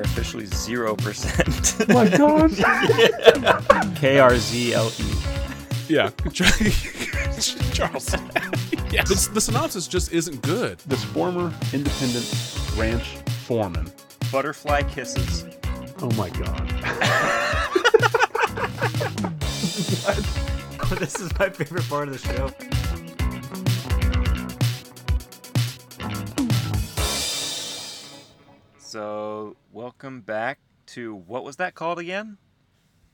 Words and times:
are 0.00 0.04
officially 0.04 0.46
0%. 0.46 1.80
Oh 1.90 1.94
my 1.94 2.08
gosh. 2.08 2.50
KRZLE. 4.00 5.00
Yeah, 5.88 6.10
Charles. 7.72 8.12
yeah, 8.92 9.02
the, 9.02 9.30
the 9.32 9.40
synopsis 9.40 9.88
just 9.88 10.12
isn't 10.12 10.42
good. 10.42 10.78
this 10.86 11.02
former 11.04 11.52
independent 11.72 12.26
ranch 12.76 13.16
foreman. 13.46 13.90
Butterfly 14.30 14.82
kisses. 14.84 15.44
Oh 16.00 16.10
my 16.16 16.28
god. 16.30 16.68
this 20.98 21.18
is 21.20 21.30
my 21.38 21.48
favorite 21.50 21.88
part 21.88 22.08
of 22.08 22.14
the 22.14 22.34
show. 22.34 22.79
So, 28.90 29.54
welcome 29.70 30.20
back 30.20 30.58
to 30.86 31.14
what 31.14 31.44
was 31.44 31.54
that 31.58 31.76
called 31.76 32.00
again? 32.00 32.38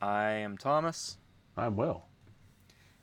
I 0.00 0.30
am 0.30 0.56
Thomas, 0.56 1.18
I'm 1.54 1.76
Will. 1.76 2.06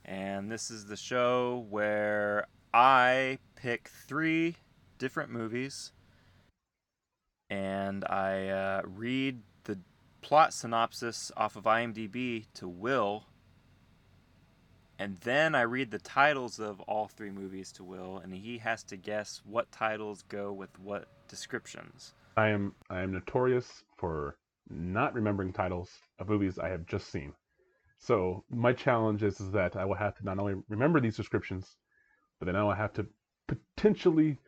and 0.03 0.51
this 0.51 0.71
is 0.71 0.87
the 0.87 0.97
show 0.97 1.67
where 1.69 2.47
I 2.73 3.37
pick 3.55 3.89
three 3.89 4.55
different 4.97 5.29
movies 5.29 5.91
and 7.47 8.05
I 8.05 8.47
uh, 8.47 8.81
read 8.85 9.41
the 9.65 9.77
plot 10.23 10.51
synopsis 10.51 11.31
off 11.37 11.55
of 11.55 11.65
IMDb 11.65 12.47
to 12.55 12.67
Will. 12.67 13.25
And 14.97 15.17
then 15.19 15.53
I 15.53 15.61
read 15.61 15.91
the 15.91 15.99
titles 15.99 16.59
of 16.59 16.81
all 16.81 17.07
three 17.07 17.29
movies 17.29 17.71
to 17.73 17.83
Will, 17.83 18.17
and 18.17 18.33
he 18.33 18.57
has 18.57 18.83
to 18.85 18.97
guess 18.97 19.43
what 19.45 19.71
titles 19.71 20.23
go 20.27 20.51
with 20.51 20.79
what 20.79 21.07
descriptions. 21.27 22.15
I 22.35 22.49
am 22.49 22.73
I 22.89 23.01
am 23.01 23.13
notorious 23.13 23.83
for 23.97 24.37
not 24.69 25.13
remembering 25.13 25.53
titles 25.53 25.89
of 26.19 26.29
movies 26.29 26.57
I 26.57 26.69
have 26.69 26.85
just 26.85 27.11
seen. 27.11 27.33
So 27.99 28.43
my 28.49 28.73
challenge 28.73 29.23
is, 29.23 29.39
is 29.39 29.51
that 29.51 29.75
I 29.75 29.85
will 29.85 29.95
have 29.95 30.15
to 30.15 30.25
not 30.25 30.39
only 30.39 30.55
remember 30.67 30.99
these 30.99 31.15
descriptions, 31.15 31.77
but 32.39 32.47
then 32.47 32.55
I 32.55 32.63
will 32.63 32.73
have 32.73 32.93
to 32.93 33.05
potentially 33.47 34.39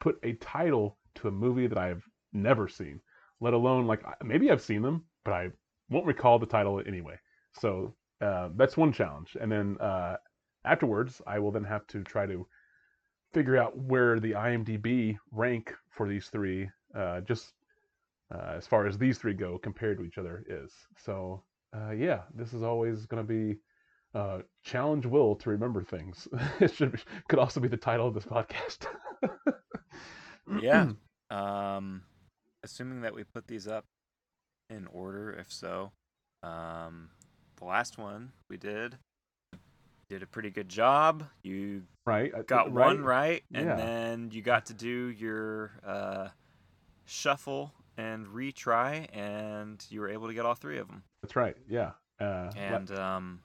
put 0.00 0.18
a 0.22 0.34
title 0.34 0.98
to 1.16 1.28
a 1.28 1.30
movie 1.30 1.66
that 1.66 1.78
I 1.78 1.88
have 1.88 2.02
never 2.32 2.68
seen, 2.68 3.00
let 3.40 3.52
alone 3.52 3.86
like 3.86 4.02
maybe 4.24 4.50
I've 4.50 4.62
seen 4.62 4.82
them, 4.82 5.04
but 5.24 5.34
I 5.34 5.50
won't 5.90 6.06
recall 6.06 6.38
the 6.38 6.46
title 6.46 6.82
anyway. 6.86 7.18
So 7.60 7.94
uh, 8.20 8.50
that's 8.56 8.76
one 8.76 8.92
challenge, 8.92 9.36
and 9.40 9.50
then 9.50 9.76
uh, 9.80 10.16
afterwards 10.64 11.20
I 11.26 11.38
will 11.38 11.50
then 11.50 11.64
have 11.64 11.86
to 11.88 12.02
try 12.02 12.26
to 12.26 12.46
figure 13.32 13.56
out 13.56 13.76
where 13.76 14.20
the 14.20 14.32
IMDb 14.32 15.18
rank 15.30 15.74
for 15.90 16.08
these 16.08 16.28
three, 16.28 16.70
uh, 16.94 17.20
just 17.20 17.52
uh, 18.34 18.54
as 18.56 18.66
far 18.66 18.86
as 18.86 18.98
these 18.98 19.18
three 19.18 19.34
go 19.34 19.58
compared 19.58 19.98
to 19.98 20.04
each 20.04 20.18
other 20.18 20.44
is. 20.48 20.72
So 20.96 21.42
uh, 21.74 21.90
yeah, 21.92 22.22
this 22.34 22.52
is 22.52 22.62
always 22.62 23.06
going 23.06 23.26
to 23.26 23.28
be 23.28 23.58
uh, 24.14 24.40
challenge 24.62 25.06
Will 25.06 25.34
to 25.36 25.50
remember 25.50 25.82
things. 25.82 26.28
it 26.60 26.72
should 26.74 26.92
be, 26.92 26.98
could 27.28 27.38
also 27.38 27.60
be 27.60 27.68
the 27.68 27.76
title 27.76 28.06
of 28.06 28.14
this 28.14 28.24
podcast. 28.24 28.86
Yeah. 30.60 30.88
um, 31.30 32.02
assuming 32.62 33.00
that 33.02 33.14
we 33.14 33.24
put 33.24 33.46
these 33.46 33.66
up 33.66 33.86
in 34.68 34.86
order, 34.88 35.32
if 35.32 35.52
so, 35.52 35.92
um, 36.42 37.10
the 37.56 37.64
last 37.64 37.98
one 37.98 38.32
we 38.48 38.56
did 38.56 38.96
did 40.08 40.22
a 40.22 40.26
pretty 40.26 40.50
good 40.50 40.68
job. 40.68 41.24
You 41.42 41.84
right. 42.04 42.32
uh, 42.34 42.42
got 42.42 42.70
one 42.70 43.02
right, 43.02 43.42
and 43.54 43.66
Yeah. 43.68 43.76
then 43.76 44.30
you 44.32 44.42
got 44.42 44.66
to 44.66 44.74
do 44.74 45.08
your 45.08 45.70
uh, 45.86 46.28
shuffle 47.04 47.72
and 47.96 48.26
retry, 48.26 49.06
and 49.12 49.84
you 49.90 50.00
were 50.00 50.08
able 50.08 50.28
to 50.28 50.34
get 50.34 50.44
all 50.46 50.54
three 50.54 50.78
of 50.78 50.88
them. 50.88 51.02
That's 51.22 51.36
right. 51.36 51.56
Yeah. 51.68 51.92
Uh, 52.20 52.50
And 52.56 52.90
um, 52.92 53.40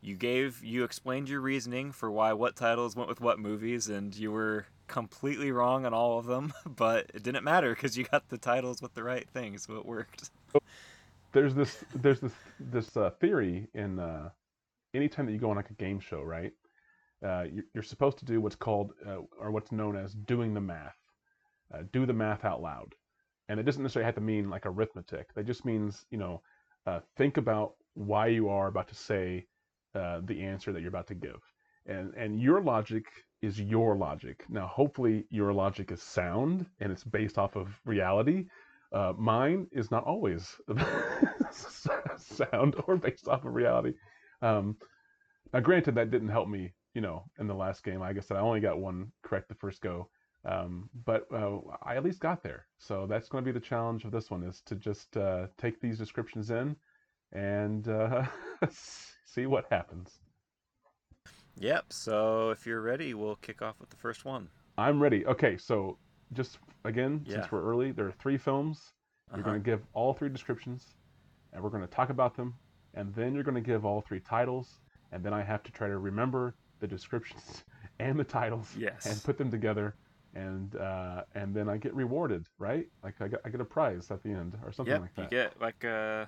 you 0.00 0.16
gave 0.16 0.62
you 0.64 0.84
explained 0.84 1.28
your 1.28 1.40
reasoning 1.40 1.92
for 1.92 2.10
why 2.10 2.32
what 2.32 2.56
titles 2.56 2.96
went 2.96 3.08
with 3.08 3.20
what 3.20 3.38
movies, 3.38 3.88
and 3.88 4.14
you 4.14 4.32
were 4.32 4.66
completely 4.86 5.52
wrong 5.52 5.86
on 5.86 5.94
all 5.94 6.18
of 6.18 6.26
them, 6.26 6.52
but 6.66 7.10
it 7.14 7.22
didn't 7.22 7.44
matter 7.44 7.74
because 7.74 7.96
you 7.96 8.04
got 8.04 8.28
the 8.28 8.38
titles 8.38 8.80
with 8.82 8.94
the 8.94 9.02
right 9.02 9.28
things, 9.28 9.64
so 9.64 9.76
it 9.76 9.86
worked. 9.86 10.30
there's 11.32 11.54
this 11.54 11.84
there's 11.94 12.20
this 12.20 12.32
this 12.58 12.96
uh, 12.96 13.10
theory 13.20 13.68
in 13.74 13.98
uh, 13.98 14.30
anytime 14.94 15.26
that 15.26 15.32
you 15.32 15.38
go 15.38 15.50
on 15.50 15.56
like 15.56 15.70
a 15.70 15.74
game 15.74 16.00
show, 16.00 16.22
right? 16.22 16.52
Uh, 17.24 17.44
you're, 17.52 17.64
you're 17.74 17.82
supposed 17.82 18.18
to 18.18 18.24
do 18.24 18.40
what's 18.40 18.56
called 18.56 18.92
uh, 19.06 19.18
or 19.38 19.50
what's 19.50 19.72
known 19.72 19.94
as 19.96 20.14
doing 20.14 20.54
the 20.54 20.60
math. 20.60 20.96
Uh, 21.72 21.82
do 21.92 22.04
the 22.06 22.12
math 22.12 22.44
out 22.44 22.60
loud, 22.62 22.94
and 23.50 23.60
it 23.60 23.64
doesn't 23.64 23.82
necessarily 23.82 24.06
have 24.06 24.14
to 24.14 24.20
mean 24.20 24.48
like 24.48 24.66
arithmetic. 24.66 25.34
That 25.34 25.46
just 25.46 25.64
means 25.64 26.06
you 26.10 26.18
know 26.18 26.42
uh, 26.86 27.00
think 27.16 27.36
about 27.36 27.74
why 27.94 28.28
you 28.28 28.48
are 28.48 28.68
about 28.68 28.88
to 28.88 28.94
say 28.94 29.46
uh, 29.94 30.20
the 30.24 30.42
answer 30.42 30.72
that 30.72 30.80
you're 30.80 30.88
about 30.88 31.08
to 31.08 31.14
give, 31.14 31.40
and 31.86 32.14
and 32.14 32.40
your 32.40 32.62
logic 32.62 33.04
is 33.42 33.60
your 33.60 33.96
logic. 33.96 34.44
Now, 34.48 34.66
hopefully, 34.66 35.24
your 35.30 35.52
logic 35.52 35.90
is 35.92 36.02
sound 36.02 36.66
and 36.80 36.92
it's 36.92 37.04
based 37.04 37.38
off 37.38 37.56
of 37.56 37.68
reality 37.86 38.46
uh, 38.92 39.12
mine 39.16 39.66
is 39.72 39.90
not 39.90 40.04
always 40.04 40.56
sound 42.16 42.74
or 42.86 42.96
based 42.96 43.28
off 43.28 43.44
of 43.44 43.54
reality. 43.54 43.94
Um, 44.42 44.76
now, 45.52 45.60
granted, 45.60 45.94
that 45.94 46.10
didn't 46.10 46.28
help 46.28 46.48
me, 46.48 46.72
you 46.94 47.00
know, 47.00 47.24
in 47.38 47.46
the 47.46 47.54
last 47.54 47.84
game. 47.84 48.00
Like 48.00 48.16
I 48.16 48.20
said, 48.20 48.36
I 48.36 48.40
only 48.40 48.60
got 48.60 48.78
one 48.78 49.12
correct 49.22 49.48
the 49.48 49.54
first 49.54 49.80
go, 49.80 50.08
um, 50.44 50.88
but 51.04 51.26
uh, 51.32 51.58
I 51.82 51.96
at 51.96 52.04
least 52.04 52.20
got 52.20 52.42
there. 52.42 52.66
So 52.78 53.06
that's 53.06 53.28
going 53.28 53.44
to 53.44 53.52
be 53.52 53.58
the 53.58 53.64
challenge 53.64 54.04
of 54.04 54.10
this 54.10 54.30
one: 54.30 54.42
is 54.42 54.62
to 54.66 54.74
just 54.74 55.16
uh, 55.16 55.46
take 55.58 55.80
these 55.80 55.98
descriptions 55.98 56.50
in 56.50 56.76
and 57.32 57.88
uh, 57.88 58.24
see 59.24 59.46
what 59.46 59.66
happens. 59.70 60.20
Yep. 61.58 61.92
So 61.92 62.50
if 62.50 62.66
you're 62.66 62.80
ready, 62.80 63.14
we'll 63.14 63.36
kick 63.36 63.60
off 63.62 63.80
with 63.80 63.90
the 63.90 63.96
first 63.96 64.24
one. 64.24 64.48
I'm 64.78 65.00
ready. 65.00 65.26
Okay, 65.26 65.56
so 65.58 65.98
just 66.32 66.58
again, 66.84 67.22
Yeah. 67.26 67.34
since 67.34 67.52
we're 67.52 67.62
early, 67.62 67.92
there 67.92 68.06
are 68.06 68.12
three 68.12 68.38
films. 68.38 68.92
You're 69.30 69.40
Uh-huh. 69.40 69.50
going 69.50 69.62
to 69.62 69.64
give 69.64 69.82
all 69.92 70.12
three 70.14 70.28
descriptions, 70.28 70.94
and 71.52 71.62
we're 71.62 71.70
going 71.70 71.82
to 71.86 71.94
talk 71.94 72.10
about 72.10 72.34
them, 72.34 72.54
and 72.94 73.14
then 73.14 73.34
you're 73.34 73.44
going 73.44 73.54
to 73.54 73.60
give 73.60 73.84
all 73.84 74.00
three 74.00 74.20
titles, 74.20 74.80
and 75.12 75.22
then 75.22 75.32
I 75.32 75.42
have 75.42 75.62
to 75.64 75.72
try 75.72 75.86
to 75.88 75.98
remember 75.98 76.54
the 76.80 76.86
descriptions 76.88 77.64
and 78.00 78.18
the 78.18 78.24
titles, 78.24 78.74
Yes. 78.76 79.06
and 79.06 79.22
put 79.22 79.36
them 79.36 79.50
together, 79.50 79.94
and 80.34 80.76
uh, 80.76 81.22
and 81.34 81.54
then 81.54 81.68
I 81.68 81.76
get 81.76 81.94
rewarded, 81.94 82.46
right? 82.58 82.86
Like 83.02 83.20
I 83.20 83.28
get, 83.28 83.40
I 83.44 83.48
get 83.48 83.60
a 83.60 83.64
prize 83.64 84.10
at 84.10 84.22
the 84.22 84.30
end 84.30 84.56
or 84.64 84.72
something 84.72 84.92
Yep. 84.92 85.00
like 85.00 85.14
that. 85.16 85.22
you 85.22 85.28
get 85.28 85.60
like 85.60 85.84
uh, 85.84 86.26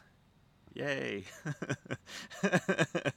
yay. 0.75 1.25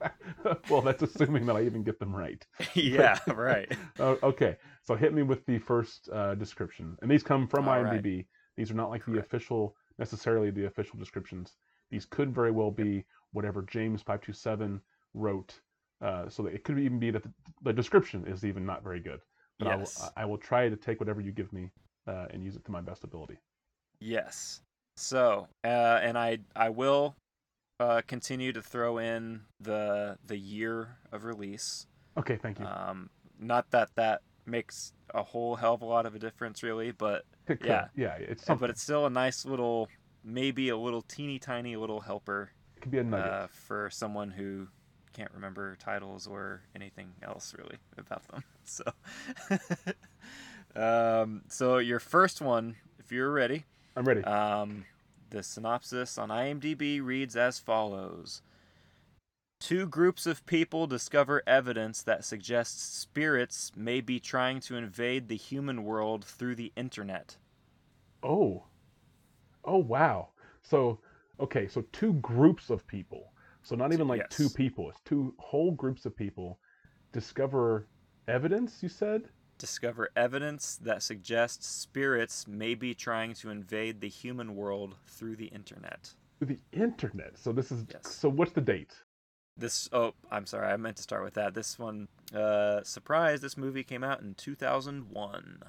well, 0.68 0.82
that's 0.82 1.02
assuming 1.02 1.46
that 1.46 1.56
I 1.56 1.62
even 1.62 1.82
get 1.82 1.98
them 1.98 2.14
right. 2.14 2.44
yeah. 2.74 3.18
Right. 3.26 3.70
Oh, 3.98 4.18
okay, 4.22 4.56
so 4.82 4.94
hit 4.94 5.14
me 5.14 5.22
with 5.22 5.44
the 5.46 5.58
first 5.58 6.08
uh, 6.12 6.34
description, 6.34 6.96
and 7.02 7.10
these 7.10 7.22
come 7.22 7.46
from 7.46 7.68
All 7.68 7.82
right. 7.82 8.02
IMDb. 8.02 8.26
These 8.56 8.70
are 8.70 8.74
not 8.74 8.90
like 8.90 9.04
the 9.06 9.18
official, 9.18 9.74
necessarily 9.98 10.50
the 10.50 10.66
official 10.66 10.98
descriptions. 10.98 11.56
These 11.90 12.04
could 12.06 12.34
very 12.34 12.50
well 12.50 12.70
be 12.70 13.04
whatever 13.32 13.62
James 13.62 14.02
five 14.02 14.20
two 14.20 14.32
seven 14.32 14.80
wrote. 15.14 15.54
Uh, 16.00 16.28
so 16.28 16.42
that 16.42 16.52
it 16.54 16.64
could 16.64 16.78
even 16.78 16.98
be 16.98 17.10
that 17.10 17.22
the, 17.22 17.32
the 17.62 17.72
description 17.72 18.26
is 18.26 18.44
even 18.44 18.66
not 18.66 18.82
very 18.82 19.00
good. 19.00 19.20
But 19.58 19.68
Yes. 19.68 20.00
I 20.00 20.04
will, 20.04 20.12
I 20.16 20.24
will 20.26 20.38
try 20.38 20.68
to 20.68 20.76
take 20.76 21.00
whatever 21.00 21.20
you 21.20 21.32
give 21.32 21.52
me 21.52 21.70
uh, 22.06 22.26
and 22.30 22.42
use 22.42 22.56
it 22.56 22.64
to 22.64 22.72
my 22.72 22.80
best 22.80 23.04
ability. 23.04 23.38
Yes. 24.00 24.60
So, 24.96 25.48
uh, 25.64 25.66
and 26.02 26.16
I 26.18 26.38
I 26.54 26.68
will 26.70 27.16
uh, 27.80 28.02
continue 28.06 28.52
to 28.52 28.62
throw 28.62 28.98
in 28.98 29.42
the 29.60 30.18
the 30.24 30.36
year 30.36 30.96
of 31.12 31.24
release. 31.24 31.86
Okay, 32.16 32.36
thank 32.36 32.58
you. 32.58 32.66
Um, 32.66 33.10
not 33.38 33.70
that 33.70 33.90
that 33.96 34.22
makes 34.46 34.92
a 35.12 35.22
whole 35.22 35.56
hell 35.56 35.74
of 35.74 35.82
a 35.82 35.86
lot 35.86 36.06
of 36.06 36.14
a 36.14 36.18
difference, 36.18 36.62
really, 36.62 36.92
but 36.92 37.24
yeah. 37.62 37.88
yeah, 37.96 38.14
it's 38.14 38.42
uh, 38.44 38.46
something. 38.46 38.60
but 38.60 38.70
it's 38.70 38.82
still 38.82 39.06
a 39.06 39.10
nice 39.10 39.44
little, 39.44 39.88
maybe 40.22 40.68
a 40.68 40.76
little 40.76 41.02
teeny 41.02 41.38
tiny 41.38 41.76
little 41.76 42.00
helper 42.00 42.52
it 42.76 42.80
could 42.80 42.92
be 42.92 42.98
a 42.98 43.04
nugget. 43.04 43.32
uh, 43.32 43.46
for 43.48 43.90
someone 43.90 44.30
who 44.30 44.68
can't 45.14 45.32
remember 45.32 45.76
titles 45.76 46.26
or 46.26 46.62
anything 46.74 47.12
else 47.22 47.54
really 47.56 47.78
about 47.98 48.26
them. 48.28 48.44
So, 48.66 48.84
um, 50.74 51.42
so 51.48 51.76
your 51.76 52.00
first 52.00 52.40
one, 52.40 52.76
if 52.98 53.12
you're 53.12 53.30
ready. 53.30 53.64
I'm 53.94 54.06
ready. 54.06 54.24
Um, 54.24 54.86
the 55.28 55.42
synopsis 55.42 56.16
on 56.16 56.30
IMDb 56.30 57.02
reads 57.02 57.36
as 57.36 57.58
follows 57.58 58.40
Two 59.60 59.86
groups 59.86 60.26
of 60.26 60.44
people 60.46 60.86
discover 60.86 61.42
evidence 61.46 62.02
that 62.02 62.24
suggests 62.24 62.82
spirits 62.82 63.72
may 63.76 64.00
be 64.00 64.18
trying 64.18 64.60
to 64.60 64.76
invade 64.76 65.28
the 65.28 65.36
human 65.36 65.84
world 65.84 66.24
through 66.24 66.54
the 66.54 66.72
internet. 66.76 67.36
Oh. 68.22 68.64
Oh 69.64 69.78
wow. 69.78 70.28
So 70.62 71.00
okay, 71.40 71.68
so 71.68 71.84
two 71.92 72.14
groups 72.14 72.70
of 72.70 72.86
people. 72.86 73.32
So 73.64 73.74
not 73.74 73.92
even 73.92 74.06
like 74.06 74.28
two 74.30 74.48
people. 74.50 74.90
It's 74.90 75.00
two 75.04 75.34
whole 75.38 75.72
groups 75.72 76.04
of 76.06 76.16
people 76.16 76.58
discover 77.12 77.88
evidence, 78.28 78.82
you 78.82 78.88
said? 78.88 79.28
discover 79.56 80.10
evidence 80.16 80.76
that 80.82 81.00
suggests 81.00 81.66
spirits 81.66 82.46
may 82.48 82.74
be 82.74 82.92
trying 82.92 83.32
to 83.32 83.50
invade 83.50 84.00
the 84.00 84.08
human 84.08 84.56
world 84.56 84.96
through 85.06 85.36
the 85.36 85.46
internet. 85.46 86.12
Through 86.38 86.48
the 86.48 86.58
internet. 86.72 87.38
So 87.38 87.52
this 87.52 87.70
is. 87.70 87.84
Yes. 87.88 88.14
So 88.14 88.28
what's 88.28 88.52
the 88.52 88.60
date? 88.60 88.92
This 89.56 89.88
oh, 89.92 90.14
I'm 90.30 90.46
sorry, 90.46 90.66
I 90.66 90.76
meant 90.76 90.96
to 90.96 91.02
start 91.02 91.22
with 91.22 91.34
that. 91.34 91.54
This 91.54 91.78
one, 91.78 92.08
uh, 92.34 92.82
surprise! 92.82 93.40
This 93.40 93.56
movie 93.56 93.84
came 93.84 94.02
out 94.02 94.20
in 94.20 94.34
2001. 94.34 95.62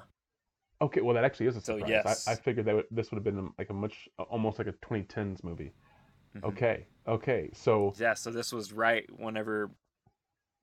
Okay, 0.81 1.01
well 1.01 1.13
that 1.13 1.23
actually 1.23 1.45
is 1.45 1.55
a 1.55 1.61
So, 1.61 1.77
surprise. 1.77 1.89
yes. 1.89 2.27
I, 2.27 2.31
I 2.31 2.35
figured 2.35 2.65
that 2.65 2.75
would, 2.75 2.85
this 2.91 3.11
would 3.11 3.17
have 3.17 3.23
been 3.23 3.51
like 3.57 3.69
a 3.69 3.73
much, 3.73 4.09
almost 4.17 4.57
like 4.57 4.67
a 4.67 4.73
2010s 4.73 5.43
movie. 5.43 5.71
Mhm. 6.35 6.43
Okay, 6.43 6.85
okay, 7.07 7.49
so 7.53 7.93
Yeah, 7.97 8.13
so 8.13 8.31
this 8.31 8.51
was 8.51 8.73
right 8.73 9.05
whenever 9.17 9.71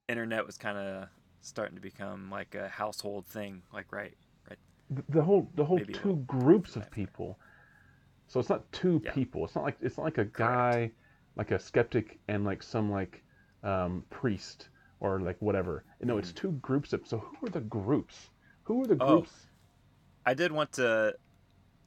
internet 0.08 0.44
was 0.46 0.58
kind 0.58 0.76
of 0.78 1.08
starting 1.40 1.74
to 1.74 1.80
become 1.80 2.30
like 2.30 2.54
a 2.54 2.68
household 2.68 3.26
thing. 3.26 3.62
Like 3.72 3.90
right, 3.92 4.14
right. 4.48 4.58
th- 4.94 5.06
the 5.08 5.22
whole 5.22 5.48
the 5.54 5.64
whole 5.64 5.78
Maybe 5.78 5.94
two 5.94 6.16
groups 6.26 6.76
of 6.76 6.90
people. 6.90 7.38
So 8.26 8.40
it's 8.40 8.48
not 8.48 8.70
two 8.72 9.00
Yeah. 9.04 9.12
people. 9.12 9.44
It's 9.44 9.54
not 9.54 9.64
like 9.64 9.76
it's 9.80 9.96
not 9.96 10.04
like 10.04 10.18
a 10.18 10.24
guy, 10.24 10.90
like 11.36 11.50
a 11.50 11.58
skeptic 11.58 12.18
and 12.28 12.44
like 12.44 12.62
some 12.62 12.90
like 12.90 13.22
um, 13.62 14.04
priest 14.10 14.68
or 15.00 15.20
like 15.20 15.40
whatever. 15.40 15.84
No, 16.00 16.18
it's 16.18 16.32
two 16.32 16.52
groups 16.62 16.92
of. 16.92 17.06
So 17.06 17.18
who 17.18 17.46
are 17.46 17.50
the 17.50 17.60
groups? 17.60 18.30
Who 18.64 18.82
are 18.82 18.86
the 18.86 18.94
Mm-hmm. 18.96 19.02
Oh. 19.02 19.16
groups? 19.20 19.46
I 20.24 20.34
did 20.34 20.52
want 20.52 20.72
to 20.72 21.16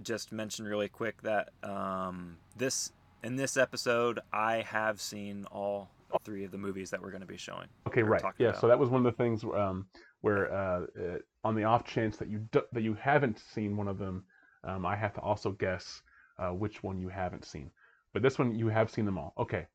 just 0.02 0.32
mention 0.32 0.66
really 0.66 0.90
quick 0.90 1.22
that 1.22 1.50
um, 1.64 2.38
this 2.58 2.92
in 3.26 3.36
this 3.36 3.58
episode 3.58 4.20
I 4.32 4.62
have 4.70 5.02
seen 5.02 5.46
all 5.52 5.90
three 6.24 6.46
of 6.46 6.52
the 6.52 6.60
movies 6.60 6.92
that 6.92 7.02
we're 7.02 7.10
going 7.10 7.22
to 7.22 7.28
be 7.28 7.38
showing. 7.38 7.68
Okay, 7.88 8.04
right. 8.04 8.22
Yeah. 8.38 8.50
about. 8.50 8.62
So 8.62 8.68
that 8.68 8.78
was 8.78 8.90
one 8.90 9.04
of 9.04 9.12
the 9.12 9.24
things 9.24 9.44
um, 9.44 9.88
where, 10.22 10.54
uh, 10.54 10.86
uh, 11.00 11.18
on 11.44 11.56
the 11.56 11.64
off 11.64 11.84
chance 11.84 12.18
that 12.18 12.30
you 12.30 12.48
do, 12.52 12.62
that 12.72 12.84
you 12.84 12.94
haven't 12.94 13.40
seen 13.54 13.76
one 13.76 13.88
of 13.88 13.98
them, 13.98 14.24
um, 14.64 14.86
I 14.86 14.96
have 14.96 15.14
to 15.16 15.22
also 15.22 15.52
guess 15.52 16.02
uh, 16.38 16.50
which 16.50 16.84
one 16.84 17.00
you 17.00 17.10
haven't 17.10 17.46
seen. 17.46 17.72
But 18.14 18.22
this 18.22 18.38
one 18.38 18.54
you 18.54 18.68
have 18.68 18.92
seen 18.92 19.06
them 19.06 19.18
all. 19.18 19.34
Okay. 19.40 19.66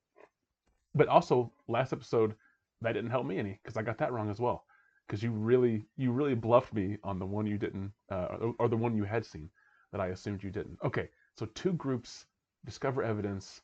But 0.95 1.09
also 1.09 1.53
last 1.69 1.93
episode 1.93 2.35
that 2.83 2.93
didn't 2.93 3.11
help 3.11 3.27
me 3.27 3.39
any 3.39 3.59
because 3.63 3.77
I 3.77 3.83
got 3.83 3.99
that 3.99 4.13
wrong 4.13 4.31
as 4.31 4.39
well. 4.39 4.65
Because 5.07 5.25
you 5.25 5.33
really 5.33 5.85
you 5.97 6.13
really 6.13 6.35
bluffed 6.35 6.73
me 6.73 6.99
on 7.03 7.19
the 7.19 7.27
one 7.27 7.47
you 7.47 7.59
didn't 7.59 7.93
uh, 8.13 8.29
or, 8.41 8.55
or 8.61 8.69
the 8.69 8.77
one 8.77 8.97
you 8.97 9.05
had 9.05 9.27
seen 9.27 9.51
that 9.91 10.01
I 10.01 10.09
assumed 10.09 10.45
you 10.45 10.51
didn't. 10.51 10.79
Okay. 10.85 11.09
So 11.37 11.47
two 11.47 11.73
groups 11.73 12.27
discover 12.65 13.03
evidence, 13.03 13.63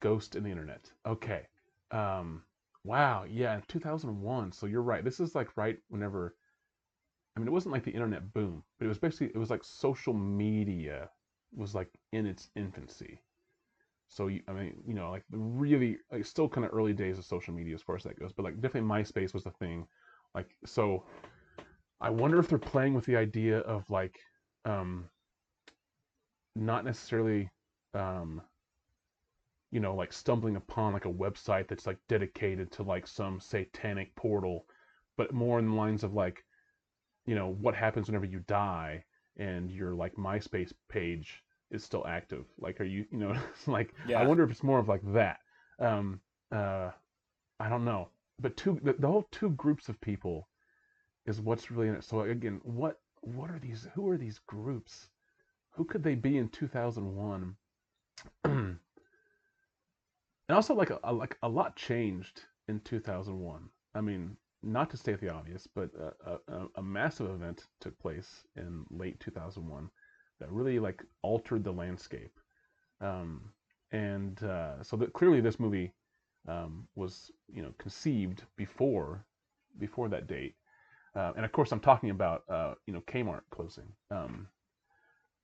ghost 0.00 0.36
in 0.36 0.44
the 0.44 0.50
internet. 0.50 0.90
Okay. 1.06 1.46
Um, 1.90 2.42
Wow, 2.84 3.24
yeah, 3.28 3.60
2001. 3.66 4.52
So 4.52 4.66
you're 4.66 4.80
right. 4.80 5.02
This 5.04 5.18
is 5.18 5.34
like 5.34 5.56
right 5.56 5.76
whenever 5.88 6.36
I 7.36 7.40
mean, 7.40 7.48
it 7.48 7.52
wasn't 7.52 7.72
like 7.72 7.84
the 7.84 7.90
internet 7.90 8.32
boom, 8.32 8.62
but 8.78 8.86
it 8.86 8.88
was 8.88 8.98
basically 8.98 9.28
it 9.28 9.36
was 9.38 9.50
like 9.50 9.64
social 9.64 10.14
media 10.14 11.10
was 11.54 11.74
like 11.74 11.90
in 12.12 12.26
its 12.26 12.48
infancy. 12.56 13.20
So 14.08 14.28
you, 14.28 14.42
I 14.48 14.52
mean, 14.52 14.82
you 14.86 14.94
know, 14.94 15.10
like 15.10 15.24
really 15.30 15.98
like 16.12 16.26
still 16.26 16.48
kind 16.48 16.66
of 16.66 16.74
early 16.74 16.92
days 16.92 17.18
of 17.18 17.24
social 17.24 17.54
media 17.54 17.74
as 17.74 17.82
far 17.82 17.96
as 17.96 18.04
that 18.04 18.18
goes, 18.18 18.32
but 18.32 18.44
like 18.44 18.60
definitely 18.60 18.88
MySpace 18.88 19.34
was 19.34 19.44
the 19.44 19.50
thing. 19.52 19.86
Like 20.34 20.56
so 20.64 21.04
I 22.00 22.10
wonder 22.10 22.38
if 22.38 22.48
they're 22.48 22.58
playing 22.58 22.94
with 22.94 23.06
the 23.06 23.16
idea 23.16 23.58
of 23.60 23.88
like 23.90 24.18
um 24.64 25.10
not 26.56 26.84
necessarily 26.84 27.50
um 27.96 28.42
you 29.72 29.80
know, 29.80 29.94
like 29.94 30.12
stumbling 30.12 30.56
upon 30.56 30.92
like 30.92 31.06
a 31.06 31.12
website 31.12 31.68
that's 31.68 31.86
like 31.86 31.98
dedicated 32.08 32.70
to 32.72 32.82
like 32.82 33.06
some 33.06 33.40
satanic 33.40 34.14
portal, 34.14 34.64
but 35.16 35.34
more 35.34 35.58
in 35.58 35.68
the 35.68 35.74
lines 35.74 36.04
of 36.04 36.14
like, 36.14 36.44
you 37.26 37.34
know, 37.34 37.48
what 37.60 37.74
happens 37.74 38.06
whenever 38.06 38.24
you 38.24 38.38
die 38.46 39.04
and 39.36 39.70
your 39.70 39.92
like 39.92 40.14
MySpace 40.14 40.72
page 40.88 41.42
is 41.70 41.84
still 41.84 42.06
active. 42.06 42.44
Like, 42.58 42.80
are 42.80 42.84
you, 42.84 43.06
you 43.10 43.18
know, 43.18 43.36
like 43.66 43.92
Yeah. 44.06 44.20
I 44.20 44.26
wonder 44.26 44.44
if 44.44 44.50
it's 44.50 44.62
more 44.62 44.78
of 44.78 44.88
like 44.88 45.02
that. 45.12 45.38
Um, 45.80 46.20
uh, 46.52 46.90
I 47.58 47.68
don't 47.68 47.84
know, 47.84 48.08
but 48.40 48.56
two 48.56 48.80
the, 48.82 48.94
the 48.94 49.08
whole 49.08 49.26
two 49.32 49.50
groups 49.50 49.88
of 49.88 50.00
people 50.00 50.48
is 51.26 51.40
what's 51.40 51.70
really 51.70 51.88
in 51.88 51.96
it. 51.96 52.04
So 52.04 52.20
again, 52.20 52.60
what 52.62 53.00
what 53.20 53.50
are 53.50 53.58
these? 53.58 53.88
Who 53.94 54.08
are 54.08 54.16
these 54.16 54.38
groups? 54.46 55.08
Who 55.72 55.84
could 55.84 56.02
they 56.02 56.14
be 56.14 56.38
in 56.38 56.48
2001? 56.48 57.56
And 58.44 58.78
also 60.48 60.74
like 60.74 60.90
a, 60.90 61.12
like 61.12 61.36
a 61.42 61.48
lot 61.48 61.76
changed 61.76 62.42
in 62.68 62.80
2001 62.80 63.68
i 63.94 64.00
mean 64.00 64.36
not 64.62 64.90
to 64.90 64.96
state 64.96 65.20
the 65.20 65.28
obvious 65.28 65.66
but 65.74 65.90
a, 66.26 66.52
a, 66.52 66.66
a 66.76 66.82
massive 66.82 67.30
event 67.30 67.64
took 67.80 67.98
place 67.98 68.44
in 68.56 68.84
late 68.90 69.18
2001 69.20 69.88
that 70.40 70.50
really 70.50 70.78
like 70.78 71.02
altered 71.22 71.64
the 71.64 71.72
landscape. 71.72 72.38
Um, 73.00 73.50
and 73.92 74.42
uh, 74.42 74.82
so 74.82 74.96
that 74.96 75.12
clearly 75.12 75.40
this 75.40 75.60
movie 75.60 75.92
um, 76.48 76.86
was 76.94 77.30
you 77.52 77.62
know 77.62 77.72
conceived 77.78 78.42
before 78.56 79.24
before 79.78 80.08
that 80.08 80.26
date. 80.26 80.54
Uh, 81.14 81.32
and 81.36 81.44
of 81.44 81.52
course 81.52 81.72
i'm 81.72 81.80
talking 81.80 82.10
about 82.10 82.42
uh, 82.48 82.74
you 82.86 82.92
know 82.92 83.02
kmart 83.02 83.42
closing. 83.50 83.88
Um, 84.10 84.48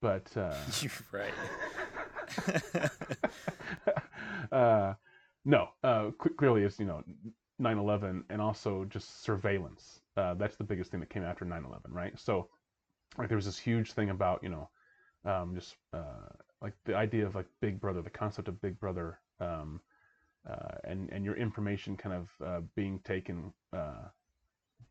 but 0.01 0.35
uh, 0.35 0.55
right. 1.11 1.33
uh, 4.51 4.93
no, 5.45 5.69
uh, 5.83 6.11
cl- 6.21 6.35
clearly 6.37 6.63
it's 6.63 6.79
you 6.79 6.85
know 6.85 7.03
9/11 7.59 8.23
and 8.29 8.41
also 8.41 8.85
just 8.85 9.23
surveillance. 9.23 9.99
Uh, 10.17 10.33
that's 10.35 10.55
the 10.57 10.63
biggest 10.63 10.91
thing 10.91 10.99
that 10.99 11.09
came 11.09 11.23
after 11.23 11.45
9/11, 11.45 11.93
right? 11.93 12.17
So 12.19 12.49
like 13.17 13.27
there 13.29 13.37
was 13.37 13.45
this 13.45 13.57
huge 13.59 13.93
thing 13.93 14.09
about 14.09 14.41
you 14.43 14.49
know 14.49 14.69
um, 15.25 15.55
just 15.55 15.75
uh, 15.93 16.29
like 16.61 16.73
the 16.85 16.95
idea 16.95 17.25
of 17.25 17.35
like 17.35 17.47
Big 17.61 17.79
Brother, 17.79 18.01
the 18.01 18.09
concept 18.09 18.47
of 18.47 18.61
Big 18.61 18.79
Brother, 18.79 19.19
um, 19.39 19.81
uh, 20.49 20.75
and 20.85 21.09
and 21.11 21.25
your 21.25 21.35
information 21.35 21.97
kind 21.97 22.15
of 22.15 22.45
uh, 22.47 22.61
being 22.75 22.99
taken, 22.99 23.53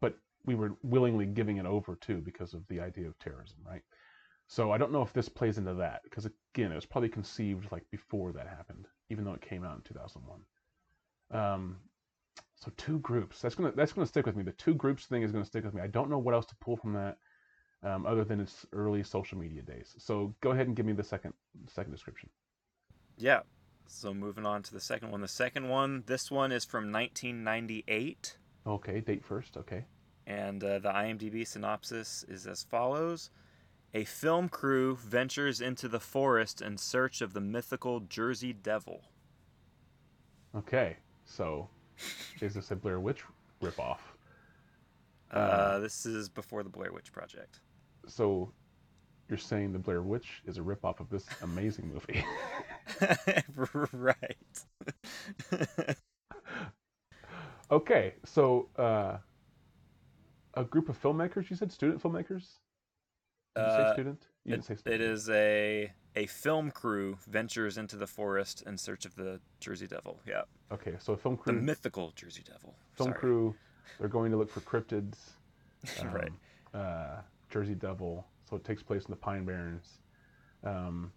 but 0.01 0.19
we 0.45 0.55
were 0.55 0.77
willingly 0.83 1.27
giving 1.27 1.59
it 1.59 1.67
over 1.67 1.95
too 1.97 2.19
because 2.19 2.55
of 2.55 2.67
the 2.69 2.81
idea 2.81 3.07
of 3.09 3.19
terrorism, 3.19 3.59
right? 3.65 3.83
So 4.53 4.71
I 4.71 4.77
don't 4.77 4.93
know 4.93 5.01
if 5.01 5.15
this 5.15 5.31
plays 5.31 5.57
into 5.57 5.73
that 5.73 6.03
because 6.05 6.27
again, 6.27 6.73
it 6.73 6.75
was 6.75 6.85
probably 6.85 7.09
conceived 7.09 7.73
like 7.73 7.91
before 7.91 8.33
that 8.33 8.47
happened, 8.47 8.87
even 9.09 9.25
though 9.25 9.33
it 9.33 9.41
came 9.41 9.65
out 9.65 9.77
in 9.77 9.81
2001. 9.81 10.41
Um, 11.31 11.79
so 12.57 12.71
two 12.77 12.99
groups. 12.99 13.41
That's 13.41 13.55
gonna 13.55 13.73
that's 13.75 13.95
gonna 13.95 14.07
stick 14.07 14.27
with 14.27 14.37
me. 14.37 14.43
The 14.43 14.53
two 14.53 14.75
groups 14.75 15.07
thing 15.07 15.23
is 15.23 15.33
gonna 15.33 15.47
stick 15.47 15.65
with 15.65 15.73
me. 15.73 15.81
I 15.81 15.87
don't 15.87 16.11
know 16.11 16.19
what 16.19 16.35
else 16.35 16.45
to 16.45 16.55
pull 16.57 16.77
from 16.77 16.93
that, 16.93 17.17
um, 17.83 18.05
other 18.05 18.25
than 18.25 18.41
its 18.41 18.67
early 18.75 19.03
social 19.03 19.39
media 19.39 19.63
days. 19.63 19.95
So 19.97 20.35
go 20.43 20.51
ahead 20.51 20.67
and 20.67 20.77
give 20.77 20.85
me 20.85 20.93
the 20.93 21.03
second 21.03 21.33
second 21.67 21.93
description. 21.93 22.29
yeah. 23.17 23.41
So 23.87 24.13
moving 24.13 24.45
on 24.45 24.63
to 24.65 24.75
the 24.75 24.81
second 24.81 25.13
one. 25.13 25.23
The 25.23 25.29
second 25.29 25.71
one, 25.71 26.05
this 26.07 26.31
one 26.31 26.53
is 26.53 26.67
from 26.67 26.93
1998. 26.93 28.37
Okay, 28.67 29.01
date 29.01 29.25
first. 29.25 29.57
Okay. 29.57 29.87
And 30.27 30.63
uh, 30.63 30.79
the 30.79 30.91
IMDb 30.91 31.47
synopsis 31.47 32.23
is 32.29 32.47
as 32.47 32.63
follows 32.65 33.31
A 33.95 34.05
film 34.05 34.49
crew 34.49 34.97
ventures 34.97 35.61
into 35.61 35.87
the 35.87 36.01
forest 36.01 36.63
in 36.63 36.79
search 36.79 37.21
of 37.21 37.35
the 37.35 37.41
mythical 37.41 38.01
Jersey 38.01 38.53
Devil. 38.53 39.03
Okay. 40.57 40.97
So 41.25 41.69
is 42.41 42.55
this 42.55 42.71
a 42.71 42.77
Blair 42.77 43.01
Witch 43.01 43.23
ripoff? 43.63 43.99
Uh, 45.31 45.79
this 45.79 46.07
is 46.07 46.29
before 46.29 46.63
the 46.63 46.69
Blair 46.69 46.93
Witch 46.93 47.13
Project. 47.13 47.61
So 48.07 48.53
you're 49.29 49.39
saying 49.39 49.73
the 49.73 49.79
Blair 49.79 50.03
Witch 50.03 50.43
is 50.47 50.59
a 50.59 50.61
ripoff 50.61 51.01
of 51.01 51.09
this 51.09 51.27
amazing 51.43 51.93
movie? 51.93 52.25
right. 53.93 54.37
okay. 57.71 58.15
So 58.25 58.69
uh, 58.77 59.17
a 60.55 60.65
group 60.65 60.89
of 60.89 61.01
filmmakers. 61.01 61.49
You 61.51 61.57
said 61.57 61.73
student 61.73 62.03
filmmakers. 62.03 62.59
Did 63.55 63.65
you 63.65 63.71
say 63.71 63.83
Uh, 63.83 63.93
student? 63.93 64.27
You 64.45 64.51
didn't 64.53 64.65
say 64.65 64.75
It, 64.75 64.79
student. 64.81 65.01
it 65.03 65.05
is 65.11 65.29
a 65.31 65.93
a 66.15 66.27
film 66.27 66.71
crew 66.71 67.17
ventures 67.27 67.79
into 67.79 67.97
the 67.97 68.07
forest 68.07 68.63
in 68.67 68.77
search 68.77 69.07
of 69.07 69.15
the 69.15 69.41
Jersey 69.61 69.87
Devil. 69.87 70.21
Yeah, 70.27 70.43
Okay, 70.71 70.95
so 70.99 71.15
a 71.15 71.17
film 71.17 71.37
crew 71.39 71.55
the 71.55 71.61
mythical 71.63 72.13
Jersey 72.15 72.43
Devil. 72.47 72.75
film 72.93 73.11
Sorry. 73.11 73.19
crew. 73.19 73.55
They're 73.99 74.09
going 74.09 74.31
to 74.31 74.37
look 74.37 74.51
for 74.51 74.61
cryptids. 74.61 75.17
right. 76.13 76.29
um, 76.75 76.81
Uh, 76.81 77.21
Jersey 77.51 77.75
Devil. 77.75 78.27
So 78.49 78.57
it 78.57 78.65
takes 78.65 78.83
place 78.83 79.05
in 79.07 79.11
the 79.11 79.17
Pine 79.17 79.45
Barrens. 79.47 80.01
Um, 80.65 81.13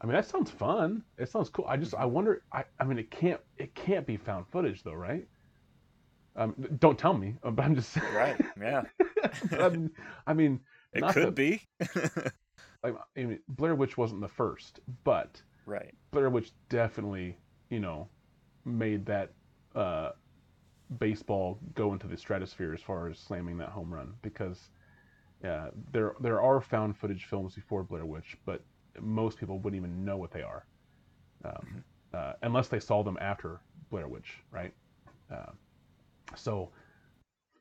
I 0.00 0.06
mean, 0.06 0.14
that 0.14 0.26
sounds 0.28 0.50
fun. 0.50 1.02
It 1.18 1.28
sounds 1.28 1.48
cool. 1.48 1.64
I 1.68 1.76
just, 1.76 1.94
I 1.94 2.04
wonder. 2.04 2.42
I, 2.52 2.64
I 2.78 2.84
mean, 2.84 2.98
it 2.98 3.10
can't, 3.10 3.40
it 3.58 3.74
can't 3.74 4.06
be 4.06 4.16
found 4.16 4.46
footage 4.48 4.82
though, 4.84 4.94
right? 4.94 5.26
Um, 6.36 6.54
don't 6.78 6.98
tell 6.98 7.14
me. 7.14 7.34
But 7.42 7.64
I'm 7.64 7.74
just 7.74 7.96
Right. 8.14 8.40
Yeah. 8.60 8.82
I 10.26 10.34
mean, 10.34 10.60
It 10.94 11.00
not 11.00 11.14
could 11.14 11.34
be. 11.34 11.62
like, 12.82 12.94
I 13.16 13.24
mean, 13.24 13.40
Blair 13.48 13.74
Witch 13.74 13.96
wasn't 13.98 14.20
the 14.20 14.28
first, 14.28 14.80
but 15.04 15.42
right. 15.66 15.94
Blair 16.12 16.30
Witch 16.30 16.52
definitely, 16.68 17.38
you 17.70 17.80
know, 17.80 18.08
made 18.64 19.06
that 19.06 19.32
uh, 19.74 20.10
baseball 20.98 21.58
go 21.74 21.92
into 21.92 22.06
the 22.06 22.16
stratosphere 22.16 22.72
as 22.74 22.82
far 22.82 23.08
as 23.08 23.18
slamming 23.18 23.58
that 23.58 23.70
home 23.70 23.92
run 23.92 24.14
because 24.22 24.70
Yeah, 25.42 25.68
there 25.92 26.14
there 26.20 26.40
are 26.40 26.60
found 26.60 26.96
footage 26.96 27.26
films 27.26 27.54
before 27.54 27.84
Blair 27.84 28.06
Witch, 28.06 28.36
but 28.46 28.62
most 29.00 29.38
people 29.38 29.58
wouldn't 29.58 29.80
even 29.80 30.04
know 30.04 30.16
what 30.16 30.30
they 30.30 30.42
are, 30.42 30.66
um, 31.44 31.84
uh, 32.14 32.34
unless 32.42 32.68
they 32.68 32.80
saw 32.80 33.02
them 33.02 33.18
after 33.20 33.60
Blair 33.90 34.08
Witch, 34.08 34.38
right? 34.50 34.72
Uh, 35.30 35.52
so, 36.36 36.70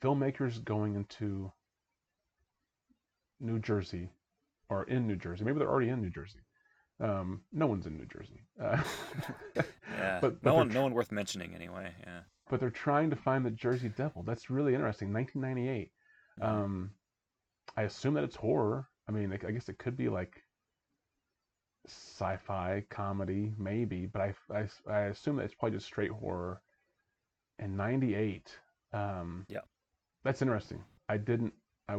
filmmakers 0.01 0.63
going 0.63 0.95
into 0.95 1.51
New 3.43 3.59
Jersey, 3.59 4.09
or 4.69 4.83
in 4.85 5.05
New 5.07 5.15
Jersey, 5.17 5.43
maybe 5.43 5.59
they're 5.59 5.69
already 5.69 5.89
in 5.89 6.01
New 6.01 6.09
Jersey. 6.09 6.39
Um, 6.99 7.41
no 7.51 7.67
one's 7.67 7.85
in 7.85 7.97
New 7.97 8.05
Jersey. 8.05 8.41
Uh, 8.59 8.81
Yeah. 9.97 10.19
But- 10.21 10.41
but 10.41 10.49
no 10.49 10.55
one, 10.55 10.69
tr- 10.69 10.73
no 10.75 10.81
one 10.83 10.93
worth 10.93 11.11
mentioning 11.11 11.53
anyway. 11.53 11.91
Yeah. 12.05 12.21
but 12.49 12.59
they're 12.59 12.69
trying 12.71 13.09
to 13.11 13.15
find 13.15 13.45
the 13.45 13.51
Jersey 13.51 13.89
Devil. 13.89 14.23
That's 14.23 14.49
really 14.49 14.73
interesting. 14.73 15.11
1998. 15.13 15.91
Um, 16.41 16.91
I 17.77 17.83
assume 17.83 18.13
that 18.15 18.23
it's 18.23 18.35
horror. 18.35 18.87
I 19.07 19.11
mean, 19.11 19.31
I 19.33 19.51
guess 19.51 19.69
it 19.69 19.77
could 19.77 19.95
be 19.97 20.09
like 20.09 20.41
sci-fi 21.87 22.83
comedy, 22.89 23.53
maybe, 23.57 24.05
but 24.05 24.21
I, 24.21 24.33
I, 24.53 24.67
I 24.89 24.99
assume 25.05 25.35
that 25.37 25.43
it's 25.43 25.53
probably 25.55 25.77
just 25.77 25.87
straight 25.87 26.11
horror. 26.11 26.61
And 27.59 27.77
98. 27.77 28.49
Um, 28.93 29.45
Yeah. 29.49 29.59
That's 30.23 30.41
interesting. 30.41 30.83
I 31.09 31.17
didn't. 31.17 31.53
I. 31.89 31.95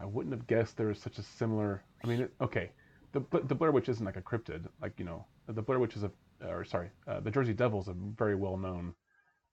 I 0.00 0.06
wouldn't 0.06 0.34
have 0.34 0.46
guessed 0.46 0.76
there 0.76 0.88
was 0.88 0.98
such 0.98 1.18
a 1.18 1.22
similar. 1.22 1.82
I 2.02 2.06
mean, 2.06 2.22
it, 2.22 2.34
okay, 2.40 2.70
the 3.12 3.22
the 3.44 3.54
Blair 3.54 3.72
Witch 3.72 3.88
isn't 3.88 4.04
like 4.04 4.16
a 4.16 4.22
cryptid, 4.22 4.66
like 4.82 4.92
you 4.98 5.04
know, 5.04 5.24
the 5.48 5.62
Blair 5.62 5.78
Witch 5.78 5.96
is 5.96 6.02
a, 6.04 6.10
or 6.46 6.64
sorry, 6.64 6.90
uh, 7.06 7.20
the 7.20 7.30
Jersey 7.30 7.52
Devil 7.54 7.80
is 7.80 7.88
a 7.88 7.94
very 7.94 8.34
well 8.34 8.56
known 8.56 8.94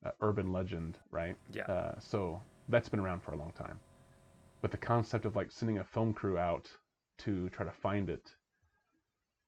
uh, 0.06 0.12
urban 0.22 0.52
legend, 0.52 0.98
right? 1.12 1.36
Yeah. 1.54 1.64
Uh, 1.64 2.00
so 2.00 2.42
that's 2.70 2.90
been 2.90 3.00
around 3.00 3.22
for 3.22 3.34
a 3.34 3.38
long 3.38 3.52
time. 3.52 3.80
But 4.62 4.72
the 4.72 4.78
concept 4.78 5.26
of 5.26 5.36
like 5.36 5.52
sending 5.52 5.80
a 5.80 5.84
film 5.84 6.14
crew 6.14 6.38
out 6.38 6.70
to 7.20 7.50
try 7.50 7.66
to 7.66 7.72
find 7.72 8.10
it, 8.10 8.32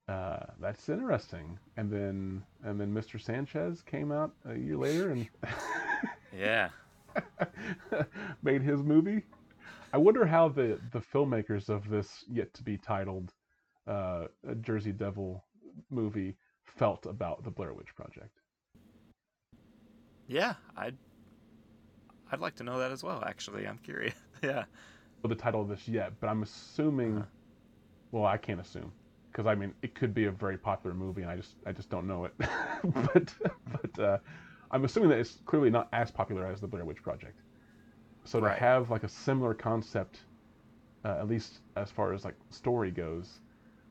uh, 0.08 0.46
that's 0.60 0.90
interesting. 0.90 1.58
And 1.78 1.92
then 1.92 2.44
and 2.64 2.80
then 2.80 2.94
Mr. 2.94 3.20
Sanchez 3.20 3.82
came 3.82 4.12
out 4.12 4.32
a 4.46 4.56
year 4.56 4.78
later 4.78 5.10
and 5.12 5.28
Yeah. 6.38 6.70
made 8.44 8.62
his 8.62 8.82
movie. 8.82 9.24
I 9.94 9.98
wonder 9.98 10.26
how 10.26 10.50
the 10.50 10.80
the 10.92 11.00
filmmakers 11.00 11.70
of 11.70 11.88
this 11.88 12.26
yet 12.28 12.54
to 12.56 12.64
be 12.64 12.78
titled 12.78 13.32
uh, 13.88 14.26
Jersey 14.62 14.92
Devil 14.92 15.44
movie 15.92 16.36
felt 16.66 17.06
about 17.06 17.44
the 17.44 17.52
Blair 17.52 17.74
Witch 17.74 17.96
Project. 17.96 18.40
Yeah. 20.28 20.56
I'd. 20.76 20.98
I'd 22.32 22.40
like 22.40 22.56
to 22.56 22.64
know 22.64 22.80
that 22.80 22.92
as 22.92 23.04
well. 23.04 23.24
Actually, 23.24 23.68
I'm 23.68 23.78
curious. 23.78 24.16
yeah. 24.42 24.64
The 25.24 25.36
title 25.36 25.62
of 25.62 25.70
this 25.70 25.88
yet, 25.88 26.14
but 26.20 26.28
I'm 26.28 26.42
assuming. 26.42 27.18
Uh-huh. 27.18 27.26
Well, 28.12 28.26
I 28.26 28.38
can't 28.38 28.60
assume 28.60 28.92
because 29.32 29.48
I 29.48 29.56
mean 29.56 29.74
it 29.82 29.96
could 29.96 30.14
be 30.14 30.26
a 30.26 30.32
very 30.32 30.58
popular 30.58 30.96
movie, 30.96 31.22
and 31.22 31.30
I 31.30 31.36
just 31.36 31.56
I 31.66 31.72
just 31.72 31.90
don't 31.90 32.08
know 32.08 32.26
it. 32.26 32.34
but 32.84 33.34
but 33.72 34.04
uh, 34.04 34.18
I'm 34.72 34.86
assuming 34.86 35.10
that 35.10 35.20
it's 35.20 35.38
clearly 35.46 35.70
not 35.70 35.88
as 35.94 36.10
popular 36.10 36.48
as 36.48 36.62
the 36.62 36.68
Blair 36.68 36.84
Witch 36.84 37.02
Project. 37.04 37.40
So 38.26 38.40
to 38.40 38.46
Right. 38.48 38.58
have 38.60 38.90
like 38.90 39.04
a 39.04 39.10
similar 39.10 39.54
concept, 39.54 40.20
uh, 41.04 41.18
at 41.20 41.28
least 41.28 41.60
as 41.76 41.92
far 41.92 42.14
as 42.14 42.24
like 42.24 42.36
story 42.50 42.92
goes, 42.92 43.40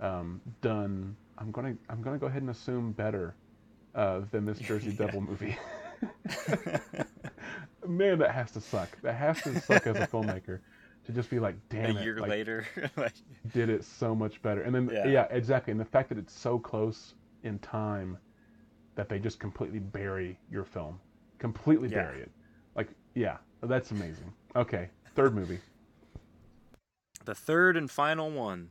um, 0.01 0.41
done, 0.62 1.17
I'm 1.39 1.51
gonna 1.51 1.77
I'm 1.89 2.03
gonna 2.03 2.19
go 2.19 2.27
ahead 2.27 2.43
and 2.43 2.51
assume 2.51 2.93
better 2.93 3.35
uh, 3.95 4.23
than 4.31 4.45
this 4.45 4.59
Jersey. 4.59 4.91
Devil 4.97 5.21
movie. 5.21 5.57
Man, 7.87 8.19
that 8.19 8.31
has 8.31 8.51
to 8.53 8.61
suck. 8.61 9.01
That 9.03 9.15
has 9.15 9.43
to 9.43 9.61
suck 9.61 9.87
as 9.87 9.99
a 9.99 10.07
filmmaker 10.07 10.61
to 11.07 11.12
just 11.12 11.31
be 11.31 11.39
like, 11.41 11.57
A 11.57 11.75
damn 11.75 11.97
it, 11.97 12.05
year 12.05 12.21
like, 12.21 12.31
later. 12.31 12.65
like, 12.97 13.12
did 13.53 13.69
it 13.69 13.85
so 13.85 14.15
much 14.15 14.41
better. 14.43 14.62
And 14.62 14.75
then 14.75 14.89
Yeah. 14.93 15.07
yeah. 15.09 15.27
exactly. 15.31 15.73
And 15.73 15.81
the 15.81 15.85
fact 15.85 16.09
that 16.11 16.19
it's 16.19 16.33
so 16.33 16.59
close 16.59 17.15
in 17.43 17.59
time 17.59 18.19
that 18.95 19.09
they 19.09 19.19
just 19.19 19.41
completely 19.41 19.81
bury 19.81 20.39
your 20.51 20.65
film. 20.65 21.01
Completely 21.39 21.89
Yeah. 21.89 22.03
bury 22.03 22.23
it. 22.23 22.31
Like, 22.77 22.89
yeah, 23.15 23.39
that's 23.69 23.90
amazing. 23.90 24.33
Okay, 24.57 24.88
third 25.14 25.35
movie. 25.35 25.59
the 27.25 27.35
third 27.35 27.76
and 27.76 27.90
final 27.90 28.31
one. 28.31 28.71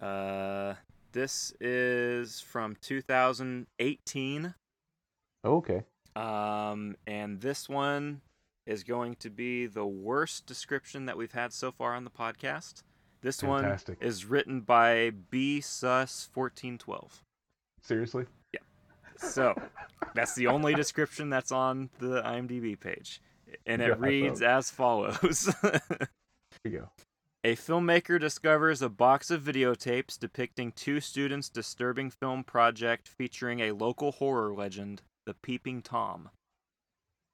Uh, 0.00 0.74
this 1.12 1.52
is 1.60 2.40
from 2.40 2.76
2018. 2.80 4.54
Oh, 5.44 5.56
okay. 5.56 5.82
Um, 6.14 6.96
and 7.06 7.40
this 7.40 7.68
one 7.68 8.20
is 8.66 8.84
going 8.84 9.16
to 9.16 9.30
be 9.30 9.66
the 9.66 9.86
worst 9.86 10.46
description 10.46 11.06
that 11.06 11.16
we've 11.16 11.32
had 11.32 11.52
so 11.52 11.72
far 11.72 11.94
on 11.94 12.04
the 12.04 12.10
podcast. 12.10 12.82
This 13.22 13.40
Fantastic. 13.40 14.00
one 14.00 14.08
is 14.08 14.24
written 14.26 14.60
by 14.60 15.10
B 15.30 15.60
Sus 15.60 16.28
1412. 16.34 17.22
Seriously? 17.80 18.24
Yeah. 18.52 18.60
So 19.16 19.54
that's 20.14 20.34
the 20.34 20.48
only 20.48 20.74
description 20.74 21.30
that's 21.30 21.52
on 21.52 21.90
the 21.98 22.22
IMDb 22.22 22.78
page. 22.78 23.20
And 23.66 23.82
it 23.82 23.98
reads 23.98 24.42
as 24.42 24.70
follows 24.70 25.54
Here 25.62 25.80
you 26.64 26.70
go. 26.70 26.88
A 27.44 27.56
filmmaker 27.56 28.20
discovers 28.20 28.82
a 28.82 28.88
box 28.88 29.30
of 29.30 29.42
videotapes 29.42 30.18
depicting 30.18 30.70
two 30.70 31.00
students' 31.00 31.48
disturbing 31.48 32.10
film 32.10 32.44
project 32.44 33.08
featuring 33.08 33.60
a 33.60 33.72
local 33.72 34.12
horror 34.12 34.54
legend, 34.54 35.02
the 35.26 35.34
Peeping 35.34 35.82
Tom. 35.82 36.30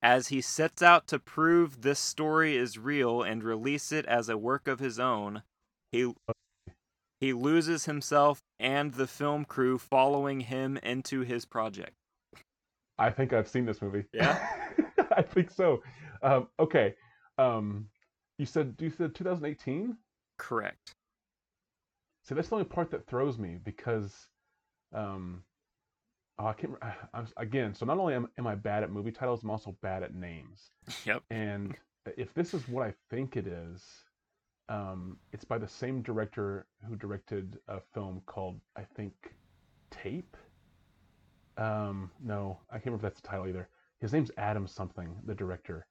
As 0.00 0.28
he 0.28 0.40
sets 0.40 0.80
out 0.80 1.06
to 1.08 1.18
prove 1.18 1.82
this 1.82 1.98
story 1.98 2.56
is 2.56 2.78
real 2.78 3.22
and 3.22 3.42
release 3.42 3.92
it 3.92 4.06
as 4.06 4.28
a 4.28 4.38
work 4.38 4.66
of 4.66 4.78
his 4.78 4.98
own, 4.98 5.42
he 5.92 6.14
he 7.20 7.32
loses 7.32 7.84
himself 7.84 8.40
and 8.60 8.94
the 8.94 9.08
film 9.08 9.44
crew 9.44 9.76
following 9.76 10.40
him 10.40 10.78
into 10.82 11.20
his 11.20 11.44
project. 11.44 11.94
I 12.96 13.10
think 13.10 13.32
I've 13.32 13.48
seen 13.48 13.66
this 13.66 13.82
movie. 13.82 14.04
Yeah? 14.12 14.38
I 15.16 15.22
think 15.22 15.50
so. 15.50 15.82
Um, 16.22 16.48
okay. 16.58 16.94
Um, 17.38 17.86
you 18.38 18.46
said 18.46 18.74
you 18.78 18.90
said 18.90 19.14
2018. 19.14 19.96
Correct. 20.38 20.94
See, 22.24 22.34
that's 22.34 22.48
the 22.48 22.56
only 22.56 22.66
part 22.66 22.90
that 22.90 23.06
throws 23.06 23.38
me 23.38 23.58
because, 23.64 24.14
um, 24.92 25.42
oh, 26.38 26.46
I 26.46 26.52
can't. 26.52 26.74
I'm, 27.14 27.26
again, 27.36 27.74
so 27.74 27.86
not 27.86 27.98
only 27.98 28.14
am, 28.14 28.28
am 28.38 28.46
I 28.46 28.54
bad 28.54 28.82
at 28.82 28.90
movie 28.90 29.12
titles, 29.12 29.42
I'm 29.42 29.50
also 29.50 29.76
bad 29.82 30.02
at 30.02 30.14
names. 30.14 30.70
Yep. 31.06 31.22
And 31.30 31.74
if 32.16 32.32
this 32.34 32.54
is 32.54 32.66
what 32.68 32.86
I 32.86 32.94
think 33.10 33.36
it 33.36 33.46
is, 33.46 33.82
um, 34.68 35.16
it's 35.32 35.44
by 35.44 35.58
the 35.58 35.68
same 35.68 36.02
director 36.02 36.66
who 36.86 36.96
directed 36.96 37.58
a 37.68 37.80
film 37.94 38.22
called 38.26 38.60
I 38.76 38.82
think 38.94 39.12
Tape. 39.90 40.36
Um, 41.56 42.10
no, 42.22 42.58
I 42.70 42.74
can't 42.74 42.86
remember 42.86 43.06
if 43.06 43.12
that's 43.12 43.20
the 43.20 43.28
title 43.28 43.48
either. 43.48 43.68
His 44.00 44.12
name's 44.12 44.30
Adam 44.36 44.66
something, 44.66 45.16
the 45.24 45.34
director. 45.34 45.86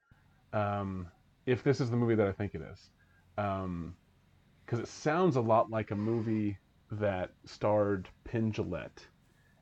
Um, 0.53 1.07
if 1.45 1.63
this 1.63 1.79
is 1.79 1.89
the 1.89 1.97
movie 1.97 2.15
that 2.15 2.27
I 2.27 2.31
think 2.31 2.55
it 2.55 2.61
is, 2.61 2.89
because 3.35 4.79
it 4.79 4.87
sounds 4.87 5.35
a 5.35 5.41
lot 5.41 5.69
like 5.69 5.91
a 5.91 5.95
movie 5.95 6.57
that 6.91 7.31
starred 7.45 8.07
Penn 8.23 8.53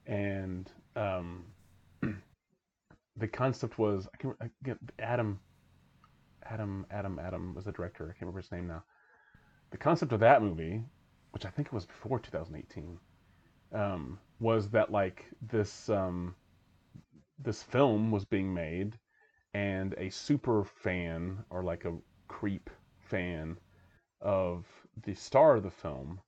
and 0.08 0.72
um, 0.96 1.46
the 3.18 3.28
concept 3.28 3.78
was 3.78 4.08
I 4.14 4.18
can 4.18 4.36
again 4.62 4.78
Adam, 5.00 5.40
Adam, 6.44 6.86
Adam, 6.92 7.20
Adam 7.20 7.56
was 7.56 7.66
the 7.66 7.72
director. 7.72 8.06
I 8.06 8.08
can't 8.10 8.22
remember 8.22 8.42
his 8.42 8.52
name 8.52 8.68
now. 8.68 8.84
The 9.72 9.78
concept 9.78 10.12
of 10.12 10.20
that 10.20 10.42
movie, 10.42 10.84
which 11.32 11.46
I 11.46 11.50
think 11.50 11.68
it 11.68 11.74
was 11.74 11.86
before 11.86 12.20
2018, 12.20 12.98
um, 13.74 14.20
was 14.40 14.70
that 14.70 14.92
like 14.92 15.26
this 15.42 15.90
um, 15.90 16.36
this 17.40 17.64
film 17.64 18.12
was 18.12 18.26
being 18.26 18.54
made, 18.54 18.98
and 19.56 19.96
a 19.98 20.10
super 20.10 20.66
fan 20.66 21.38
or 21.50 21.64
like 21.64 21.86
a 21.86 21.94
creep 22.28 22.70
fan 23.00 23.56
of 24.20 24.66
the 25.06 25.14
star 25.14 25.56
of 25.56 25.64
the 25.64 25.72
film 25.72 26.20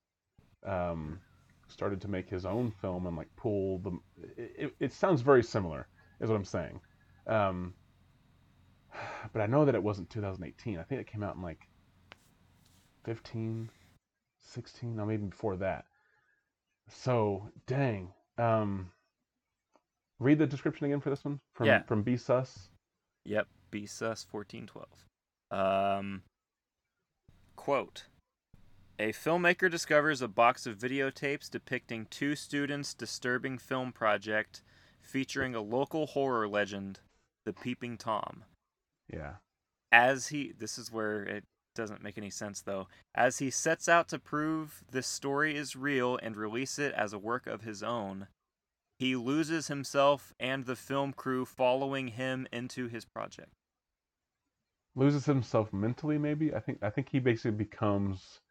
um, 0.65 1.19
started 1.67 1.99
to 1.99 2.07
make 2.07 2.29
his 2.29 2.45
own 2.45 2.71
film 2.71 3.05
and 3.05 3.17
like 3.17 3.27
pull 3.35 3.79
the. 3.79 3.91
It, 4.37 4.73
it, 4.79 4.93
sounds 4.93 5.19
very 5.21 5.43
similar, 5.43 5.89
is 6.21 6.29
what 6.29 6.37
I'm 6.37 6.45
saying. 6.45 6.79
Um, 7.27 7.73
but 9.33 9.41
I 9.41 9.45
know 9.45 9.65
that 9.65 9.75
it 9.75 9.83
wasn't 9.83 10.09
2018. 10.09 10.79
I 10.79 10.83
think 10.83 11.01
it 11.01 11.07
came 11.07 11.21
out 11.21 11.35
in 11.35 11.41
like 11.41 11.67
15, 13.03 13.69
16, 14.39 14.95
no, 14.95 15.05
maybe 15.05 15.25
before 15.25 15.57
that. 15.57 15.83
So, 16.87 17.49
dang. 17.65 18.13
Um, 18.37 18.89
read 20.19 20.39
the 20.39 20.47
description 20.47 20.85
again 20.85 21.01
for 21.01 21.09
this 21.09 21.25
one 21.25 21.41
from 21.55 21.67
Yeah. 21.67 21.83
from 21.83 22.03
B 22.03 22.15
Sus. 22.15 22.69
Yep, 23.27 23.47
BSUS 23.73 24.25
1412. 24.31 24.87
Um, 25.51 26.21
quote 27.57 28.05
A 28.97 29.11
filmmaker 29.11 29.69
discovers 29.69 30.21
a 30.21 30.29
box 30.29 30.65
of 30.65 30.77
videotapes 30.77 31.49
depicting 31.49 32.07
two 32.09 32.37
students' 32.37 32.93
disturbing 32.93 33.57
film 33.57 33.91
project 33.91 34.61
featuring 35.01 35.55
a 35.55 35.61
local 35.61 36.07
horror 36.07 36.47
legend, 36.47 37.01
the 37.45 37.51
Peeping 37.51 37.97
Tom. 37.97 38.45
Yeah. 39.11 39.33
As 39.91 40.27
he, 40.27 40.53
this 40.57 40.77
is 40.77 40.89
where 40.89 41.23
it 41.23 41.43
doesn't 41.75 42.03
make 42.03 42.17
any 42.17 42.29
sense 42.29 42.61
though. 42.61 42.87
As 43.13 43.39
he 43.39 43.49
sets 43.49 43.89
out 43.89 44.07
to 44.09 44.19
prove 44.19 44.85
this 44.89 45.07
story 45.07 45.57
is 45.57 45.75
real 45.75 46.17
and 46.23 46.37
release 46.37 46.79
it 46.79 46.93
as 46.93 47.11
a 47.11 47.19
work 47.19 47.45
of 47.45 47.61
his 47.61 47.83
own, 47.83 48.27
he 48.97 49.15
loses 49.15 49.67
himself 49.67 50.33
and 50.39 50.65
the 50.65 50.75
film 50.75 51.13
crew 51.13 51.45
following 51.45 52.07
him 52.09 52.47
into 52.51 52.87
his 52.87 53.05
project. 53.05 53.53
Loses 54.95 55.25
himself 55.25 55.71
mentally, 55.71 56.17
maybe. 56.17 56.53
I 56.53 56.59
think 56.59 56.79
I 56.81 56.89
think 56.89 57.09
he 57.09 57.19
basically 57.19 57.51
becomes 57.51 58.41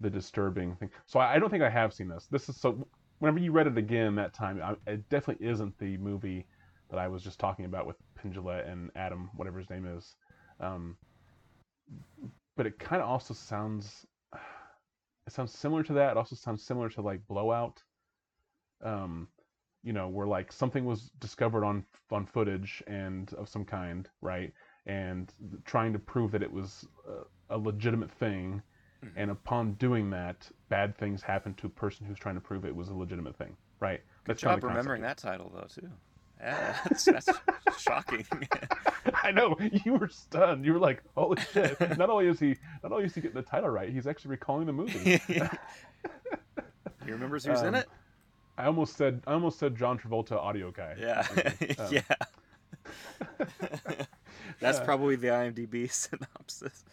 the 0.00 0.08
disturbing 0.08 0.74
thing. 0.76 0.88
So 1.04 1.20
I, 1.20 1.34
I 1.34 1.38
don't 1.38 1.50
think 1.50 1.62
I 1.62 1.68
have 1.68 1.92
seen 1.92 2.08
this. 2.08 2.26
This 2.30 2.48
is 2.48 2.56
so. 2.56 2.86
Whenever 3.18 3.38
you 3.38 3.52
read 3.52 3.66
it 3.66 3.76
again 3.78 4.14
that 4.16 4.32
time, 4.32 4.60
I, 4.62 4.74
it 4.90 5.08
definitely 5.10 5.46
isn't 5.46 5.78
the 5.78 5.98
movie 5.98 6.46
that 6.90 6.98
I 6.98 7.08
was 7.08 7.22
just 7.22 7.38
talking 7.38 7.66
about 7.66 7.86
with 7.86 7.96
Pendula 8.16 8.62
and 8.64 8.90
Adam, 8.96 9.30
whatever 9.36 9.58
his 9.58 9.70
name 9.70 9.86
is. 9.86 10.16
Um, 10.58 10.96
but 12.56 12.66
it 12.66 12.78
kind 12.78 13.02
of 13.02 13.08
also 13.08 13.34
sounds. 13.34 14.06
It 15.24 15.32
sounds 15.32 15.52
similar 15.56 15.84
to 15.84 15.92
that. 15.92 16.10
It 16.10 16.16
also 16.16 16.34
sounds 16.34 16.64
similar 16.64 16.88
to 16.88 17.00
like 17.00 17.24
Blowout. 17.28 17.80
Um, 18.82 19.28
you 19.82 19.92
know, 19.92 20.08
where 20.08 20.26
like 20.26 20.52
something 20.52 20.84
was 20.84 21.10
discovered 21.18 21.64
on 21.64 21.84
on 22.10 22.26
footage 22.26 22.82
and 22.86 23.32
of 23.34 23.48
some 23.48 23.64
kind, 23.64 24.08
right? 24.20 24.52
And 24.86 25.32
trying 25.64 25.92
to 25.92 25.98
prove 25.98 26.32
that 26.32 26.42
it 26.42 26.52
was 26.52 26.86
a, 27.48 27.56
a 27.56 27.58
legitimate 27.58 28.10
thing, 28.10 28.62
Mhm. 29.04 29.12
and 29.16 29.30
upon 29.30 29.74
doing 29.74 30.10
that, 30.10 30.48
bad 30.68 30.96
things 30.96 31.22
happen 31.22 31.54
to 31.54 31.66
a 31.66 31.70
person 31.70 32.06
who's 32.06 32.18
trying 32.18 32.34
to 32.36 32.40
prove 32.40 32.64
it 32.64 32.74
was 32.74 32.88
a 32.88 32.94
legitimate 32.94 33.36
thing, 33.36 33.56
right? 33.80 34.00
Good 34.24 34.38
kinda 34.38 34.56
job 34.56 34.64
remembering 34.64 35.02
that 35.02 35.18
title 35.18 35.50
though 35.54 35.66
too. 35.68 35.88
Yeah, 36.40 36.76
that's, 36.84 37.04
that's 37.04 37.28
shocking. 37.78 38.26
I 39.22 39.30
know 39.30 39.56
you 39.84 39.94
were 39.94 40.08
stunned. 40.08 40.64
You 40.64 40.72
were 40.72 40.78
like, 40.80 41.02
"Holy 41.16 41.40
shit!" 41.52 41.78
Not 41.98 42.10
only 42.10 42.26
is 42.26 42.40
he 42.40 42.56
not 42.82 42.90
only 42.92 43.04
is 43.04 43.14
he 43.14 43.20
getting 43.20 43.36
the 43.36 43.42
title 43.42 43.68
right, 43.70 43.90
he's 43.90 44.06
actually 44.08 44.32
recalling 44.32 44.66
the 44.66 44.72
movie. 44.72 45.20
he 47.04 47.10
remembers 47.12 47.44
who's 47.44 47.60
in 47.62 47.68
Um, 47.68 47.74
it. 47.76 47.88
I 48.58 48.66
almost 48.66 48.96
said 48.96 49.22
I 49.26 49.32
almost 49.32 49.58
said 49.58 49.76
John 49.76 49.98
Travolta 49.98 50.36
audio 50.36 50.70
guy. 50.70 50.94
Yeah, 50.98 51.26
Um, 51.78 51.92
yeah. 51.92 52.02
That's 54.60 54.80
probably 54.80 55.16
the 55.16 55.28
IMDb 55.28 55.90
synopsis. 55.92 56.84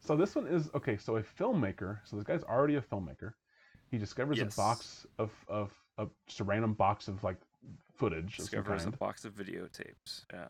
So 0.00 0.16
this 0.16 0.34
one 0.34 0.46
is 0.46 0.70
okay. 0.74 0.96
So 0.96 1.16
a 1.16 1.22
filmmaker. 1.22 1.98
So 2.04 2.16
this 2.16 2.24
guy's 2.24 2.42
already 2.42 2.76
a 2.76 2.80
filmmaker. 2.80 3.32
He 3.90 3.98
discovers 3.98 4.38
Yes. 4.38 4.54
a 4.54 4.56
box 4.56 5.06
of 5.18 5.30
of, 5.48 5.72
of 5.98 6.10
just 6.26 6.40
a 6.40 6.44
random 6.44 6.74
box 6.74 7.08
of 7.08 7.22
like 7.24 7.36
footage 7.94 8.38
of 8.38 8.48
some 8.48 8.62
Discovers 8.62 8.84
a 8.86 8.90
box 8.90 9.24
of 9.24 9.34
videotapes. 9.34 10.24
Yeah. 10.32 10.48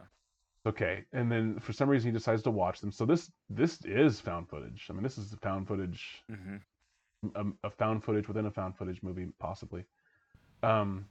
Okay, 0.67 1.05
and 1.15 1.33
then 1.33 1.59
for 1.59 1.73
some 1.73 1.89
reason 1.89 2.11
he 2.11 2.13
decides 2.13 2.43
to 2.43 2.51
watch 2.51 2.81
them. 2.81 2.93
So 2.93 3.07
this 3.07 3.31
this 3.49 3.79
is 3.85 4.21
found 4.21 4.49
footage. 4.49 4.87
I 4.91 4.93
mean, 4.93 5.03
this 5.03 5.17
is 5.19 5.35
found 5.43 5.67
footage, 5.67 6.23
hmm 6.29 6.57
a, 7.35 7.45
a 7.65 7.71
found 7.71 8.05
footage 8.05 8.29
within 8.29 8.47
a 8.47 8.51
found 8.51 8.77
footage 8.77 9.03
movie, 9.03 9.29
possibly. 9.39 9.85
Um, 10.63 11.07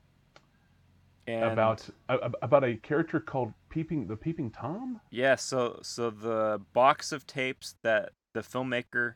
And 1.28 1.44
about 1.54 1.88
a, 2.10 2.32
about 2.42 2.63
a 2.63 2.75
character 2.78 3.20
called 3.20 3.54
Peeping 3.70 4.08
the 4.08 4.16
Peeping 4.16 4.51
Tom. 4.51 5.00
yeah, 5.12 5.36
so 5.36 5.80
so 5.84 6.10
the 6.10 6.62
box 6.74 7.12
of 7.12 7.25
tapes 7.28 7.75
that 7.84 8.12
the 8.34 8.42
filmmaker 8.42 9.16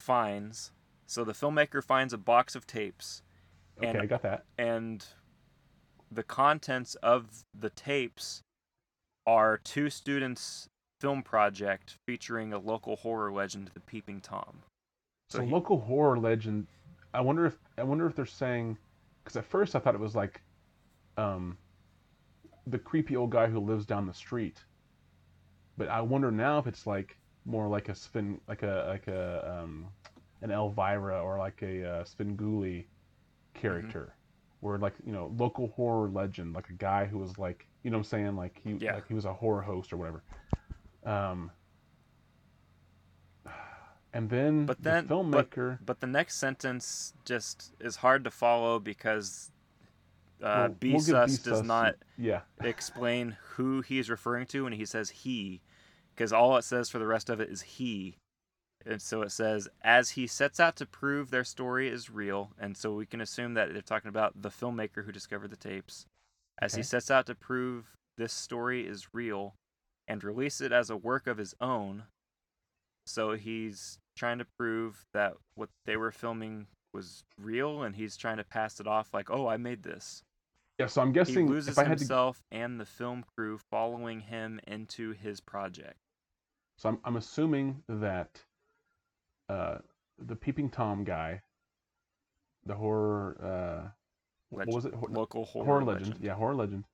finds. 0.00 0.72
So 1.06 1.24
the 1.24 1.32
filmmaker 1.32 1.82
finds 1.82 2.12
a 2.12 2.18
box 2.18 2.54
of 2.54 2.66
tapes, 2.66 3.22
Okay, 3.78 3.88
And- 3.88 3.98
I 4.00 4.06
got 4.06 4.22
that. 4.22 4.44
and 4.56 5.04
the 6.10 6.22
contents 6.22 6.94
of 6.96 7.44
the 7.52 7.70
tapes 7.70 8.42
are 9.26 9.58
two 9.58 9.90
students' 9.90 10.68
film 11.00 11.22
project 11.22 11.98
featuring 12.06 12.52
a 12.52 12.58
local 12.58 12.94
horror 12.96 13.32
legend, 13.32 13.70
the 13.74 13.80
Peeping 13.80 14.20
Tom. 14.20 14.62
So, 15.28 15.42
he- 15.42 15.50
local 15.50 15.80
horror 15.80 16.18
legend. 16.18 16.66
I 17.12 17.20
wonder 17.20 17.46
if 17.46 17.56
I 17.78 17.82
wonder 17.82 18.06
if 18.06 18.14
they're 18.14 18.26
saying, 18.26 18.76
because 19.22 19.36
at 19.36 19.44
first 19.44 19.74
I 19.76 19.78
thought 19.78 19.94
it 19.94 20.00
was 20.00 20.14
like, 20.14 20.40
um, 21.16 21.56
the 22.66 22.78
creepy 22.78 23.16
old 23.16 23.30
guy 23.30 23.46
who 23.46 23.60
lives 23.60 23.86
down 23.86 24.06
the 24.06 24.14
street. 24.14 24.62
But 25.76 25.88
I 25.88 26.00
wonder 26.00 26.30
now 26.30 26.58
if 26.58 26.66
it's 26.66 26.86
like 26.86 27.16
more 27.44 27.68
like 27.68 27.88
a 27.88 27.94
spin, 27.94 28.40
like 28.48 28.62
a 28.62 28.86
like 28.88 29.06
a 29.08 29.60
um, 29.62 29.86
an 30.42 30.50
Elvira 30.50 31.20
or 31.22 31.38
like 31.38 31.62
a 31.62 31.84
uh, 31.88 32.04
Svengoolie 32.04 32.84
character, 33.54 34.14
where 34.60 34.78
like 34.78 34.94
you 35.04 35.12
know 35.12 35.32
local 35.36 35.68
horror 35.68 36.08
legend, 36.08 36.52
like 36.54 36.68
a 36.68 36.74
guy 36.74 37.06
who 37.06 37.18
was 37.18 37.38
like 37.38 37.66
you 37.82 37.90
know 37.90 37.98
what 37.98 38.06
I'm 38.06 38.10
saying 38.10 38.36
like 38.36 38.60
he 38.62 38.72
Yeah. 38.74 38.94
like 38.94 39.08
he 39.08 39.14
was 39.14 39.24
a 39.24 39.32
horror 39.32 39.62
host 39.62 39.92
or 39.92 39.96
whatever. 39.96 40.22
Um, 41.04 41.50
and 44.14 44.30
then 44.30 44.64
But 44.64 44.82
then- 44.82 45.06
the 45.06 45.14
filmmaker. 45.14 45.78
But 45.84 46.00
the 46.00 46.06
next 46.06 46.36
sentence 46.36 47.12
just 47.26 47.74
is 47.80 47.96
hard 47.96 48.24
to 48.24 48.30
follow 48.30 48.78
because 48.78 49.50
uh, 50.42 50.68
well, 50.82 50.92
we'll 50.92 51.26
does 51.26 51.62
not 51.62 51.96
Yeah. 52.16 52.42
explain 52.62 53.36
who 53.54 53.80
he's 53.82 54.08
referring 54.10 54.46
to 54.48 54.64
when 54.64 54.72
he 54.74 54.84
says 54.86 55.10
he, 55.10 55.60
because 56.14 56.32
all 56.32 56.56
it 56.56 56.62
says 56.62 56.88
for 56.90 56.98
the 56.98 57.06
rest 57.06 57.28
of 57.30 57.40
it 57.40 57.48
is 57.50 57.62
he. 57.62 58.16
And 58.86 59.00
so 59.00 59.22
it 59.22 59.32
says, 59.32 59.68
as 59.82 60.10
he 60.10 60.26
sets 60.26 60.60
out 60.60 60.76
to 60.76 60.86
prove 60.86 61.30
their 61.30 61.44
story 61.44 61.88
is 61.88 62.10
real, 62.10 62.50
and 62.58 62.76
so 62.76 62.92
we 62.94 63.06
can 63.06 63.20
assume 63.22 63.54
that 63.54 63.72
they're 63.72 63.80
talking 63.80 64.10
about 64.10 64.42
the 64.42 64.50
filmmaker 64.50 65.04
who 65.06 65.12
discovered 65.12 65.50
the 65.50 65.56
tapes. 65.56 66.04
As 66.60 66.74
he 66.74 66.82
sets 66.82 67.10
out 67.10 67.24
to 67.26 67.34
prove 67.34 67.96
this 68.18 68.32
story 68.34 68.86
is 68.86 69.08
real 69.14 69.54
and 70.06 70.22
release 70.22 70.60
it 70.60 70.70
as 70.72 70.90
a 70.90 70.96
work 70.96 71.26
of 71.26 71.38
his 71.38 71.54
own. 71.60 72.04
So 73.06 73.32
he's 73.32 73.98
trying 74.16 74.38
to 74.38 74.46
prove 74.58 75.06
that 75.12 75.34
what 75.54 75.68
they 75.86 75.96
were 75.96 76.12
filming 76.12 76.66
was 76.92 77.24
real, 77.38 77.82
and 77.82 77.96
he's 77.96 78.16
trying 78.16 78.36
to 78.36 78.44
pass 78.44 78.78
it 78.80 78.86
off 78.86 79.12
like, 79.12 79.30
oh, 79.30 79.46
I 79.48 79.56
made 79.56 79.82
this 79.82 80.22
Yeah. 80.78 80.86
So 80.86 81.02
I'm 81.02 81.12
guessing 81.12 81.46
he 81.46 81.52
loses 81.52 81.70
if 81.70 81.78
I 81.78 81.82
had 81.84 81.98
to, 81.98 82.02
himself 82.02 82.42
and 82.52 82.80
the 82.80 82.84
film 82.86 83.24
crew 83.36 83.58
following 83.58 84.20
him 84.20 84.60
into 84.66 85.12
his 85.12 85.40
project. 85.40 85.98
so 86.76 86.88
I'm 86.90 86.98
I'm 87.04 87.16
assuming 87.16 87.82
that 87.88 88.40
uh, 89.48 89.78
the 90.18 90.36
peeping 90.36 90.70
tom 90.70 91.04
guy, 91.04 91.42
the 92.64 92.74
horror, 92.74 93.36
uh, 93.42 93.88
what 94.50 94.68
was 94.68 94.84
it? 94.84 94.94
Hor- 94.94 95.08
Local 95.10 95.44
horror, 95.44 95.66
horror, 95.66 95.84
legend. 95.84 96.16
Yeah, 96.20 96.34
horror 96.34 96.54
legend 96.54 96.84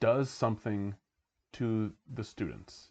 does 0.00 0.30
something 0.30 0.94
to 1.54 1.92
the 2.12 2.24
students 2.24 2.90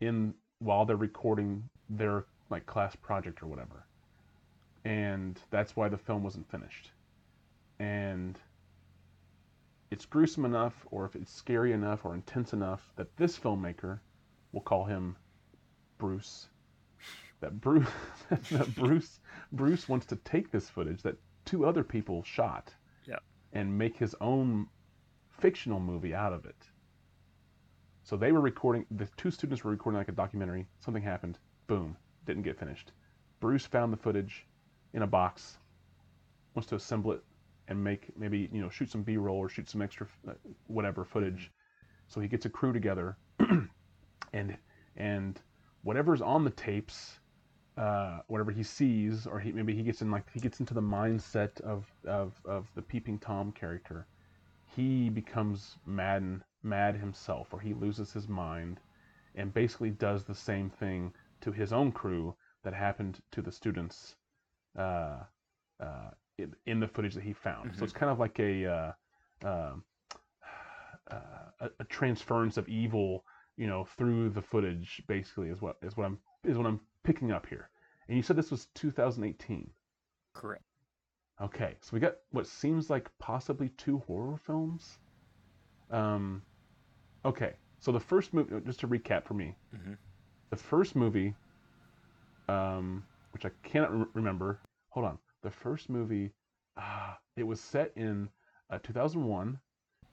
in 0.00 0.34
while 0.60 0.84
they're 0.84 0.96
recording 0.96 1.68
their 1.90 2.24
like 2.50 2.66
class 2.66 2.96
project 2.96 3.42
or 3.42 3.46
whatever. 3.46 3.84
And 4.84 5.38
that's 5.50 5.76
why 5.76 5.88
the 5.88 5.98
film 5.98 6.22
wasn't 6.22 6.50
finished. 6.50 6.90
And 7.78 8.38
it's 9.90 10.04
gruesome 10.04 10.44
enough 10.44 10.74
or 10.90 11.04
if 11.04 11.16
it's 11.16 11.32
scary 11.32 11.72
enough 11.72 12.04
or 12.04 12.14
intense 12.14 12.52
enough 12.52 12.92
that 12.96 13.16
this 13.16 13.38
filmmaker 13.38 14.00
we'll 14.52 14.62
call 14.62 14.84
him 14.84 15.16
Bruce 15.98 16.48
that 17.40 17.60
Bruce 17.60 17.88
that 18.50 18.74
Bruce 18.74 19.20
Bruce 19.52 19.88
wants 19.88 20.06
to 20.06 20.16
take 20.16 20.50
this 20.50 20.68
footage 20.68 21.02
that 21.02 21.16
two 21.44 21.64
other 21.64 21.84
people 21.84 22.22
shot 22.22 22.74
Yep. 23.06 23.22
and 23.54 23.78
make 23.78 23.96
his 23.96 24.14
own 24.20 24.66
fictional 25.38 25.80
movie 25.80 26.14
out 26.14 26.32
of 26.34 26.44
it. 26.44 26.56
So 28.08 28.16
they 28.16 28.32
were 28.32 28.40
recording 28.40 28.86
the 28.90 29.06
two 29.18 29.30
students 29.30 29.62
were 29.62 29.70
recording 29.70 29.98
like 29.98 30.08
a 30.08 30.12
documentary, 30.12 30.66
something 30.80 31.02
happened, 31.02 31.36
boom, 31.66 31.94
didn't 32.24 32.42
get 32.42 32.58
finished. 32.58 32.92
Bruce 33.38 33.66
found 33.66 33.92
the 33.92 33.98
footage 33.98 34.46
in 34.94 35.02
a 35.02 35.06
box, 35.06 35.58
wants 36.54 36.70
to 36.70 36.76
assemble 36.76 37.12
it 37.12 37.22
and 37.68 37.84
make 37.84 38.08
maybe, 38.16 38.48
you 38.50 38.62
know, 38.62 38.70
shoot 38.70 38.90
some 38.90 39.02
B-roll 39.02 39.36
or 39.36 39.50
shoot 39.50 39.68
some 39.68 39.82
extra 39.82 40.06
uh, 40.26 40.32
whatever 40.68 41.04
footage. 41.04 41.50
So 42.06 42.18
he 42.18 42.28
gets 42.28 42.46
a 42.46 42.48
crew 42.48 42.72
together 42.72 43.18
and 44.32 44.56
and 44.96 45.38
whatever's 45.82 46.22
on 46.22 46.44
the 46.44 46.50
tapes 46.52 47.18
uh, 47.76 48.20
whatever 48.28 48.50
he 48.50 48.62
sees, 48.62 49.26
or 49.26 49.38
he 49.38 49.52
maybe 49.52 49.74
he 49.74 49.82
gets 49.82 50.00
in 50.00 50.10
like 50.10 50.24
he 50.32 50.40
gets 50.40 50.60
into 50.60 50.72
the 50.72 50.80
mindset 50.80 51.60
of 51.60 51.84
of, 52.06 52.40
of 52.46 52.68
the 52.74 52.80
peeping 52.80 53.18
tom 53.18 53.52
character, 53.52 54.06
he 54.76 55.08
becomes 55.10 55.76
mad 55.86 56.22
and 56.22 56.42
mad 56.62 56.96
himself, 56.96 57.52
or 57.52 57.60
he 57.60 57.74
loses 57.74 58.12
his 58.12 58.28
mind, 58.28 58.80
and 59.34 59.52
basically 59.54 59.90
does 59.90 60.24
the 60.24 60.34
same 60.34 60.70
thing 60.70 61.12
to 61.40 61.52
his 61.52 61.72
own 61.72 61.92
crew 61.92 62.34
that 62.64 62.74
happened 62.74 63.20
to 63.32 63.42
the 63.42 63.52
students 63.52 64.16
uh, 64.76 65.22
uh, 65.80 66.10
in, 66.38 66.54
in 66.66 66.80
the 66.80 66.88
footage 66.88 67.14
that 67.14 67.22
he 67.22 67.32
found. 67.32 67.74
So 67.74 67.80
Mhm. 67.80 67.84
it's 67.84 67.92
kind 67.92 68.10
of 68.10 68.18
like 68.18 68.38
a 68.40 68.66
uh, 68.66 68.92
uh, 69.44 69.74
uh, 71.10 71.16
a, 71.60 71.70
a 71.80 71.84
transference 71.84 72.56
of 72.56 72.68
evil, 72.68 73.24
you 73.56 73.66
know, 73.66 73.84
through 73.84 74.30
the 74.30 74.42
footage. 74.42 75.02
Basically, 75.06 75.48
is 75.48 75.62
what 75.62 75.76
is 75.82 75.96
what 75.96 76.06
I'm 76.06 76.18
is 76.44 76.56
what 76.56 76.66
I'm 76.66 76.80
picking 77.04 77.32
up 77.32 77.46
here. 77.46 77.70
And 78.08 78.16
you 78.16 78.22
said 78.22 78.36
this 78.36 78.50
was 78.50 78.66
2018. 78.74 79.70
Correct. 80.34 80.62
Okay, 81.40 81.76
so 81.80 81.90
we 81.92 82.00
got 82.00 82.16
what 82.30 82.46
seems 82.46 82.90
like 82.90 83.08
possibly 83.18 83.68
two 83.70 83.98
horror 84.06 84.36
films. 84.38 84.98
Um, 85.90 86.42
okay, 87.24 87.54
So 87.80 87.92
the 87.92 88.00
first 88.00 88.34
movie, 88.34 88.60
just 88.66 88.80
to 88.80 88.88
recap 88.88 89.24
for 89.24 89.34
me, 89.34 89.54
Mhm. 89.72 89.96
the 90.50 90.56
first 90.56 90.96
movie, 90.96 91.32
um, 92.48 93.04
which 93.32 93.44
I 93.46 93.50
cannot 93.62 93.92
re- 93.96 94.06
remember. 94.14 94.60
Hold 94.90 95.06
on. 95.06 95.18
The 95.42 95.50
first 95.50 95.88
movie, 95.88 96.32
ah, 96.76 97.20
it 97.36 97.44
was 97.44 97.60
set 97.60 97.92
in 97.96 98.28
uh, 98.70 98.78
2001, 98.80 99.60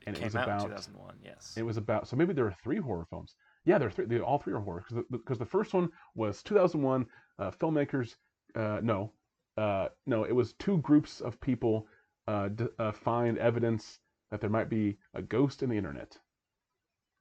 and 0.06 0.16
it, 0.16 0.20
Came 0.20 0.26
was 0.26 0.36
out 0.36 0.44
about 0.44 0.66
in 0.66 0.70
2001. 0.70 1.20
Yes. 1.24 1.58
it 1.58 1.64
was 1.64 1.78
about 1.78 2.08
so 2.08 2.16
maybe 2.16 2.34
there 2.34 2.46
are 2.46 2.56
three 2.64 2.78
horror 2.78 3.06
films. 3.10 3.36
Yeah, 3.66 3.80
there 3.80 3.88
are 3.88 3.92
three. 3.92 4.06
They, 4.06 4.20
all 4.20 4.38
three 4.38 4.54
are 4.54 4.60
horror 4.60 4.82
because 4.88 5.04
the, 5.10 5.18
because 5.18 5.40
the 5.40 5.46
first 5.46 5.74
one 5.74 5.90
was 6.14 6.44
2001. 6.44 7.08
Uh, 7.40 7.50
filmmakers, 7.52 8.16
uh, 8.56 8.80
no, 8.84 9.12
uh, 9.58 9.88
no, 10.06 10.24
it 10.24 10.34
was 10.34 10.54
two 10.54 10.78
groups 10.80 11.22
of 11.22 11.40
people 11.42 11.88
uh, 12.28 12.50
d- 12.50 12.68
uh, 12.80 12.92
find 12.92 13.38
evidence 13.38 14.00
that 14.32 14.42
there 14.42 14.50
might 14.50 14.70
be 14.70 14.98
a 15.14 15.22
ghost 15.22 15.64
in 15.64 15.70
the 15.70 15.78
internet. 15.78 16.18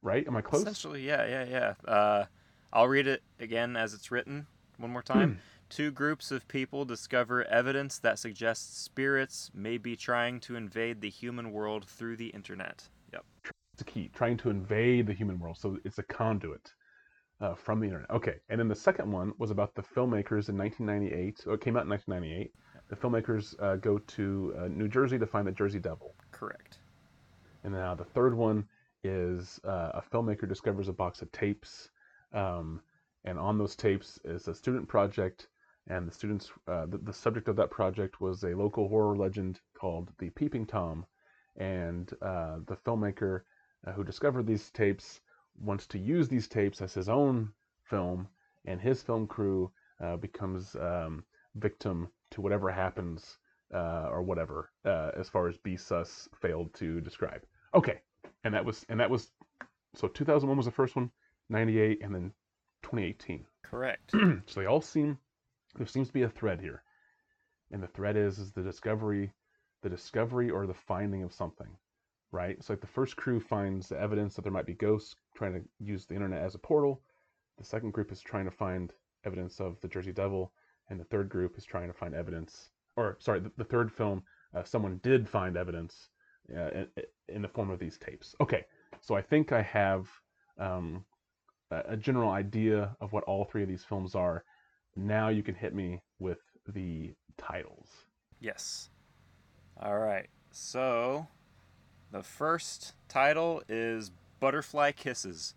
Right? 0.03 0.27
Am 0.27 0.37
I 0.37 0.41
close? 0.41 0.63
Essentially, 0.63 1.07
yeah, 1.07 1.27
yeah, 1.27 1.45
yeah. 1.45 1.91
Uh, 1.91 2.25
I'll 2.73 2.89
read 2.89 3.07
it 3.07 3.23
again 3.39 3.77
as 3.77 3.95
it's 3.95 4.11
written 4.11 4.47
one 4.79 4.91
more 4.91 5.03
time. 5.03 5.39
Two 5.71 5.91
groups 5.91 6.31
of 6.31 6.47
people 6.47 6.85
discover 6.85 7.45
evidence 7.45 7.99
that 7.99 8.19
suggests 8.19 8.79
spirits 8.79 9.51
may 9.55 9.79
be 9.79 9.97
trying 9.97 10.41
to 10.41 10.57
invade 10.57 11.01
the 11.01 11.09
human 11.09 11.53
world 11.53 11.87
through 11.87 12.17
the 12.17 12.27
internet. 12.29 12.83
Yep. 13.13 13.25
It's 13.73 13.83
a 13.83 13.85
key, 13.85 14.11
trying 14.15 14.37
to 14.39 14.51
invade 14.51 15.07
the 15.07 15.15
human 15.15 15.39
world. 15.39 15.57
So 15.59 15.79
it's 15.85 15.99
a 15.99 16.03
conduit 16.03 16.73
uh, 17.41 17.55
from 17.55 17.81
the 17.81 17.87
internet. 17.87 18.11
Okay, 18.11 18.37
and 18.49 18.59
then 18.61 18.69
the 18.69 18.75
second 18.75 19.11
one 19.11 19.33
was 19.39 19.51
about 19.51 19.75
the 19.75 19.83
filmmakers 19.83 20.49
in 20.49 20.57
1998. 20.57 21.39
So 21.39 21.53
it 21.53 21.61
came 21.61 21.77
out 21.77 21.85
in 21.85 21.91
1998. 21.91 22.53
The 22.89 22.97
filmmakers 22.97 23.61
uh, 23.63 23.77
go 23.77 23.99
to 23.99 24.55
uh, 24.59 24.69
New 24.69 24.89
Jersey 24.89 25.19
to 25.19 25.27
find 25.27 25.47
the 25.47 25.53
Jersey 25.53 25.79
Devil. 25.79 26.15
Correct. 26.31 26.79
And 27.65 27.73
now 27.73 27.95
the 27.95 28.05
third 28.05 28.37
one 28.37 28.67
is 29.03 29.61
uh, 29.65 29.93
a 29.95 30.03
filmmaker 30.03 30.49
discovers 30.49 30.89
a 30.89 30.93
box 30.93 31.23
of 31.23 31.33
tapes, 31.33 31.91
um, 32.33 32.81
and 33.25 33.39
on 33.39 33.59
those 33.59 33.77
tapes 33.77 34.19
is 34.25 34.49
a 34.49 34.55
student 34.55 34.89
project. 34.89 35.49
And 35.87 36.09
the 36.09 36.13
students, 36.13 36.51
uh, 36.67 36.87
the, 36.87 36.99
the 36.99 37.13
subject 37.13 37.49
of 37.49 37.57
that 37.57 37.71
project 37.71 38.21
was 38.21 38.43
a 38.43 38.57
local 38.57 38.89
horror 38.89 39.17
legend 39.17 39.61
called 39.79 40.11
the 40.19 40.31
Peeping 40.31 40.67
Tom. 40.67 41.05
And 41.57 42.11
uh, 42.23 42.61
the 42.67 42.77
filmmaker 42.77 43.43
uh, 43.87 43.93
who 43.93 44.03
discovered 44.03 44.47
these 44.47 44.71
tapes 44.71 45.21
wants 45.61 45.87
to 45.89 45.99
use 45.99 46.29
these 46.29 46.49
tapes 46.49 46.81
as 46.81 46.95
his 46.95 47.09
own 47.09 47.53
film, 47.85 48.29
and 48.65 48.81
his 48.81 49.03
film 49.03 49.27
crew 49.27 49.71
uh, 50.01 50.17
becomes 50.17 50.75
um, 50.77 51.25
victim 51.55 52.09
to 52.31 52.41
whatever 52.41 52.71
happens 52.71 53.39
uh, 53.73 54.09
or 54.11 54.23
whatever, 54.23 54.71
uh, 54.85 55.11
as 55.17 55.29
far 55.29 55.49
as 55.49 55.57
B 55.59 55.77
Sus 55.77 56.29
failed 56.41 56.73
to 56.75 57.01
describe. 57.01 57.43
Okay, 57.75 58.01
and 58.45 58.55
that 58.55 58.65
was 58.65 58.85
and 58.89 59.01
that 59.01 59.11
was 59.11 59.31
so 59.95 60.09
2001 60.09 60.57
was 60.57 60.67
the 60.67 60.73
first 60.73 60.97
one, 60.97 61.11
98, 61.49 62.03
and 62.03 62.15
then 62.15 62.33
2018. 62.83 63.45
Correct. 63.63 64.11
so 64.47 64.61
they 64.61 64.67
all 64.67 64.81
seem 64.81 65.19
there 65.77 65.87
seems 65.87 66.09
to 66.09 66.15
be 66.15 66.23
a 66.23 66.29
thread 66.29 66.61
here, 66.61 66.83
and 67.71 67.83
the 67.83 67.89
thread 67.89 68.17
is 68.17 68.39
is 68.39 68.53
the 68.53 68.63
discovery, 68.63 69.33
the 69.83 69.89
discovery 69.89 70.51
or 70.51 70.67
the 70.67 70.75
finding 70.75 71.23
of 71.23 71.33
something, 71.33 71.77
right? 72.35 72.63
So 72.63 72.73
like 72.73 72.81
the 72.81 72.87
first 72.87 73.17
crew 73.17 73.41
finds 73.41 73.89
the 73.89 74.01
evidence 74.01 74.35
that 74.35 74.43
there 74.43 74.53
might 74.53 74.67
be 74.67 74.75
ghosts 74.75 75.15
trying 75.37 75.55
to 75.55 75.63
use 75.79 76.05
the 76.05 76.15
internet 76.15 76.43
as 76.43 76.55
a 76.55 76.59
portal. 76.59 77.01
The 77.59 77.65
second 77.65 77.93
group 77.93 78.11
is 78.11 78.21
trying 78.21 78.45
to 78.45 78.51
find 78.51 78.93
evidence 79.25 79.61
of 79.61 79.81
the 79.81 79.89
Jersey 79.89 80.13
Devil, 80.13 80.53
and 80.91 80.99
the 80.99 81.05
third 81.05 81.29
group 81.29 81.57
is 81.57 81.65
trying 81.65 81.87
to 81.87 81.95
find 81.95 82.15
evidence, 82.15 82.71
or 82.97 83.17
sorry, 83.21 83.41
the, 83.41 83.53
the 83.57 83.65
third 83.65 83.91
film, 83.91 84.23
uh, 84.55 84.65
someone 84.65 85.01
did 85.03 85.29
find 85.29 85.57
evidence 85.57 86.09
uh, 86.55 86.71
in, 86.71 86.89
in 87.29 87.43
the 87.43 87.49
form 87.49 87.71
of 87.71 87.79
these 87.79 87.97
tapes. 87.99 88.35
Okay, 88.41 88.65
so 89.01 89.15
I 89.15 89.23
think 89.23 89.53
I 89.53 89.63
have 89.63 90.09
um, 90.59 91.05
a, 91.71 91.83
a 91.91 91.97
general 91.97 92.31
idea 92.31 92.97
of 93.01 93.13
what 93.13 93.25
all 93.25 93.45
three 93.45 93.63
of 93.63 93.69
these 93.69 93.85
films 93.85 94.15
are. 94.15 94.45
Now 94.97 95.29
you 95.29 95.43
can 95.43 95.55
hit 95.55 95.75
me 95.75 96.03
with 96.19 96.39
the 96.67 97.15
titles. 97.39 97.89
Yes. 98.41 98.91
All 99.81 99.99
right. 99.99 100.29
So, 100.51 101.27
the 102.15 102.23
first 102.23 102.95
title 103.09 103.61
is 103.69 104.13
Butterfly 104.39 104.93
Kisses. 104.93 105.55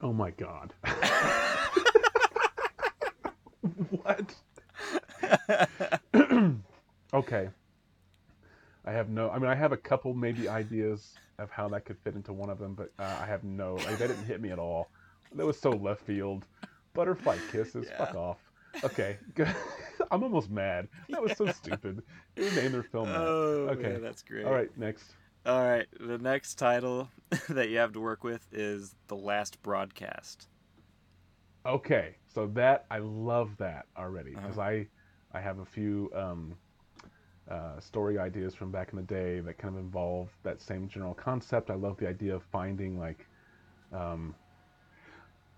Oh 0.00 0.12
my 0.12 0.30
god. 0.30 0.72
what? 3.90 4.36
okay. 7.12 7.48
I 8.84 8.92
have 8.92 9.08
no. 9.08 9.30
I 9.30 9.40
mean, 9.40 9.50
I 9.50 9.56
have 9.56 9.72
a 9.72 9.76
couple 9.76 10.14
maybe 10.14 10.48
ideas 10.48 11.14
of 11.40 11.50
how 11.50 11.68
that 11.70 11.84
could 11.84 11.98
fit 11.98 12.14
into 12.14 12.32
one 12.32 12.50
of 12.50 12.60
them, 12.60 12.74
but 12.74 12.92
uh, 13.00 13.16
I 13.20 13.26
have 13.26 13.42
no. 13.42 13.74
Like, 13.74 13.98
that 13.98 14.06
didn't 14.06 14.26
hit 14.26 14.40
me 14.40 14.50
at 14.50 14.60
all. 14.60 14.88
That 15.34 15.44
was 15.44 15.58
so 15.58 15.70
left 15.70 16.02
field. 16.02 16.46
Butterfly 16.94 17.38
kisses. 17.50 17.88
Fuck 17.98 18.14
off. 18.14 18.38
Okay. 18.84 19.16
good. 19.34 19.52
I'm 20.12 20.22
almost 20.22 20.50
mad. 20.50 20.86
That 21.08 21.20
was 21.20 21.36
so 21.36 21.50
stupid. 21.50 22.04
They 22.36 22.54
named 22.54 22.74
their 22.74 22.84
film 22.84 23.08
that. 23.08 23.18
Oh, 23.18 23.70
Okay. 23.72 23.88
man, 23.94 24.02
that's 24.02 24.22
great. 24.22 24.44
All 24.44 24.52
right, 24.52 24.70
next. 24.78 25.14
All 25.46 25.62
right. 25.62 25.86
The 25.98 26.18
next 26.18 26.56
title 26.56 27.10
that 27.48 27.70
you 27.70 27.78
have 27.78 27.92
to 27.92 28.00
work 28.00 28.22
with 28.24 28.48
is 28.52 28.96
The 29.08 29.16
Last 29.16 29.62
Broadcast. 29.62 30.48
Okay, 31.66 32.16
so 32.28 32.46
that 32.48 32.86
I 32.90 32.98
love 32.98 33.56
that 33.58 33.86
already 33.96 34.36
Uh-huh. 34.36 34.46
because 34.46 34.58
I 34.58 34.86
I 35.32 35.40
have 35.40 35.58
a 35.58 35.64
few 35.64 36.10
um, 36.14 36.56
uh, 37.50 37.80
story 37.80 38.18
ideas 38.18 38.54
from 38.54 38.70
back 38.72 38.90
in 38.92 38.96
the 38.96 39.02
day 39.04 39.40
that 39.40 39.58
kind 39.58 39.74
of 39.74 39.80
involve 39.80 40.30
that 40.44 40.60
same 40.60 40.88
general 40.88 41.14
concept. 41.14 41.70
I 41.70 41.74
love 41.74 41.96
the 41.98 42.08
idea 42.08 42.34
of 42.36 42.42
finding 42.44 42.98
like 42.98 43.26
um, 43.92 44.34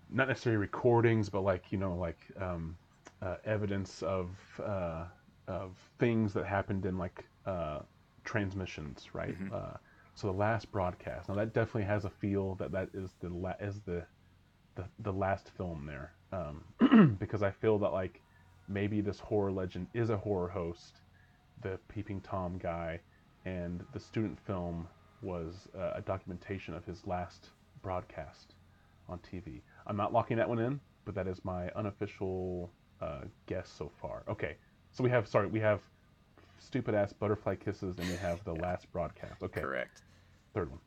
not 0.09 0.27
necessarily 0.27 0.57
recordings, 0.57 1.29
but 1.29 1.41
like 1.41 1.71
you 1.71 1.77
know 1.77 1.95
like 1.95 2.19
um, 2.39 2.77
uh, 3.21 3.37
evidence 3.45 4.01
of 4.03 4.29
uh, 4.63 5.05
of 5.47 5.77
things 5.99 6.33
that 6.33 6.45
happened 6.45 6.85
in 6.85 6.97
like 6.97 7.25
uh, 7.45 7.79
transmissions, 8.29 9.09
right? 9.13 9.35
Mhm. 9.39 9.51
Uh, 9.51 9.77
so 10.13 10.27
the 10.27 10.33
last 10.37 10.71
broadcast. 10.71 11.29
Now 11.29 11.35
that 11.35 11.53
definitely 11.53 11.85
has 11.85 12.05
a 12.05 12.09
feel 12.09 12.55
that 12.55 12.71
that 12.71 12.89
is 12.93 13.15
the 13.19 13.29
la- 13.29 13.59
is 13.59 13.81
the 13.81 14.05
the, 14.75 14.85
the 14.99 15.11
last 15.13 15.49
film 15.57 15.85
there 15.85 16.13
um, 16.31 17.15
because 17.19 17.41
I 17.43 17.51
feel 17.51 17.79
that 17.79 17.89
like 17.91 18.21
maybe 18.67 19.01
this 19.01 19.19
horror 19.19 19.51
legend 19.51 19.87
is 19.93 20.09
a 20.09 20.17
horror 20.17 20.47
host, 20.49 21.01
the 21.61 21.79
peeping 21.89 22.21
tom 22.21 22.57
guy, 22.57 23.01
and 23.45 23.83
the 23.93 23.99
student 23.99 24.39
film 24.39 24.87
was 25.21 25.67
uh, 25.77 25.93
a 25.95 26.01
documentation 26.01 26.73
of 26.75 26.85
his 26.85 27.05
last 27.07 27.49
broadcast 27.81 28.55
on 29.09 29.19
TV. 29.19 29.63
I'm 29.87 29.97
not 29.97 30.13
locking 30.13 30.37
that 30.37 30.47
one 30.49 30.59
in, 30.59 30.79
but 31.05 31.15
that 31.15 31.27
is 31.27 31.43
my 31.43 31.69
unofficial 31.71 32.71
uh, 33.01 33.21
guess 33.47 33.69
so 33.69 33.91
far. 34.01 34.23
Okay, 34.29 34.55
so 34.91 35.03
we 35.03 35.09
have 35.09 35.27
sorry 35.27 35.47
we 35.47 35.59
have 35.59 35.81
stupid 36.59 36.95
ass 36.95 37.13
butterfly 37.13 37.55
kisses 37.55 37.97
and 37.97 38.09
we 38.09 38.15
have 38.17 38.43
the 38.45 38.53
last 38.53 38.91
broadcast. 38.91 39.41
Okay, 39.43 39.61
Correct. 39.61 40.01
third 40.53 40.69
one. 40.69 40.79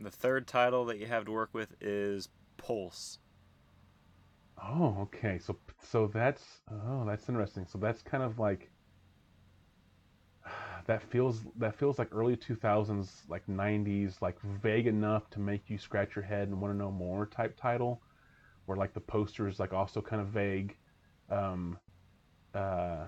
The 0.00 0.10
third 0.10 0.46
title 0.46 0.84
that 0.86 0.98
you 0.98 1.06
have 1.06 1.24
to 1.26 1.32
work 1.32 1.50
with 1.52 1.74
is 1.80 2.28
Pulse. 2.56 3.18
Oh, 4.62 4.96
okay. 5.02 5.38
So 5.38 5.56
so 5.82 6.06
that's 6.06 6.44
oh, 6.70 7.04
that's 7.06 7.28
interesting. 7.28 7.66
So 7.66 7.78
that's 7.78 8.02
kind 8.02 8.22
of 8.22 8.38
like 8.38 8.70
that 10.86 11.02
feels 11.02 11.44
that 11.58 11.74
feels 11.78 11.98
like 11.98 12.08
early 12.12 12.36
2000s, 12.36 13.22
like 13.28 13.46
90s, 13.48 14.20
like 14.22 14.40
vague 14.40 14.86
enough 14.86 15.28
to 15.30 15.40
make 15.40 15.68
you 15.70 15.78
scratch 15.78 16.14
your 16.16 16.24
head 16.24 16.48
and 16.48 16.60
want 16.60 16.72
to 16.74 16.78
know 16.78 16.90
more 16.90 17.26
type 17.26 17.56
title, 17.60 18.02
where 18.66 18.76
like 18.78 18.94
the 18.94 19.00
poster 19.00 19.48
is 19.48 19.58
like 19.60 19.72
also 19.72 20.00
kind 20.00 20.22
of 20.22 20.28
vague. 20.28 20.76
Um, 21.30 21.78
uh, 22.54 23.06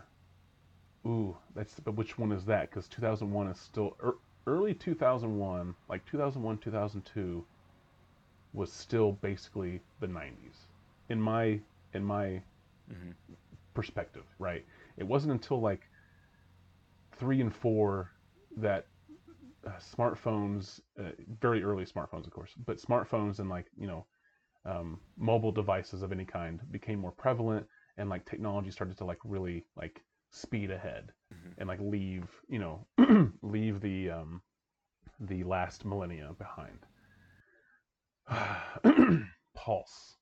ooh, 1.06 1.36
that's 1.54 1.80
but 1.80 1.96
which 1.96 2.18
one 2.18 2.32
is 2.32 2.44
that? 2.46 2.70
Because 2.70 2.88
2001 2.88 3.48
is 3.48 3.58
still 3.60 3.96
er, 4.02 4.16
early 4.46 4.74
2001, 4.74 5.74
like 5.88 6.04
2001, 6.06 6.58
2002 6.58 7.46
was 8.52 8.72
still 8.72 9.12
basically 9.12 9.80
the 10.00 10.06
90s 10.06 10.66
in 11.08 11.20
my 11.20 11.60
in 11.92 12.04
my 12.04 12.42
Mhm. 12.90 13.14
perspective, 13.74 14.24
right? 14.38 14.64
It 14.96 15.04
wasn't 15.04 15.32
until 15.32 15.60
like 15.60 15.88
three 17.12 17.40
and 17.40 17.54
four 17.54 18.12
that 18.56 18.86
uh, 19.66 19.70
smartphones, 19.78 20.80
uh, 20.98 21.10
very 21.40 21.62
early 21.62 21.84
smartphones, 21.84 22.26
of 22.26 22.32
course, 22.32 22.54
but 22.66 22.78
smartphones 22.78 23.38
and 23.40 23.48
like 23.48 23.66
you 23.78 23.86
know 23.86 24.06
um, 24.64 25.00
mobile 25.16 25.52
devices 25.52 26.02
of 26.02 26.12
any 26.12 26.24
kind 26.24 26.60
became 26.70 26.98
more 26.98 27.12
prevalent, 27.12 27.66
and 27.98 28.10
like 28.10 28.24
technology 28.24 28.70
started 28.70 28.96
to 28.98 29.04
like 29.04 29.18
really 29.24 29.64
like 29.76 30.02
speed 30.34 30.70
ahead 30.70 31.12
Mhm. 31.32 31.54
and 31.58 31.68
like 31.68 31.80
leave 31.80 32.28
you 32.48 32.58
know 32.58 32.86
leave 33.42 33.80
the 33.80 34.10
um, 34.10 34.42
the 35.20 35.44
last 35.44 35.84
millennia 35.84 36.32
behind. 36.38 36.86
Pulse. 39.54 40.16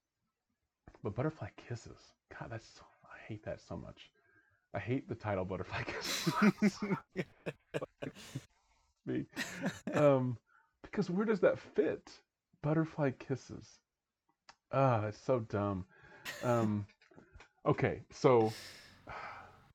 But 1.02 1.14
Butterfly 1.14 1.48
Kisses. 1.56 1.98
God, 2.38 2.50
that's 2.50 2.66
so, 2.66 2.82
I 3.04 3.18
hate 3.26 3.44
that 3.44 3.60
so 3.60 3.76
much. 3.76 4.10
I 4.74 4.78
hate 4.78 5.08
the 5.08 5.14
title 5.14 5.44
Butterfly 5.44 5.82
Kisses. 5.86 6.78
Me. 9.06 9.26
um, 9.94 10.38
because 10.82 11.10
where 11.10 11.26
does 11.26 11.40
that 11.40 11.58
fit? 11.58 12.08
Butterfly 12.62 13.10
Kisses. 13.18 13.66
Ah, 14.72 15.00
that's 15.00 15.18
so 15.18 15.40
dumb. 15.40 15.84
Um, 16.42 16.86
okay, 17.66 18.00
so 18.12 18.52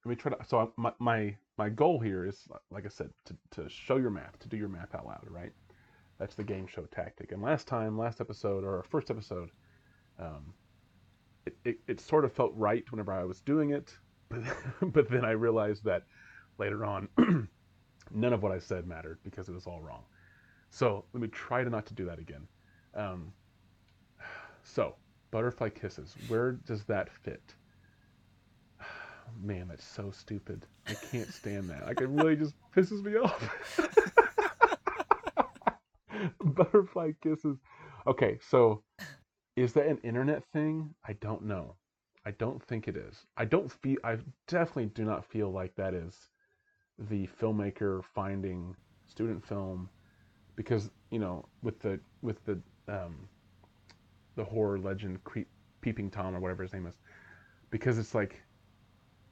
let 0.08 0.18
me 0.18 0.22
try 0.22 0.32
to. 0.32 0.38
So 0.48 0.72
my 0.78 0.94
my 1.00 1.36
my 1.58 1.68
goal 1.68 2.00
here 2.00 2.26
is, 2.26 2.48
like 2.72 2.86
I 2.86 2.90
said, 2.90 3.10
to 3.26 3.36
to 3.52 3.70
show 3.70 3.98
your 3.98 4.10
math, 4.10 4.40
to 4.40 4.48
do 4.48 4.56
your 4.56 4.70
math 4.70 4.96
out 4.96 5.06
loud, 5.06 5.26
right? 5.30 5.52
That's 6.18 6.34
the 6.34 6.46
game 6.46 6.66
show 6.66 6.84
tactic. 6.84 7.34
And 7.34 7.42
last 7.42 7.68
time, 7.68 7.98
last 7.98 8.22
episode 8.22 8.64
or 8.64 8.78
our 8.78 8.84
first 8.84 9.12
episode, 9.12 9.50
um, 10.18 10.54
it, 11.46 11.58
it 11.66 11.80
it 11.88 12.00
sort 12.00 12.24
of 12.24 12.32
felt 12.32 12.54
right 12.56 12.90
whenever 12.90 13.12
I 13.12 13.26
was 13.26 13.42
doing 13.42 13.72
it, 13.72 13.94
but 14.30 14.44
but 14.94 15.10
then 15.10 15.26
I 15.26 15.32
realized 15.32 15.84
that 15.84 16.04
later 16.58 16.86
on, 16.86 17.10
none 18.12 18.34
of 18.34 18.42
what 18.42 18.54
I 18.54 18.60
said 18.60 18.88
mattered 18.88 19.20
because 19.24 19.50
it 19.50 19.54
was 19.54 19.68
all 19.68 19.82
wrong. 19.82 20.04
So 20.70 21.04
let 21.12 21.22
me 21.22 21.28
try 21.28 21.66
to 21.66 21.70
not 21.70 21.86
to 21.88 21.94
do 21.94 22.06
that 22.06 22.20
again. 22.20 22.48
Um, 22.96 23.34
so, 24.64 24.96
butterfly 25.32 25.70
kisses. 25.70 26.16
Where 26.30 26.54
does 26.54 26.86
that 26.86 27.12
fit? 27.12 27.56
Man, 29.42 29.68
that's 29.68 29.86
so 29.86 30.12
stupid. 30.12 30.66
I 30.88 30.94
can't 30.94 31.32
stand 31.32 31.70
that. 31.70 31.86
Like, 31.86 32.02
it 32.02 32.08
really 32.08 32.36
just 32.36 32.54
pisses 32.76 33.04
me 33.04 33.18
off. 33.18 33.78
butterfly 36.42 37.12
kisses. 37.22 37.58
Okay, 38.06 38.40
so 38.42 38.84
is 39.56 39.74
that 39.74 39.88
an 39.88 40.00
internet 40.04 40.44
thing? 40.54 40.94
I 41.06 41.14
don't 41.14 41.44
know. 41.44 41.76
I 42.26 42.32
don't 42.32 42.62
think 42.64 42.88
it 42.88 42.98
is. 42.98 43.26
I 43.38 43.46
don't 43.46 43.72
feel. 43.72 43.98
I 44.04 44.18
definitely 44.48 44.88
do 44.88 45.06
not 45.06 45.26
feel 45.26 45.52
like 45.52 45.76
that 45.76 45.94
is 45.94 46.16
the 47.10 47.28
filmmaker 47.40 48.04
finding 48.16 48.76
student 49.06 49.46
film 49.46 49.90
because 50.56 50.90
you 51.12 51.20
know 51.20 51.46
with 51.62 51.80
the 51.80 52.00
with 52.22 52.44
the 52.46 52.60
um, 52.88 53.30
the 54.36 54.44
horror 54.44 54.80
legend 54.80 55.24
creep, 55.24 55.48
peeping 55.82 56.10
tom 56.10 56.36
or 56.36 56.40
whatever 56.40 56.64
his 56.64 56.74
name 56.74 56.88
is 56.88 56.96
because 57.70 57.98
it's 57.98 58.16
like 58.16 58.42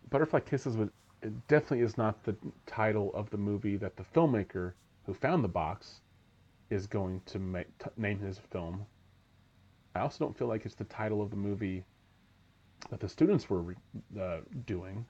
butterfly 0.10 0.40
kisses 0.40 0.76
it 1.22 1.48
definitely 1.48 1.82
is 1.82 1.98
not 1.98 2.24
the 2.24 2.36
title 2.66 3.12
of 3.14 3.30
the 3.30 3.38
movie 3.38 3.78
that 3.78 3.96
the 3.98 4.04
filmmaker 4.04 4.74
who 5.06 5.14
found 5.14 5.44
the 5.44 5.50
box 5.50 6.02
is 6.70 6.88
going 6.88 7.22
to 7.26 7.40
make 7.40 7.68
name 7.98 8.20
his 8.20 8.40
film. 8.52 8.86
I 9.96 10.02
also 10.02 10.26
don't 10.26 10.38
feel 10.38 10.48
like 10.48 10.66
it's 10.66 10.76
the 10.76 10.84
title 10.86 11.22
of 11.22 11.30
the 11.30 11.36
movie 11.36 11.84
that 12.90 13.00
the 13.00 13.10
students 13.10 13.50
were 13.50 13.76
uh, 14.20 14.40
doing. 14.66 15.06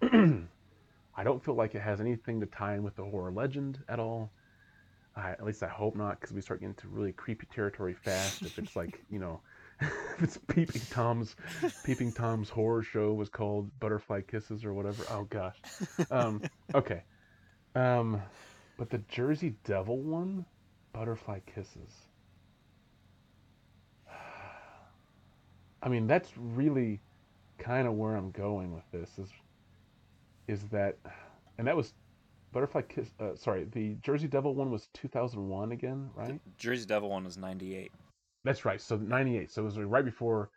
I 0.02 1.24
don't 1.24 1.44
feel 1.44 1.54
like 1.54 1.74
it 1.74 1.82
has 1.82 2.00
anything 2.00 2.40
to 2.40 2.46
tie 2.46 2.74
in 2.74 2.82
with 2.82 2.94
the 2.94 3.04
horror 3.04 3.32
legend 3.32 3.80
at 3.88 3.98
all. 3.98 4.30
I, 5.16 5.30
at 5.32 5.44
least 5.44 5.62
I 5.62 5.68
hope 5.68 5.96
not, 5.96 6.20
because 6.20 6.32
we 6.32 6.40
start 6.40 6.60
getting 6.60 6.76
into 6.76 6.88
really 6.88 7.12
creepy 7.12 7.46
territory 7.52 7.94
fast. 7.94 8.42
If 8.42 8.58
it's 8.58 8.76
like, 8.76 9.02
you 9.10 9.18
know, 9.18 9.40
it's 10.18 10.38
Peeping 10.48 10.82
Tom's 10.90 11.36
Peeping 11.84 12.12
Tom's 12.12 12.48
horror 12.48 12.82
show 12.82 13.12
was 13.12 13.28
called 13.28 13.70
Butterfly 13.80 14.22
Kisses 14.22 14.64
or 14.64 14.74
whatever. 14.74 15.04
Oh 15.10 15.24
gosh. 15.24 15.56
Um, 16.10 16.42
okay. 16.74 17.02
Um, 17.74 18.20
but 18.76 18.90
the 18.90 18.98
Jersey 19.08 19.54
Devil 19.64 19.98
one, 19.98 20.44
Butterfly 20.92 21.40
Kisses. 21.46 21.92
I 25.82 25.88
mean, 25.88 26.06
that's 26.06 26.30
really 26.36 27.00
kind 27.58 27.86
of 27.86 27.94
where 27.94 28.16
I'm 28.16 28.30
going 28.30 28.74
with 28.74 28.84
this. 28.92 29.10
Is 29.18 29.28
is 30.48 30.62
that, 30.70 30.96
and 31.58 31.66
that 31.66 31.76
was 31.76 31.92
Butterfly 32.52 32.82
Kiss. 32.82 33.10
Uh, 33.20 33.34
sorry, 33.36 33.64
the 33.72 33.96
Jersey 34.02 34.26
Devil 34.28 34.54
one 34.54 34.70
was 34.70 34.88
2001 34.94 35.72
again, 35.72 36.10
right? 36.14 36.40
Jersey 36.56 36.86
Devil 36.86 37.10
one 37.10 37.24
was 37.24 37.36
98. 37.36 37.92
That's 38.44 38.64
right. 38.64 38.80
So 38.80 38.96
98. 38.96 39.50
So 39.50 39.62
it 39.62 39.64
was 39.64 39.78
right 39.78 40.04
before 40.04 40.50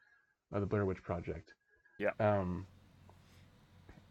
uh, 0.53 0.59
the 0.59 0.65
Blair 0.65 0.85
Witch 0.85 1.03
Project. 1.03 1.53
Yeah. 1.99 2.11
Um. 2.19 2.65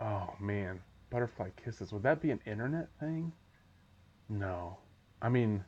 Oh 0.00 0.34
man, 0.40 0.80
Butterfly 1.10 1.50
Kisses. 1.62 1.92
Would 1.92 2.02
that 2.04 2.20
be 2.20 2.30
an 2.30 2.40
internet 2.46 2.88
thing? 2.98 3.32
No. 4.28 4.78
I 5.20 5.28
mean, 5.28 5.64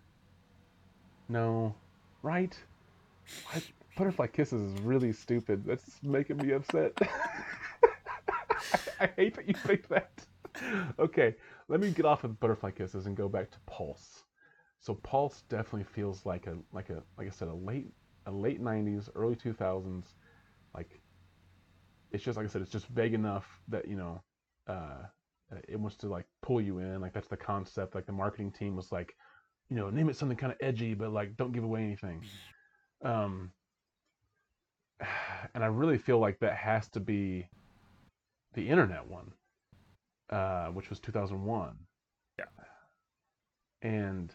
no. 1.28 1.74
Right? 2.22 2.56
I, 3.54 3.62
Butterfly 3.96 4.28
Kisses 4.28 4.72
is 4.72 4.80
really 4.80 5.12
stupid. 5.12 5.64
That's 5.66 6.02
making 6.02 6.38
me 6.38 6.52
upset. 6.52 6.92
I, 7.00 7.08
I 9.00 9.06
hate 9.16 9.34
that 9.34 9.48
you 9.48 9.54
think 9.54 9.88
that. 9.88 10.10
Okay, 10.98 11.34
let 11.68 11.80
me 11.80 11.90
get 11.90 12.04
off 12.04 12.24
of 12.24 12.38
Butterfly 12.38 12.70
Kisses 12.70 13.06
and 13.06 13.16
go 13.16 13.28
back 13.28 13.50
to 13.50 13.58
Pulse. 13.66 14.22
So 14.82 14.94
Pulse 14.94 15.44
definitely 15.48 15.84
feels 15.84 16.26
like 16.26 16.48
a 16.48 16.56
like 16.72 16.90
a 16.90 17.04
like 17.16 17.28
I 17.28 17.30
said 17.30 17.46
a 17.46 17.54
late 17.54 17.92
a 18.26 18.32
late 18.32 18.60
'90s, 18.60 19.08
early 19.14 19.36
2000s. 19.36 20.16
Like 20.74 21.00
it's 22.10 22.24
just 22.24 22.36
like 22.36 22.46
I 22.46 22.48
said, 22.48 22.62
it's 22.62 22.70
just 22.70 22.88
vague 22.88 23.14
enough 23.14 23.46
that 23.68 23.86
you 23.86 23.94
know 23.94 24.20
uh, 24.66 25.04
it 25.68 25.78
wants 25.78 25.96
to 25.98 26.08
like 26.08 26.26
pull 26.42 26.60
you 26.60 26.80
in. 26.80 27.00
Like 27.00 27.12
that's 27.12 27.28
the 27.28 27.36
concept. 27.36 27.94
Like 27.94 28.06
the 28.06 28.12
marketing 28.12 28.50
team 28.50 28.74
was 28.74 28.90
like, 28.90 29.14
you 29.70 29.76
know, 29.76 29.88
name 29.88 30.10
it 30.10 30.16
something 30.16 30.36
kind 30.36 30.52
of 30.52 30.58
edgy, 30.60 30.94
but 30.94 31.12
like 31.12 31.36
don't 31.36 31.52
give 31.52 31.62
away 31.62 31.84
anything. 31.84 32.20
Um, 33.04 33.52
and 35.54 35.62
I 35.62 35.68
really 35.68 35.98
feel 35.98 36.18
like 36.18 36.40
that 36.40 36.56
has 36.56 36.88
to 36.88 36.98
be 37.00 37.46
the 38.54 38.68
internet 38.68 39.06
one, 39.06 39.30
uh, 40.30 40.66
which 40.70 40.90
was 40.90 40.98
2001. 40.98 41.76
Yeah. 42.40 42.46
And 43.82 44.32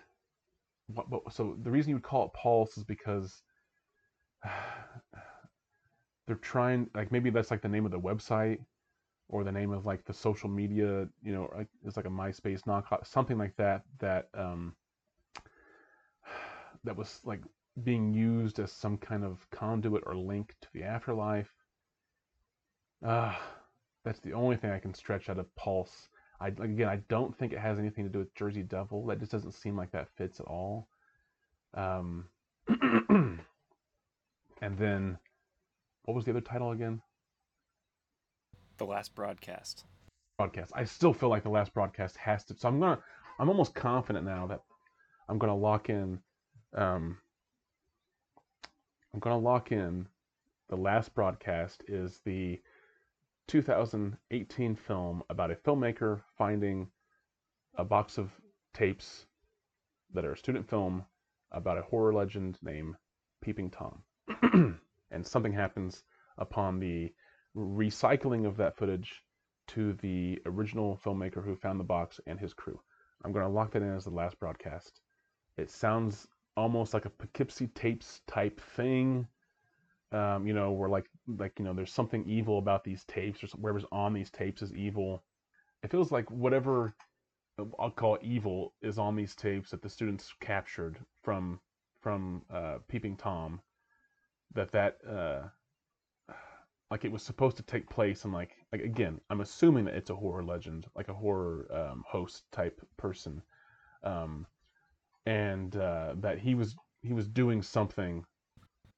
what, 0.88 1.10
what? 1.10 1.34
So 1.34 1.58
the 1.62 1.72
reason 1.72 1.90
you 1.90 1.96
would 1.96 2.04
call 2.04 2.26
it 2.26 2.34
Pulse 2.34 2.78
is 2.78 2.84
because 2.84 3.42
they're 6.28 6.36
trying, 6.38 6.90
like 6.96 7.12
maybe 7.12 7.30
that's 7.30 7.52
like 7.52 7.62
the 7.62 7.70
name 7.70 7.86
of 7.86 7.92
the 7.92 8.00
website 8.00 8.60
or 9.30 9.44
the 9.44 9.52
name 9.52 9.72
of 9.72 9.86
like 9.86 10.06
the 10.06 10.14
social 10.14 10.50
media, 10.50 11.08
you 11.22 11.34
know, 11.34 11.50
like 11.56 11.68
it's 11.86 11.98
like 11.98 12.06
a 12.06 12.10
MySpace 12.10 12.64
knockoff, 12.64 13.06
something 13.06 13.38
like 13.38 13.56
that. 13.58 13.84
That 14.00 14.30
um, 14.34 14.76
that 16.84 16.96
was 16.96 17.20
like 17.26 17.42
being 17.84 18.14
used 18.14 18.60
as 18.60 18.72
some 18.72 18.98
kind 18.98 19.24
of 19.24 19.46
conduit 19.52 20.04
or 20.06 20.16
link 20.16 20.56
to 20.62 20.68
the 20.74 20.84
afterlife. 20.84 21.54
Ah, 23.06 23.40
that's 24.04 24.20
the 24.22 24.34
only 24.34 24.56
thing 24.56 24.72
I 24.72 24.80
can 24.80 24.94
stretch 24.94 25.30
out 25.30 25.38
of 25.38 25.54
Pulse. 25.56 26.08
I 26.40 26.48
again, 26.48 26.88
I 26.88 26.98
don't 27.10 27.38
think 27.38 27.54
it 27.54 27.60
has 27.60 27.80
anything 27.80 28.04
to 28.04 28.10
do 28.10 28.20
with 28.20 28.34
Jersey 28.36 28.64
Devil. 28.64 29.06
That 29.08 29.20
just 29.20 29.32
doesn't 29.32 29.54
seem 29.54 29.76
like 29.76 29.92
that 29.92 30.10
fits 30.18 30.40
at 30.40 30.46
all. 30.46 30.88
Um, 31.74 32.26
and 32.68 33.40
then, 34.78 35.18
what 36.04 36.14
was 36.14 36.26
the 36.26 36.32
other 36.32 36.42
title 36.42 36.72
again? 36.72 37.02
The 38.78 38.86
last 38.86 39.16
broadcast. 39.16 39.86
Broadcast. 40.38 40.72
I 40.76 40.84
still 40.84 41.14
feel 41.14 41.30
like 41.30 41.44
the 41.44 41.50
last 41.50 41.74
broadcast 41.74 42.18
has 42.18 42.44
to. 42.46 42.56
So 42.58 42.68
I'm 42.68 42.80
gonna. 42.80 43.00
I'm 43.40 43.50
almost 43.50 43.74
confident 43.74 44.26
now 44.26 44.48
that 44.48 44.62
I'm 45.28 45.40
gonna 45.40 45.56
lock 45.58 45.90
in. 45.90 46.20
Um, 46.76 47.18
I'm 49.14 49.20
gonna 49.20 49.40
lock 49.40 49.72
in. 49.72 50.08
The 50.70 50.78
last 50.78 51.16
broadcast 51.16 51.84
is 51.88 52.20
the 52.26 52.62
2018 53.48 54.76
film 54.76 55.24
about 55.30 55.52
a 55.52 55.56
filmmaker 55.56 56.22
finding 56.38 56.90
a 57.76 57.86
box 57.86 58.18
of 58.18 58.30
tapes 58.74 59.26
that 60.14 60.26
are 60.26 60.34
a 60.34 60.38
student 60.38 60.70
film 60.70 61.04
about 61.52 61.78
a 61.78 61.82
horror 61.84 62.14
legend 62.14 62.58
named 62.62 62.96
Peeping 63.42 63.70
Tom. 63.70 64.04
and 65.12 65.26
something 65.26 65.54
happens 65.54 66.04
upon 66.38 66.80
the 66.80 67.14
recycling 67.56 68.46
of 68.46 68.58
that 68.58 68.76
footage 68.76 69.24
to 69.68 69.94
the 69.94 70.40
original 70.46 71.00
filmmaker 71.04 71.44
who 71.44 71.56
found 71.56 71.80
the 71.80 71.84
box 71.84 72.20
and 72.28 72.40
his 72.40 72.54
crew. 72.54 72.80
I'm 73.24 73.32
going 73.32 73.46
to 73.46 73.52
lock 73.52 73.72
that 73.72 73.82
in 73.82 73.96
as 73.96 74.04
the 74.04 74.12
last 74.12 74.40
broadcast. 74.40 75.02
It 75.58 75.70
sounds 75.70 76.28
almost 76.56 76.94
like 76.94 77.06
a 77.06 77.10
Poughkeepsie 77.10 77.68
tapes 77.68 78.22
type 78.28 78.62
thing 78.76 79.28
um, 80.12 80.48
you 80.48 80.54
know, 80.54 80.72
where 80.72 80.90
like 80.90 81.10
like 81.28 81.54
you 81.60 81.66
know, 81.66 81.74
there's 81.74 81.94
something 81.94 82.28
evil 82.28 82.60
about 82.60 82.84
these 82.84 83.04
tapes, 83.06 83.44
or 83.44 83.48
whatever's 83.58 83.86
on 83.92 84.14
these 84.14 84.30
tapes 84.30 84.62
is 84.62 84.74
evil. 84.74 85.24
It 85.84 85.92
feels 85.92 86.12
like 86.12 86.30
whatever 86.32 86.96
I'll 87.80 87.92
call 87.92 88.18
evil 88.22 88.74
is 88.82 88.98
on 88.98 89.16
these 89.16 89.36
tapes 89.36 89.72
that 89.72 89.82
the 89.82 89.90
students 89.90 90.34
captured 90.40 91.00
from 91.24 91.60
from 92.00 92.44
uh, 92.50 92.78
Peeping 92.88 93.18
Tom. 93.18 93.62
That 94.54 94.72
that 94.72 94.98
uh, 95.08 95.50
like 96.90 97.04
it 97.04 97.12
was 97.12 97.24
supposed 97.24 97.58
to 97.58 97.64
take 97.64 97.90
place 97.90 98.24
and 98.24 98.34
like 98.34 98.52
like 98.72 98.82
again, 98.82 99.20
I'm 99.30 99.42
assuming 99.42 99.86
that 99.86 99.96
it's 99.96 100.10
a 100.10 100.16
horror 100.16 100.44
legend, 100.44 100.88
like 100.96 101.10
a 101.10 101.14
horror 101.14 101.68
um, 101.72 102.04
host 102.08 102.44
type 102.52 102.80
person, 102.98 103.42
um, 104.04 104.46
and 105.26 105.76
uh, 105.76 106.14
that 106.18 106.40
he 106.40 106.56
was 106.56 106.76
he 107.02 107.14
was 107.14 107.28
doing 107.28 107.62
something 107.62 108.24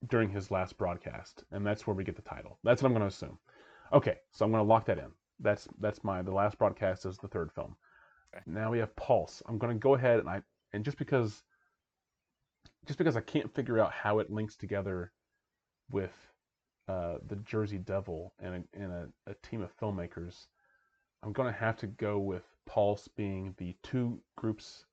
during 0.08 0.30
his 0.30 0.52
last 0.52 0.78
broadcast, 0.78 1.44
and 1.52 1.66
that's 1.66 1.86
where 1.86 1.96
we 1.96 2.04
get 2.04 2.16
the 2.16 2.22
title. 2.22 2.58
That's 2.64 2.82
what 2.82 2.88
I'm 2.88 2.94
going 2.94 3.02
to 3.10 3.14
assume. 3.14 3.38
Okay, 3.92 4.18
so 4.32 4.46
I'm 4.46 4.52
going 4.52 4.64
to 4.64 4.68
lock 4.68 4.86
that 4.86 4.98
in. 4.98 5.12
That's 5.40 5.68
that's 5.80 6.04
my 6.04 6.22
the 6.22 6.32
last 6.32 6.58
broadcast 6.58 7.06
is 7.06 7.18
the 7.18 7.28
third 7.28 7.52
film. 7.52 7.76
Okay. 8.34 8.44
Now 8.46 8.72
we 8.72 8.80
have 8.80 8.96
Pulse. 8.96 9.42
I'm 9.48 9.58
going 9.58 9.74
to 9.74 9.80
go 9.80 9.96
ahead 9.96 10.20
and 10.20 10.30
I 10.30 10.42
and 10.74 10.86
just 10.86 10.98
because 10.98 11.44
just 12.86 12.98
because 12.98 13.16
I 13.16 13.22
can't 13.22 13.54
figure 13.54 13.80
out 13.80 13.92
how 13.92 14.20
it 14.20 14.32
links 14.32 14.56
together 14.56 15.12
with 15.92 16.14
uh, 16.88 17.18
the 17.28 17.36
Jersey 17.38 17.78
Devil 17.78 18.34
and 18.40 18.56
a, 18.56 18.82
and 18.82 18.92
a, 18.92 19.08
a 19.28 19.34
team 19.44 19.62
of 19.62 19.76
filmmakers, 19.78 20.48
I'm 21.24 21.34
gonna 21.34 21.52
have 21.52 21.78
to 21.78 21.88
go 21.88 22.20
with 22.20 22.44
Pulse 22.66 23.08
being 23.08 23.54
the 23.58 23.76
two 23.84 24.22
groups, 24.36 24.86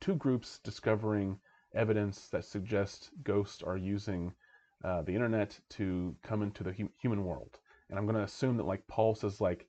two 0.00 0.16
groups 0.16 0.58
discovering 0.64 1.38
evidence 1.74 2.28
that 2.28 2.44
suggests 2.44 3.10
ghosts 3.22 3.62
are 3.62 3.76
using 3.76 4.32
uh, 4.84 5.02
the 5.02 5.14
internet 5.14 5.58
to 5.70 6.14
come 6.22 6.42
into 6.42 6.62
the 6.62 6.72
hu- 6.72 6.92
human 7.00 7.24
world. 7.24 7.58
And 7.88 7.98
I'm 7.98 8.06
gonna 8.06 8.22
assume 8.22 8.56
that 8.58 8.66
like 8.66 8.86
Pulse 8.86 9.24
is 9.24 9.40
like, 9.40 9.66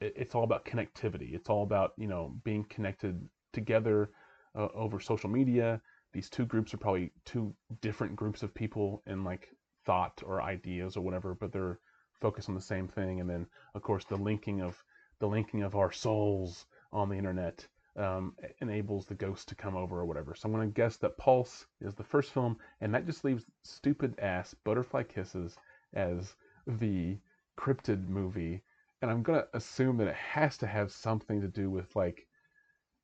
it, 0.00 0.12
it's 0.16 0.34
all 0.34 0.44
about 0.44 0.64
connectivity. 0.64 1.34
It's 1.34 1.48
all 1.48 1.62
about 1.62 1.92
you 1.96 2.08
know 2.08 2.34
being 2.44 2.64
connected 2.64 3.28
together 3.52 4.10
uh, 4.56 4.68
over 4.74 5.00
social 5.00 5.30
media. 5.30 5.80
These 6.12 6.28
two 6.28 6.44
groups 6.44 6.74
are 6.74 6.78
probably 6.78 7.12
two 7.24 7.54
different 7.80 8.16
groups 8.16 8.42
of 8.42 8.54
people 8.54 9.02
in 9.06 9.24
like 9.24 9.48
thought 9.84 10.22
or 10.26 10.42
ideas 10.42 10.96
or 10.96 11.02
whatever, 11.02 11.34
but 11.34 11.52
they're 11.52 11.78
focused 12.20 12.48
on 12.48 12.54
the 12.54 12.60
same 12.60 12.88
thing. 12.88 13.20
And 13.20 13.30
then 13.30 13.46
of 13.74 13.82
course 13.82 14.04
the 14.04 14.16
linking 14.16 14.60
of 14.60 14.82
the 15.20 15.28
linking 15.28 15.62
of 15.62 15.76
our 15.76 15.92
souls 15.92 16.66
on 16.92 17.08
the 17.08 17.16
internet 17.16 17.66
um, 17.98 18.34
enables 18.60 19.06
the 19.06 19.14
ghost 19.14 19.48
to 19.48 19.54
come 19.54 19.76
over 19.76 19.98
or 19.98 20.06
whatever. 20.06 20.34
So 20.34 20.48
I'm 20.48 20.54
going 20.54 20.68
to 20.68 20.74
guess 20.74 20.96
that 20.98 21.18
Pulse 21.18 21.66
is 21.80 21.94
the 21.94 22.04
first 22.04 22.32
film, 22.32 22.56
and 22.80 22.94
that 22.94 23.06
just 23.06 23.24
leaves 23.24 23.44
stupid 23.62 24.18
ass 24.20 24.54
Butterfly 24.64 25.02
Kisses 25.04 25.56
as 25.94 26.34
the 26.66 27.18
cryptid 27.58 28.08
movie. 28.08 28.62
And 29.02 29.10
I'm 29.10 29.22
going 29.22 29.40
to 29.40 29.48
assume 29.56 29.96
that 29.98 30.08
it 30.08 30.14
has 30.14 30.56
to 30.58 30.66
have 30.66 30.92
something 30.92 31.40
to 31.40 31.48
do 31.48 31.70
with 31.70 31.94
like 31.96 32.26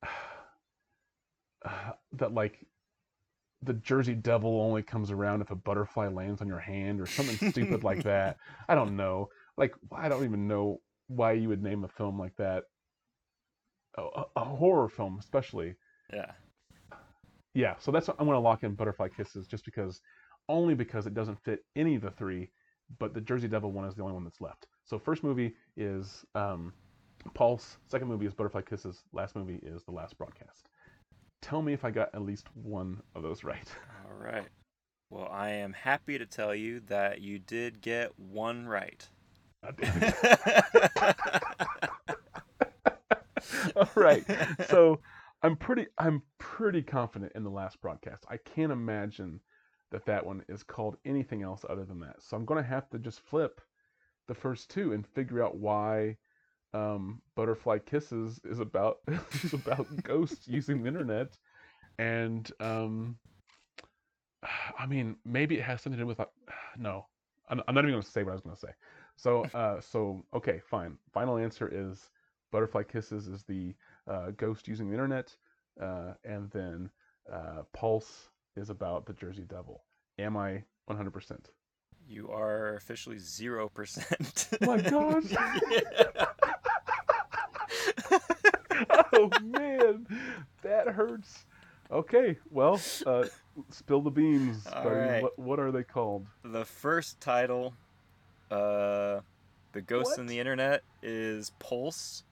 that 2.12 2.34
like 2.34 2.66
the 3.62 3.74
Jersey 3.74 4.14
Devil 4.14 4.60
only 4.60 4.82
comes 4.82 5.10
around 5.10 5.40
if 5.40 5.50
a 5.50 5.56
butterfly 5.56 6.08
lands 6.08 6.40
on 6.42 6.48
your 6.48 6.58
hand 6.58 7.00
or 7.00 7.06
something 7.06 7.50
stupid 7.50 7.82
like 7.82 8.02
that. 8.04 8.36
I 8.68 8.74
don't 8.74 8.96
know. 8.96 9.30
Like 9.56 9.74
I 9.90 10.08
don't 10.08 10.24
even 10.24 10.46
know 10.46 10.80
why 11.08 11.32
you 11.32 11.48
would 11.48 11.62
name 11.62 11.84
a 11.84 11.88
film 11.88 12.18
like 12.18 12.36
that 12.36 12.64
a, 13.98 14.24
a, 14.36 14.44
horror 14.44 14.88
film 14.88 15.18
especially. 15.18 15.74
Yeah. 16.12 16.32
Yeah, 17.54 17.74
so 17.78 17.92
that's 17.92 18.08
I'm 18.08 18.16
going 18.18 18.30
to 18.30 18.38
lock 18.40 18.64
in 18.64 18.74
Butterfly 18.74 19.08
Kisses 19.16 19.46
just 19.46 19.64
because 19.64 20.00
only 20.48 20.74
because 20.74 21.06
it 21.06 21.14
doesn't 21.14 21.42
fit 21.44 21.60
any 21.76 21.94
of 21.94 22.02
the 22.02 22.10
three, 22.10 22.50
but 22.98 23.14
the 23.14 23.20
Jersey 23.20 23.48
Devil 23.48 23.70
one 23.72 23.84
is 23.84 23.94
the 23.94 24.02
only 24.02 24.14
one 24.14 24.24
that's 24.24 24.40
left. 24.40 24.66
So 24.84 24.98
first 24.98 25.22
movie 25.22 25.54
is 25.76 26.24
um, 26.34 26.72
Pulse, 27.32 27.78
second 27.88 28.08
movie 28.08 28.26
is 28.26 28.34
Butterfly 28.34 28.62
Kisses, 28.62 29.04
last 29.12 29.36
movie 29.36 29.60
is 29.62 29.84
The 29.84 29.92
Last 29.92 30.18
Broadcast. 30.18 30.68
Tell 31.42 31.62
me 31.62 31.72
if 31.72 31.84
I 31.84 31.90
got 31.90 32.10
at 32.14 32.22
least 32.22 32.48
one 32.54 33.00
of 33.14 33.22
those 33.22 33.44
right. 33.44 33.68
All 34.06 34.18
right. 34.18 34.48
Well, 35.10 35.28
I 35.30 35.50
am 35.50 35.72
happy 35.72 36.18
to 36.18 36.26
tell 36.26 36.54
you 36.54 36.80
that 36.88 37.20
you 37.20 37.38
did 37.38 37.80
get 37.80 38.18
one 38.18 38.66
right. 38.66 39.06
God 39.64 39.76
damn 39.80 40.02
it. 40.02 40.14
All 43.76 43.83
right. 44.02 44.24
So 44.68 45.00
I'm 45.42 45.56
pretty 45.56 45.86
I'm 45.98 46.22
pretty 46.38 46.82
confident 46.82 47.32
in 47.34 47.44
the 47.44 47.50
last 47.50 47.80
broadcast. 47.80 48.24
I 48.28 48.38
can't 48.38 48.72
imagine 48.72 49.40
that 49.90 50.06
that 50.06 50.24
one 50.24 50.42
is 50.48 50.62
called 50.62 50.96
anything 51.04 51.42
else 51.42 51.64
other 51.68 51.84
than 51.84 52.00
that. 52.00 52.22
So 52.22 52.36
I'm 52.36 52.44
going 52.44 52.62
to 52.62 52.68
have 52.68 52.88
to 52.90 52.98
just 52.98 53.20
flip 53.20 53.60
the 54.26 54.34
first 54.34 54.70
two 54.70 54.92
and 54.92 55.06
figure 55.06 55.44
out 55.44 55.56
why 55.56 56.16
um, 56.72 57.20
Butterfly 57.36 57.78
Kisses 57.80 58.40
is 58.44 58.58
about 58.58 58.98
is 59.44 59.52
about 59.52 59.86
ghosts 60.02 60.48
using 60.48 60.82
the 60.82 60.88
internet, 60.88 61.36
and 61.98 62.50
um, 62.60 63.16
I 64.78 64.86
mean 64.86 65.16
maybe 65.24 65.56
it 65.58 65.62
has 65.62 65.82
something 65.82 65.98
to 65.98 66.04
do 66.04 66.08
with 66.08 66.20
uh, 66.20 66.26
no, 66.78 67.06
I'm, 67.48 67.62
I'm 67.68 67.74
not 67.74 67.84
even 67.84 67.92
going 67.92 68.02
to 68.02 68.10
say 68.10 68.22
what 68.22 68.30
I 68.30 68.34
was 68.34 68.42
going 68.42 68.56
to 68.56 68.60
say. 68.60 68.72
So 69.16 69.44
uh, 69.54 69.80
so 69.80 70.24
okay, 70.34 70.60
fine. 70.68 70.98
Final 71.12 71.36
answer 71.36 71.68
is 71.72 72.10
Butterfly 72.54 72.84
Kisses 72.84 73.26
is 73.26 73.42
the 73.42 73.74
uh, 74.06 74.30
ghost 74.36 74.68
using 74.68 74.86
the 74.86 74.94
internet, 74.94 75.34
uh, 75.82 76.12
and 76.24 76.48
then 76.52 76.88
uh, 77.28 77.64
Pulse 77.72 78.28
is 78.56 78.70
about 78.70 79.06
the 79.06 79.12
Jersey 79.12 79.42
Devil. 79.42 79.82
Am 80.20 80.36
I 80.36 80.62
100%? 80.88 81.36
You 82.08 82.30
are 82.30 82.76
officially 82.76 83.16
0%. 83.16 84.58
Oh 84.62 84.66
my 84.66 84.80
gosh. 84.80 85.24
oh 89.12 89.30
man, 89.42 90.06
that 90.62 90.86
hurts. 90.86 91.46
Okay, 91.90 92.38
well, 92.52 92.80
uh, 93.04 93.24
spill 93.70 94.00
the 94.00 94.12
beans. 94.12 94.64
All 94.72 94.84
buddy. 94.84 94.94
right. 94.94 95.22
What, 95.24 95.36
what 95.40 95.58
are 95.58 95.72
they 95.72 95.82
called? 95.82 96.24
the 96.44 96.64
first 96.64 97.20
title, 97.20 97.74
uh, 98.48 99.18
The 99.72 99.82
Ghost 99.84 100.20
in 100.20 100.26
the 100.26 100.38
Internet, 100.38 100.84
is 101.02 101.50
Pulse. 101.58 102.22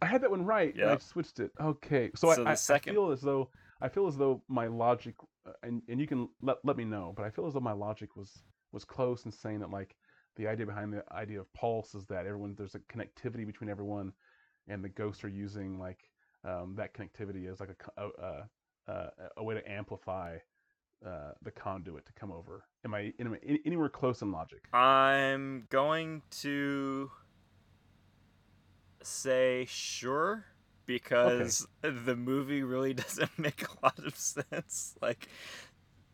I 0.00 0.06
had 0.06 0.22
that 0.22 0.30
one 0.30 0.44
right. 0.44 0.74
and 0.74 0.90
I 0.90 0.98
switched 0.98 1.40
it. 1.40 1.50
Okay, 1.60 2.10
so, 2.14 2.32
So 2.34 2.46
I, 2.46 2.54
second- 2.54 2.92
I 2.92 2.94
feel 2.94 3.10
as 3.10 3.20
though 3.20 3.50
I 3.80 3.88
feel 3.88 4.06
as 4.06 4.16
though 4.16 4.42
my 4.48 4.66
logic, 4.66 5.14
uh, 5.46 5.52
and 5.62 5.82
and 5.88 6.00
you 6.00 6.06
can 6.06 6.28
let 6.42 6.58
let 6.64 6.76
me 6.76 6.84
know, 6.84 7.12
but 7.16 7.24
I 7.24 7.30
feel 7.30 7.46
as 7.46 7.54
though 7.54 7.60
my 7.60 7.72
logic 7.72 8.16
was 8.16 8.42
was 8.72 8.84
close 8.84 9.24
in 9.24 9.32
saying 9.32 9.60
that 9.60 9.70
like 9.70 9.96
the 10.36 10.46
idea 10.46 10.66
behind 10.66 10.92
the 10.92 11.04
idea 11.12 11.40
of 11.40 11.52
pulse 11.52 11.94
is 11.94 12.06
that 12.06 12.26
everyone 12.26 12.54
there's 12.56 12.74
a 12.74 12.80
connectivity 12.80 13.46
between 13.46 13.70
everyone, 13.70 14.12
and 14.68 14.84
the 14.84 14.88
ghosts 14.88 15.24
are 15.24 15.28
using 15.28 15.78
like 15.78 16.10
um, 16.44 16.74
that 16.76 16.94
connectivity 16.94 17.50
as 17.50 17.60
like 17.60 17.70
a 17.96 18.02
a, 18.02 18.48
a, 18.92 19.10
a 19.38 19.44
way 19.44 19.54
to 19.54 19.70
amplify 19.70 20.38
uh, 21.04 21.32
the 21.42 21.50
conduit 21.50 22.04
to 22.06 22.12
come 22.14 22.32
over. 22.32 22.64
Am 22.84 22.94
I, 22.94 23.12
am 23.20 23.32
I 23.34 23.58
anywhere 23.64 23.88
close 23.88 24.22
in 24.22 24.32
logic? 24.32 24.64
I'm 24.72 25.66
going 25.70 26.22
to 26.42 27.10
say 29.02 29.66
sure 29.68 30.44
because 30.86 31.66
the 31.82 32.16
movie 32.16 32.62
really 32.62 32.94
doesn't 33.04 33.38
make 33.38 33.62
a 33.62 33.84
lot 33.84 33.98
of 34.04 34.16
sense. 34.16 34.94
Like 35.00 35.28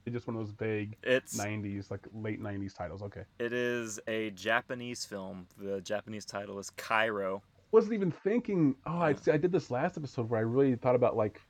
It's 0.04 0.14
just 0.14 0.26
one 0.26 0.36
of 0.36 0.46
those 0.46 0.54
vague 0.58 0.96
it's 1.02 1.38
90s, 1.38 1.90
like 1.90 2.06
late 2.12 2.42
90s 2.42 2.76
titles. 2.76 3.02
Okay. 3.02 3.22
it 3.38 3.52
is 3.52 3.98
a 4.06 4.30
Japanese 4.30 5.04
film. 5.04 5.46
The 5.58 5.80
Japanese 5.80 6.24
title 6.24 6.58
is 6.58 6.70
Kairo. 6.76 7.40
wasn't 7.72 7.94
even 7.94 8.10
thinking. 8.10 8.74
Oh, 8.86 8.98
I 8.98 9.14
see. 9.14 9.30
I 9.30 9.36
did 9.36 9.52
this 9.52 9.70
last 9.70 9.96
episode 9.96 10.28
where 10.28 10.40
I 10.40 10.42
really 10.42 10.74
thought 10.76 10.96
about 10.96 11.16
like 11.16 11.40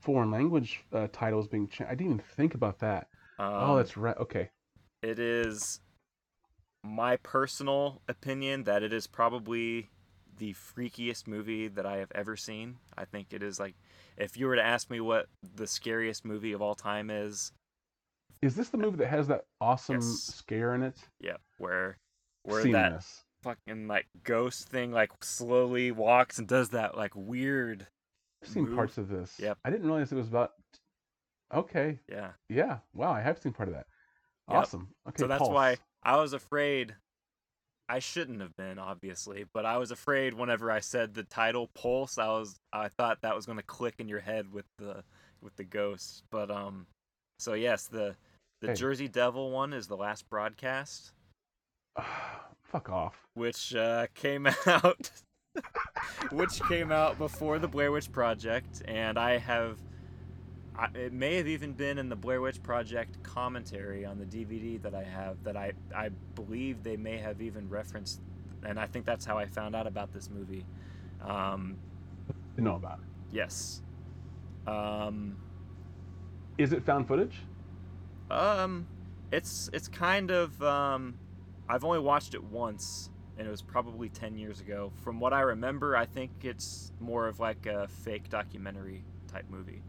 foreign 0.00 0.30
language 0.30 0.84
uh, 0.92 1.06
titles 1.12 1.46
being 1.46 1.68
changed. 1.68 1.90
I 1.90 1.94
didn't 1.94 2.14
even 2.14 2.24
think 2.36 2.54
about 2.54 2.80
that. 2.80 3.06
Um, 3.38 3.52
oh, 3.54 3.76
that's 3.76 3.96
right. 3.96 4.16
Okay. 4.18 4.50
It 5.02 5.18
is 5.18 5.80
my 6.84 7.16
personal 7.16 8.02
opinion 8.08 8.64
that 8.64 8.82
it 8.82 8.92
is 8.92 9.06
probably 9.06 9.88
the 10.42 10.54
freakiest 10.54 11.28
movie 11.28 11.68
that 11.68 11.86
I 11.86 11.98
have 11.98 12.10
ever 12.16 12.36
seen. 12.36 12.76
I 12.98 13.04
think 13.04 13.28
it 13.32 13.44
is 13.44 13.60
like 13.60 13.76
if 14.16 14.36
you 14.36 14.46
were 14.46 14.56
to 14.56 14.62
ask 14.62 14.90
me 14.90 14.98
what 14.98 15.28
the 15.54 15.68
scariest 15.68 16.24
movie 16.24 16.50
of 16.52 16.60
all 16.60 16.74
time 16.74 17.10
is, 17.10 17.52
Is 18.42 18.56
this 18.56 18.68
the 18.70 18.76
movie 18.76 18.96
that 18.96 19.06
has 19.06 19.28
that 19.28 19.44
awesome 19.60 19.96
Yes. 20.00 20.06
scare 20.34 20.74
in 20.74 20.82
it? 20.82 20.96
yeah, 21.20 21.36
where 21.58 21.96
where 22.42 22.64
Seen 22.64 22.72
that 22.72 22.94
this. 22.94 23.22
fucking 23.44 23.86
like 23.86 24.08
ghost 24.24 24.68
thing 24.68 24.90
like 24.90 25.12
slowly 25.22 25.92
walks 25.92 26.40
and 26.40 26.48
does 26.48 26.70
that 26.70 26.96
like 26.96 27.12
weird 27.14 27.86
I've 28.42 28.48
seen 28.48 28.64
move. 28.64 28.74
parts 28.74 28.98
of 28.98 29.08
this. 29.08 29.38
Yep. 29.38 29.58
I 29.64 29.70
didn't 29.70 29.86
realize 29.86 30.10
it 30.10 30.16
was 30.16 30.26
about. 30.26 30.54
Okay. 31.54 32.00
yeah. 32.08 32.30
Yeah. 32.48 32.78
Wow. 32.94 33.12
I 33.12 33.20
have 33.20 33.38
seen 33.38 33.52
part 33.52 33.68
of 33.68 33.76
that. 33.76 33.86
Yep. 34.50 34.58
Awesome. 34.58 34.88
Okay. 35.08 35.20
so 35.20 35.28
that's 35.28 35.38
Pulse. 35.38 35.52
why 35.54 35.76
I 36.02 36.16
was 36.16 36.32
afraid. 36.32 36.96
I 37.92 37.98
shouldn't 37.98 38.40
have 38.40 38.56
been, 38.56 38.78
obviously, 38.78 39.44
but 39.52 39.66
I 39.66 39.76
was 39.76 39.90
afraid 39.90 40.32
whenever 40.32 40.70
I 40.70 40.80
said 40.80 41.12
the 41.12 41.24
title 41.24 41.68
Pulse, 41.74 42.16
I 42.16 42.28
was 42.28 42.58
I 42.72 42.88
thought 42.88 43.18
that 43.20 43.36
was 43.36 43.44
going 43.44 43.58
to 43.58 43.64
click 43.64 43.96
in 43.98 44.08
your 44.08 44.20
head 44.20 44.50
with 44.50 44.64
the 44.78 45.04
with 45.42 45.54
the 45.56 45.64
ghost. 45.64 46.22
But 46.30 46.50
um, 46.50 46.86
so 47.38 47.52
yes, 47.52 47.88
the 47.88 48.16
the 48.62 48.68
Hey. 48.68 48.74
Jersey 48.74 49.08
Devil 49.08 49.50
one 49.50 49.74
is 49.74 49.88
the 49.88 49.96
last 49.96 50.26
broadcast, 50.30 51.12
Fuck 52.64 52.88
off. 52.88 53.26
which 53.34 53.74
uh, 53.74 54.06
came 54.14 54.46
out, 54.66 55.10
which 56.30 56.62
came 56.68 56.90
out 56.90 57.18
before 57.18 57.58
the 57.58 57.68
Blair 57.68 57.92
Witch 57.92 58.10
Project, 58.10 58.82
and 58.86 59.18
I 59.18 59.36
have. 59.36 59.78
I, 60.76 60.88
it 60.94 61.12
may 61.12 61.36
have 61.36 61.46
even 61.48 61.72
been 61.72 61.98
in 61.98 62.08
the 62.08 62.16
Blair 62.16 62.40
Witch 62.40 62.62
Project 62.62 63.22
commentary 63.22 64.04
on 64.04 64.18
the 64.18 64.24
DVD 64.24 64.80
that 64.82 64.94
I 64.94 65.02
have 65.04 65.42
that 65.44 65.56
I, 65.56 65.72
I 65.94 66.08
believe 66.34 66.82
they 66.82 66.96
may 66.96 67.18
have 67.18 67.42
even 67.42 67.68
referenced, 67.68 68.20
and 68.64 68.78
I 68.80 68.86
think 68.86 69.04
that's 69.04 69.24
how 69.24 69.36
I 69.36 69.46
found 69.46 69.76
out 69.76 69.86
about 69.86 70.12
this 70.12 70.30
movie. 70.30 70.64
Um, 71.20 71.76
Didn't 72.56 72.64
know 72.64 72.76
about 72.76 72.98
it. 73.00 73.04
yes. 73.30 73.82
Um, 74.66 75.36
Is 76.58 76.72
it 76.72 76.84
found 76.84 77.06
footage? 77.08 77.36
um, 78.30 78.86
it's 79.30 79.68
it's 79.72 79.88
kind 79.88 80.30
of 80.30 80.62
um, 80.62 81.18
I've 81.68 81.84
only 81.84 81.98
watched 81.98 82.34
it 82.34 82.42
once, 82.42 83.10
and 83.36 83.46
it 83.46 83.50
was 83.50 83.60
probably 83.62 84.08
ten 84.08 84.38
years 84.38 84.60
ago. 84.60 84.90
From 85.02 85.20
what 85.20 85.32
I 85.34 85.40
remember, 85.42 85.96
I 85.96 86.06
think 86.06 86.30
it's 86.42 86.92
more 87.00 87.26
of 87.28 87.40
like 87.40 87.66
a 87.66 87.88
fake 87.88 88.30
documentary 88.30 89.04
type 89.26 89.46
movie. 89.50 89.82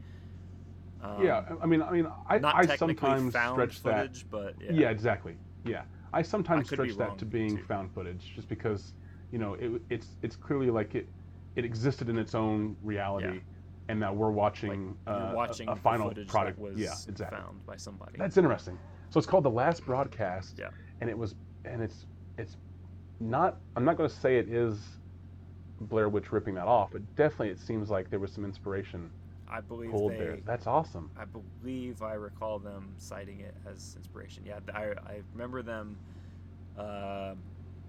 Um, 1.03 1.23
yeah. 1.23 1.43
I 1.61 1.65
mean, 1.65 1.81
I 1.81 1.91
mean, 1.91 2.07
I, 2.29 2.39
I 2.43 2.75
sometimes 2.77 3.33
stretch 3.33 3.83
that. 3.83 4.23
but 4.31 4.55
yeah. 4.61 4.71
Yeah. 4.71 4.89
exactly. 4.89 5.35
Yeah. 5.65 5.83
I 6.13 6.21
sometimes 6.21 6.69
be 6.69 6.75
stretch 6.75 6.97
that 6.97 7.17
to 7.17 7.25
being 7.25 7.57
too. 7.57 7.63
found 7.63 7.91
footage, 7.93 8.31
just 8.35 8.47
because 8.47 8.93
you 9.31 9.39
know 9.39 9.55
it, 9.55 9.81
it's 9.89 10.07
it's 10.21 10.35
clearly 10.35 10.69
like 10.69 10.95
it 10.95 11.07
it 11.55 11.65
existed 11.65 12.07
in 12.07 12.17
its 12.17 12.35
own 12.35 12.75
reality, 12.83 13.41
and 13.89 13.99
now 13.99 14.13
we're 14.13 14.31
watching, 14.31 14.95
you're 15.07 15.15
uh, 15.15 15.31
a- 15.31 15.35
watching 15.35 15.67
a, 15.67 15.75
the 15.75 15.81
final 15.81 16.09
footage 16.09 16.27
product. 16.27 16.57
that 16.57 16.63
was 16.63 16.79
yeah, 16.79 16.93
exactly. 17.07 17.39
found 17.39 17.65
by 17.65 17.75
somebody. 17.75 18.17
That's 18.17 18.37
interesting. 18.37 18.77
So 19.09 19.17
it's 19.17 19.27
called 19.27 19.43
the 19.43 19.51
last 19.51 19.85
broadcast. 19.85 20.57
Yeah. 20.59 20.69
And 21.01 21.09
it 21.09 21.17
was, 21.17 21.35
and 21.65 21.81
it's 21.81 22.05
it's 22.37 22.57
not. 23.19 23.57
I'm 23.75 23.83
not 23.83 23.97
going 23.97 24.09
to 24.09 24.15
say 24.15 24.37
it 24.37 24.49
is 24.49 24.79
Blair 25.81 26.09
Witch 26.09 26.31
ripping 26.31 26.55
that 26.55 26.67
off, 26.67 26.91
but 26.91 27.15
definitely 27.15 27.49
it 27.49 27.59
seems 27.59 27.89
like 27.89 28.09
there 28.09 28.19
was 28.19 28.31
some 28.31 28.45
inspiration 28.45 29.09
I 29.53 29.61
believe 29.61 29.91
pulled 29.91 30.13
they. 30.13 30.41
That's 30.45 30.65
awesome. 30.65 31.11
I 31.15 31.25
believe 31.25 32.01
I 32.01 32.13
recall 32.13 32.57
them 32.57 32.95
citing 32.97 33.41
it 33.41 33.53
as 33.71 33.93
inspiration. 33.95 34.43
Yeah, 34.45 34.59
I, 34.73 34.93
I 35.05 35.21
remember 35.31 35.61
them. 35.61 35.95
Uh, 36.77 37.35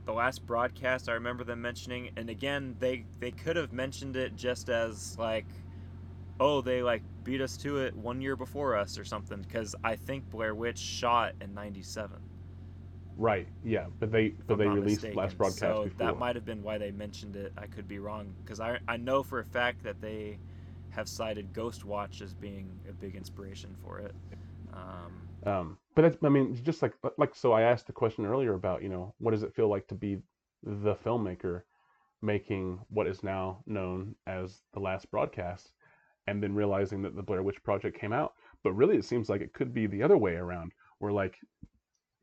the 0.05 0.13
last 0.13 0.45
broadcast, 0.45 1.09
I 1.09 1.13
remember 1.13 1.43
them 1.43 1.63
mentioning, 1.63 2.11
and 2.19 2.29
again, 2.29 2.77
they 2.79 3.07
they 3.19 3.31
could 3.31 3.57
have 3.57 3.73
mentioned 3.73 4.15
it 4.15 4.37
just 4.37 4.69
as 4.69 5.17
like, 5.19 5.47
oh, 6.39 6.61
they 6.61 6.83
like 6.83 7.03
beat 7.25 7.41
us 7.41 7.57
to 7.59 7.79
it 7.79 7.97
one 7.97 8.21
year 8.21 8.37
before 8.37 8.77
us 8.77 8.99
or 8.99 9.05
something. 9.07 9.41
Because 9.41 9.75
I 9.83 9.97
think 9.97 10.29
Blair 10.29 10.55
Witch 10.55 10.79
shot 10.79 11.33
in 11.41 11.55
'97. 11.55 12.19
Right. 13.17 13.49
Yeah. 13.65 13.87
But 13.99 14.13
they 14.13 14.35
but 14.47 14.59
they 14.59 14.67
released 14.67 14.97
mistaken. 14.97 15.17
last 15.17 15.39
broadcast 15.39 15.61
so 15.61 15.85
before. 15.85 16.07
that 16.07 16.19
might 16.19 16.37
have 16.37 16.45
been 16.45 16.63
why 16.63 16.77
they 16.77 16.91
mentioned 16.91 17.37
it. 17.37 17.55
I 17.57 17.67
could 17.67 17.89
be 17.89 18.01
wrong 18.01 18.35
because 18.45 18.61
I 18.61 18.79
I 18.87 18.99
know 18.99 19.23
for 19.23 19.39
a 19.39 19.45
fact 19.45 19.83
that 19.85 20.03
they 20.03 20.39
have 20.95 21.09
cited 21.09 21.53
Ghostwatch 21.53 22.23
as 22.23 22.35
being 22.35 22.71
a 22.89 22.93
big 22.93 23.17
inspiration 23.17 23.75
for 23.83 23.99
it. 23.99 24.15
Um, 24.73 25.13
Um, 25.47 25.79
but 25.95 26.19
I 26.25 26.29
mean, 26.29 26.59
just 26.63 26.83
like 26.83 26.95
like 27.19 27.35
so, 27.35 27.53
I 27.53 27.63
asked 27.63 27.87
the 27.87 27.93
question 27.93 28.27
earlier 28.27 28.55
about 28.55 28.83
you 28.83 28.89
know 28.89 29.15
what 29.19 29.33
does 29.33 29.43
it 29.43 29.55
feel 29.55 29.69
like 29.69 29.87
to 29.89 29.95
be 29.95 30.19
the 30.63 30.95
filmmaker 30.95 31.63
making 32.23 32.81
what 32.89 33.07
is 33.07 33.23
now 33.23 33.63
known 33.67 34.15
as 34.27 34.63
the 34.73 34.81
last 34.81 35.11
broadcast, 35.11 35.73
and 36.27 36.43
then 36.43 36.55
realizing 36.55 37.03
that 37.03 37.15
the 37.15 37.23
Blair 37.23 37.43
Witch 37.43 37.63
Project 37.63 37.99
came 37.99 38.13
out. 38.13 38.33
But 38.63 38.73
really, 38.73 38.97
it 38.97 39.05
seems 39.05 39.29
like 39.29 39.43
it 39.43 39.53
could 39.53 39.75
be 39.75 39.87
the 39.87 40.03
other 40.03 40.17
way 40.17 40.35
around, 40.37 40.73
where 40.99 41.13
like 41.13 41.39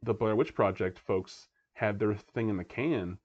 the 0.04 0.14
Blair 0.14 0.36
Witch 0.36 0.56
Project 0.56 1.00
folks 1.00 1.48
had 1.74 2.00
their 2.00 2.16
thing 2.16 2.50
in 2.50 2.58
the 2.58 2.64
can, 2.64 3.18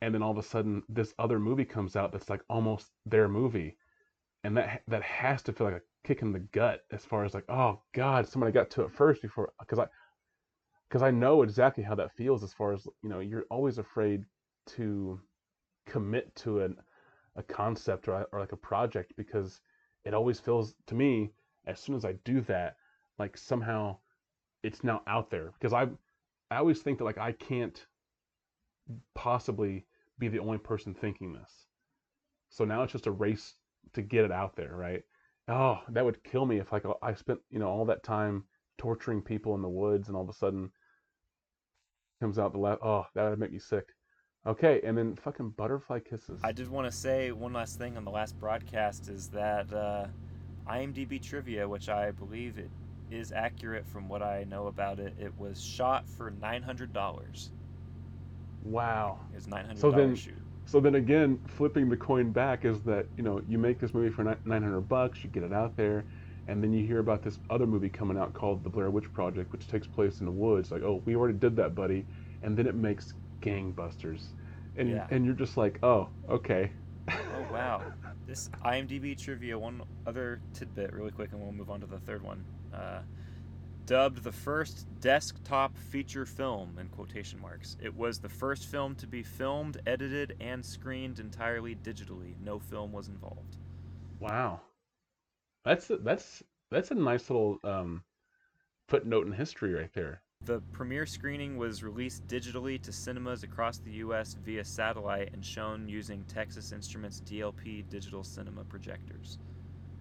and 0.00 0.14
then 0.14 0.22
all 0.22 0.32
of 0.32 0.38
a 0.38 0.42
sudden 0.42 0.82
this 0.88 1.14
other 1.18 1.38
movie 1.38 1.64
comes 1.66 1.94
out 1.96 2.10
that's 2.12 2.30
like 2.30 2.42
almost 2.48 2.90
their 3.04 3.28
movie, 3.28 3.76
and 4.44 4.56
that 4.56 4.82
that 4.88 5.02
has 5.02 5.42
to 5.42 5.52
feel 5.52 5.68
like 5.68 5.76
a 5.76 6.06
kick 6.06 6.22
in 6.22 6.32
the 6.32 6.40
gut 6.40 6.80
as 6.90 7.04
far 7.04 7.24
as 7.24 7.34
like 7.34 7.44
oh 7.48 7.80
god 7.94 8.26
somebody 8.26 8.52
got 8.52 8.70
to 8.70 8.82
it 8.82 8.92
first 8.92 9.22
before 9.22 9.52
because 9.60 9.78
I 9.78 9.86
because 10.88 11.02
I 11.02 11.10
know 11.10 11.42
exactly 11.42 11.84
how 11.84 11.94
that 11.94 12.14
feels 12.16 12.42
as 12.42 12.52
far 12.52 12.72
as 12.72 12.86
you 13.02 13.08
know 13.08 13.20
you're 13.20 13.46
always 13.50 13.78
afraid 13.78 14.24
to 14.66 15.20
commit 15.86 16.34
to 16.36 16.60
an 16.60 16.76
a 17.36 17.42
concept 17.42 18.08
or, 18.08 18.26
or 18.32 18.40
like 18.40 18.52
a 18.52 18.56
project 18.56 19.14
because 19.16 19.60
it 20.04 20.12
always 20.12 20.38
feels 20.38 20.74
to 20.86 20.94
me 20.94 21.30
as 21.66 21.80
soon 21.80 21.94
as 21.94 22.04
I 22.04 22.12
do 22.24 22.40
that 22.42 22.76
like 23.18 23.36
somehow 23.36 23.96
it's 24.62 24.84
now 24.84 25.02
out 25.06 25.30
there. 25.30 25.52
Because 25.58 25.72
I 25.72 25.88
I 26.50 26.58
always 26.58 26.82
think 26.82 26.98
that 26.98 27.04
like 27.04 27.18
I 27.18 27.32
can't 27.32 27.86
possibly 29.14 29.86
be 30.18 30.28
the 30.28 30.38
only 30.38 30.58
person 30.58 30.94
thinking 30.94 31.32
this. 31.32 31.66
So 32.50 32.64
now 32.64 32.82
it's 32.82 32.92
just 32.92 33.06
a 33.06 33.10
race 33.10 33.54
to 33.94 34.02
get 34.02 34.24
it 34.24 34.32
out 34.32 34.56
there 34.56 34.74
right 34.74 35.02
oh 35.48 35.78
that 35.90 36.04
would 36.04 36.22
kill 36.24 36.46
me 36.46 36.58
if 36.58 36.72
like 36.72 36.84
I 37.02 37.14
spent 37.14 37.40
you 37.50 37.58
know 37.58 37.68
all 37.68 37.84
that 37.86 38.02
time 38.02 38.44
torturing 38.78 39.22
people 39.22 39.54
in 39.54 39.62
the 39.62 39.68
woods 39.68 40.08
and 40.08 40.16
all 40.16 40.22
of 40.22 40.28
a 40.28 40.32
sudden 40.34 40.70
comes 42.20 42.38
out 42.38 42.52
the 42.52 42.58
left 42.58 42.82
oh 42.82 43.04
that 43.14 43.28
would 43.28 43.38
make 43.38 43.52
me 43.52 43.58
sick 43.58 43.84
okay 44.46 44.80
and 44.84 44.96
then 44.96 45.16
fucking 45.16 45.50
butterfly 45.50 45.98
kisses 45.98 46.40
I 46.42 46.52
did 46.52 46.68
want 46.70 46.86
to 46.90 46.96
say 46.96 47.32
one 47.32 47.52
last 47.52 47.78
thing 47.78 47.96
on 47.96 48.04
the 48.04 48.10
last 48.10 48.38
broadcast 48.38 49.08
is 49.08 49.28
that 49.28 49.72
uh, 49.72 50.06
IMDb 50.68 51.20
trivia, 51.20 51.68
which 51.68 51.88
I 51.88 52.12
believe 52.12 52.58
it 52.58 52.70
is 53.10 53.32
accurate 53.32 53.86
from 53.86 54.08
what 54.08 54.22
I 54.22 54.44
know 54.44 54.68
about 54.68 55.00
it, 55.00 55.14
it 55.20 55.32
was 55.38 55.60
shot 55.62 56.08
for 56.08 56.30
nine 56.30 56.62
hundred 56.62 56.92
dollars. 56.92 57.50
wow 58.64 59.18
It's 59.34 59.46
was 59.46 59.48
nine 59.48 59.66
hundred 59.66 59.80
So 59.80 59.90
then- 59.90 60.00
dollars 60.00 60.18
shoot. 60.20 60.34
So 60.72 60.80
then 60.80 60.94
again 60.94 61.38
flipping 61.46 61.90
the 61.90 61.96
coin 61.96 62.32
back 62.32 62.64
is 62.64 62.82
that 62.82 63.06
you 63.16 63.22
know 63.22 63.42
you 63.46 63.58
make 63.58 63.78
this 63.78 63.92
movie 63.92 64.08
for 64.10 64.24
900 64.24 64.80
bucks 64.82 65.22
you 65.22 65.28
get 65.30 65.42
it 65.42 65.52
out 65.52 65.76
there 65.76 66.06
and 66.46 66.62
then 66.62 66.72
you 66.72 66.86
hear 66.86 66.98
about 66.98 67.22
this 67.22 67.38
other 67.50 67.66
movie 67.66 67.90
coming 67.90 68.16
out 68.18 68.32
called 68.32 68.64
the 68.64 68.70
blair 68.70 68.90
witch 68.90 69.12
project 69.12 69.52
which 69.52 69.68
takes 69.68 69.86
place 69.86 70.20
in 70.20 70.26
the 70.26 70.32
woods 70.32 70.70
like 70.70 70.82
oh 70.82 71.02
we 71.04 71.14
already 71.14 71.38
did 71.38 71.56
that 71.56 71.74
buddy 71.74 72.06
and 72.42 72.56
then 72.56 72.66
it 72.66 72.74
makes 72.74 73.12
gangbusters 73.42 74.32
and 74.76 74.88
Yeah. 74.88 75.06
and 75.10 75.26
you're 75.26 75.34
just 75.34 75.58
like 75.58 75.78
oh 75.82 76.10
okay 76.30 76.72
Oh 77.28 77.42
wow. 77.42 77.94
This 78.26 78.48
IMDb 78.64 79.16
trivia, 79.18 79.58
one 79.58 79.82
other 80.06 80.42
tidbit 80.52 80.92
really 80.92 81.10
quick, 81.10 81.32
and 81.32 81.40
we'll 81.40 81.52
move 81.52 81.70
on 81.70 81.80
to 81.80 81.86
the 81.86 82.00
third 82.00 82.22
one. 82.22 82.46
Uh, 82.72 83.02
dubbed 83.86 84.22
the 84.22 84.32
first 84.32 84.86
desktop 85.00 85.76
feature 85.76 86.26
film 86.26 86.78
in 86.78 86.88
quotation 86.88 87.40
marks. 87.40 87.76
It 87.82 87.94
was 87.94 88.18
the 88.18 88.28
first 88.28 88.66
film 88.66 88.94
to 88.96 89.06
be 89.06 89.22
filmed, 89.22 89.80
edited, 89.86 90.36
and 90.40 90.64
screened 90.64 91.18
entirely 91.18 91.74
digitally. 91.74 92.34
No 92.40 92.58
film 92.58 92.92
was 92.92 93.08
involved. 93.08 93.56
Wow, 94.20 94.60
that's 95.64 95.90
a, 95.90 95.96
that's 95.96 96.42
that's 96.70 96.90
a 96.90 96.94
nice 96.94 97.28
little 97.28 97.58
um, 97.64 98.02
footnote 98.88 99.26
in 99.26 99.32
history 99.32 99.74
right 99.74 99.92
there. 99.92 100.22
The 100.44 100.60
premiere 100.72 101.06
screening 101.06 101.56
was 101.56 101.84
released 101.84 102.26
digitally 102.26 102.82
to 102.82 102.90
cinemas 102.90 103.44
across 103.44 103.78
the 103.78 103.92
U.S. 103.92 104.36
via 104.44 104.64
satellite 104.64 105.32
and 105.32 105.44
shown 105.44 105.88
using 105.88 106.24
Texas 106.24 106.72
Instruments 106.72 107.22
DLP 107.24 107.88
digital 107.88 108.24
cinema 108.24 108.64
projectors. 108.64 109.38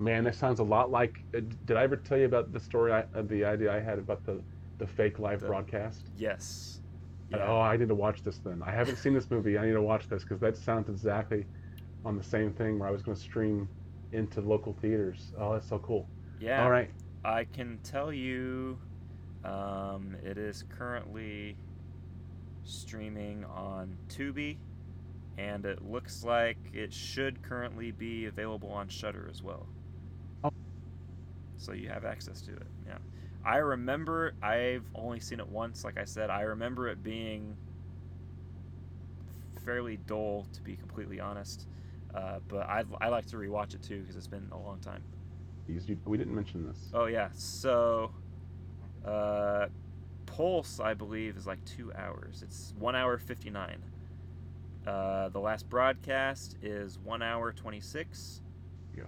Man, 0.01 0.23
that 0.23 0.33
sounds 0.33 0.59
a 0.59 0.63
lot 0.63 0.89
like. 0.89 1.19
Uh, 1.35 1.41
did 1.65 1.77
I 1.77 1.83
ever 1.83 1.95
tell 1.95 2.17
you 2.17 2.25
about 2.25 2.51
the 2.51 2.59
story? 2.59 2.91
I, 2.91 3.01
uh, 3.15 3.21
the 3.21 3.45
idea 3.45 3.71
I 3.71 3.79
had 3.79 3.99
about 3.99 4.25
the 4.25 4.41
the 4.79 4.87
fake 4.87 5.19
live 5.19 5.41
The- 5.41 5.47
broadcast. 5.47 6.09
Yes. 6.17 6.81
And, 7.31 7.39
Oh, 7.41 7.61
I 7.61 7.77
need 7.77 7.87
to 7.89 7.95
watch 7.95 8.23
this 8.23 8.39
then. 8.39 8.61
I 8.65 8.71
haven't 8.71 8.95
seen 8.97 9.13
this 9.13 9.29
movie. 9.29 9.57
I 9.59 9.65
need 9.65 9.73
to 9.73 9.81
watch 9.81 10.09
this 10.09 10.23
because 10.23 10.39
that 10.41 10.57
sounds 10.57 10.89
exactly 10.89 11.45
on 12.03 12.17
the 12.17 12.23
same 12.23 12.51
thing 12.51 12.79
where 12.79 12.89
I 12.89 12.91
was 12.91 13.03
going 13.03 13.15
to 13.15 13.21
stream 13.21 13.69
into 14.11 14.41
local 14.41 14.73
theaters. 14.81 15.33
Oh, 15.37 15.53
that's 15.53 15.69
so 15.69 15.77
cool. 15.79 16.09
Yeah. 16.39 16.63
All 16.63 16.71
right. 16.71 16.89
I 17.23 17.43
can 17.45 17.79
tell 17.83 18.11
you, 18.11 18.79
um, 19.45 20.17
it 20.25 20.37
is 20.39 20.63
currently 20.67 21.55
streaming 22.63 23.45
on 23.45 23.95
Tubi, 24.09 24.57
and 25.37 25.63
it 25.65 25.83
looks 25.83 26.23
like 26.23 26.57
it 26.73 26.91
should 26.91 27.41
currently 27.43 27.91
be 27.91 28.25
available 28.25 28.69
on 28.71 28.89
Shudder 28.89 29.27
as 29.29 29.41
well. 29.43 29.67
So 31.61 31.73
you 31.73 31.89
have 31.89 32.05
access 32.05 32.41
to 32.41 32.53
it. 32.53 32.67
Yeah. 32.87 32.97
I 33.45 33.57
remember 33.57 34.33
I've 34.41 34.89
only 34.95 35.19
seen 35.19 35.39
it 35.39 35.47
once. 35.47 35.83
Like 35.83 35.97
I 35.97 36.05
said, 36.05 36.31
I 36.31 36.41
remember 36.41 36.87
it 36.87 37.03
being 37.03 37.55
fairly 39.63 39.97
dull, 40.07 40.47
to 40.53 40.61
be 40.63 40.75
completely 40.75 41.19
honest. 41.19 41.67
Uh, 42.13 42.39
but 42.47 42.67
I 42.67 42.83
I 42.99 43.09
like 43.09 43.27
to 43.27 43.37
rewatch 43.37 43.75
it 43.75 43.83
too 43.83 44.01
because 44.01 44.15
it's 44.15 44.27
been 44.27 44.49
a 44.51 44.57
long 44.57 44.79
time. 44.79 45.03
We 46.05 46.17
didn't 46.17 46.35
mention 46.35 46.65
this. 46.65 46.89
Oh 46.93 47.05
yeah, 47.05 47.29
so 47.35 48.11
uh, 49.05 49.67
Pulse 50.25 50.79
I 50.79 50.95
believe 50.95 51.37
is 51.37 51.45
like 51.45 51.63
two 51.63 51.91
hours. 51.95 52.41
It's 52.43 52.73
one 52.77 52.95
hour 52.95 53.17
fifty 53.19 53.51
nine. 53.51 53.83
Uh, 54.85 55.29
the 55.29 55.39
last 55.39 55.69
broadcast 55.69 56.57
is 56.61 56.97
one 56.97 57.21
hour 57.21 57.53
twenty 57.53 57.79
six. 57.79 58.41
Yeah. 58.97 59.03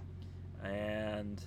And 0.64 1.43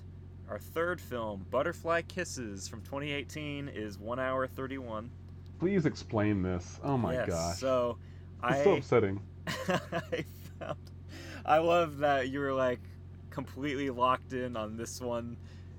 our 0.48 0.58
third 0.58 1.00
film, 1.00 1.46
Butterfly 1.50 2.02
Kisses 2.02 2.68
from 2.68 2.82
2018, 2.82 3.68
is 3.68 3.98
one 3.98 4.18
hour 4.18 4.46
31. 4.46 5.10
Please 5.58 5.86
explain 5.86 6.42
this. 6.42 6.78
Oh 6.84 6.96
my 6.96 7.14
yes, 7.14 7.28
gosh. 7.28 7.58
So 7.58 7.98
it's 8.44 8.58
I 8.60 8.64
so 8.64 8.76
upsetting. 8.76 9.20
I 9.68 10.24
found 10.58 10.76
I 11.44 11.58
love 11.58 11.98
that 11.98 12.28
you 12.28 12.40
were 12.40 12.52
like 12.52 12.80
completely 13.30 13.90
locked 13.90 14.32
in 14.32 14.56
on 14.56 14.76
this 14.76 15.00
one. 15.00 15.36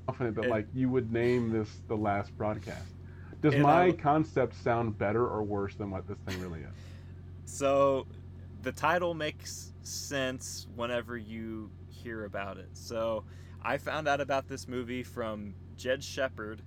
Confident 0.08 0.36
that 0.38 0.44
And- 0.44 0.52
like 0.52 0.68
you 0.74 0.90
would 0.90 1.12
name 1.12 1.52
this 1.52 1.70
the 1.88 1.98
last 1.98 2.36
broadcast. 2.38 2.94
Does 3.42 3.56
my 3.58 3.88
I- 3.88 3.92
concept 3.92 4.56
sound 4.56 4.98
better 4.98 5.28
or 5.28 5.44
worse 5.44 5.76
than 5.76 5.92
what 5.92 6.08
this 6.08 6.18
thing 6.28 6.42
really 6.42 6.62
is? 6.62 6.74
So 7.46 8.08
the 8.64 8.72
title 8.72 9.14
makes 9.14 9.74
sense 9.84 10.68
whenever 10.76 11.18
you 11.18 11.70
hear 11.90 12.26
about 12.26 12.58
it. 12.58 12.70
So 12.74 13.24
I 13.62 13.78
found 13.78 14.08
out 14.08 14.22
about 14.22 14.48
this 14.48 14.68
movie 14.68 15.04
from 15.04 15.54
Jed 15.76 16.04
Shepherd. 16.04 16.62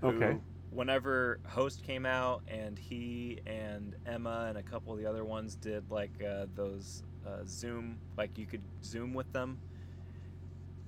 Who, 0.00 0.08
Okay. 0.08 0.38
Whenever 0.70 1.40
Host 1.46 1.82
came 1.82 2.04
out, 2.04 2.42
and 2.46 2.78
he 2.78 3.40
and 3.46 3.96
Emma 4.06 4.46
and 4.48 4.58
a 4.58 4.62
couple 4.62 4.92
of 4.92 4.98
the 4.98 5.06
other 5.06 5.24
ones 5.24 5.56
did 5.56 5.90
like 5.90 6.22
uh, 6.22 6.46
those 6.54 7.02
uh, 7.26 7.44
Zoom, 7.46 7.98
like 8.18 8.36
you 8.36 8.46
could 8.46 8.62
Zoom 8.84 9.14
with 9.14 9.32
them. 9.32 9.58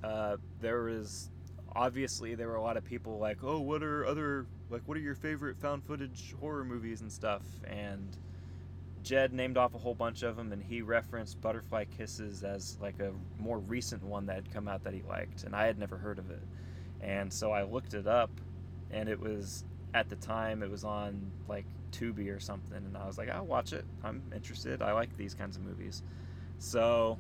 Uh, 0.05 0.37
there 0.61 0.83
was 0.83 1.31
obviously 1.75 2.35
there 2.35 2.49
were 2.49 2.57
a 2.57 2.63
lot 2.63 2.77
of 2.77 2.85
people 2.85 3.19
like, 3.19 3.39
oh, 3.43 3.61
what 3.61 3.83
are 3.83 4.05
other 4.05 4.47
like 4.69 4.83
what 4.87 4.97
are 4.97 5.01
your 5.01 5.15
favorite 5.15 5.59
found 5.59 5.83
footage 5.85 6.35
horror 6.41 6.65
movies 6.65 7.01
and 7.01 7.11
stuff 7.11 7.43
and 7.67 8.19
Jed 9.03 9.33
named 9.33 9.57
off 9.57 9.75
a 9.75 9.79
whole 9.79 9.95
bunch 9.95 10.23
of 10.23 10.37
them 10.37 10.53
and 10.53 10.63
he 10.63 10.83
referenced 10.83 11.41
Butterfly 11.41 11.85
Kisses 11.97 12.45
as 12.45 12.79
like 12.81 13.01
a 13.01 13.13
more 13.39 13.59
recent 13.59 14.03
one 14.03 14.27
that 14.27 14.37
had 14.37 14.53
come 14.53 14.69
out 14.69 14.85
that 14.85 14.95
he 14.95 15.03
liked 15.09 15.45
and 15.45 15.55
I 15.55 15.67
had 15.67 15.79
never 15.79 15.97
heard 15.97 16.19
of 16.19 16.31
it. 16.31 16.43
And 17.01 17.33
so 17.33 17.53
I 17.53 17.63
looked 17.63 17.95
it 17.95 18.07
up 18.07 18.31
and 18.91 19.09
it 19.09 19.19
was 19.19 19.65
at 19.95 20.09
the 20.09 20.17
time 20.17 20.63
it 20.63 20.71
was 20.71 20.85
on 20.85 21.31
like 21.49 21.65
Tubi 21.93 22.35
or 22.35 22.39
something 22.41 22.77
and 22.77 22.97
I 22.97 23.07
was 23.07 23.19
like, 23.19 23.31
I'll 23.31 23.47
watch 23.47 23.73
it. 23.73 23.85
I'm 24.05 24.23
interested. 24.35 24.83
I 24.83 24.93
like 24.93 25.17
these 25.17 25.35
kinds 25.35 25.57
of 25.57 25.63
movies. 25.63 26.03
So 26.59 27.19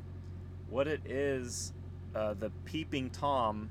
what 0.69 0.87
it 0.87 1.01
is 1.07 1.73
uh, 2.15 2.35
the 2.35 2.51
peeping 2.65 3.11
tom 3.11 3.71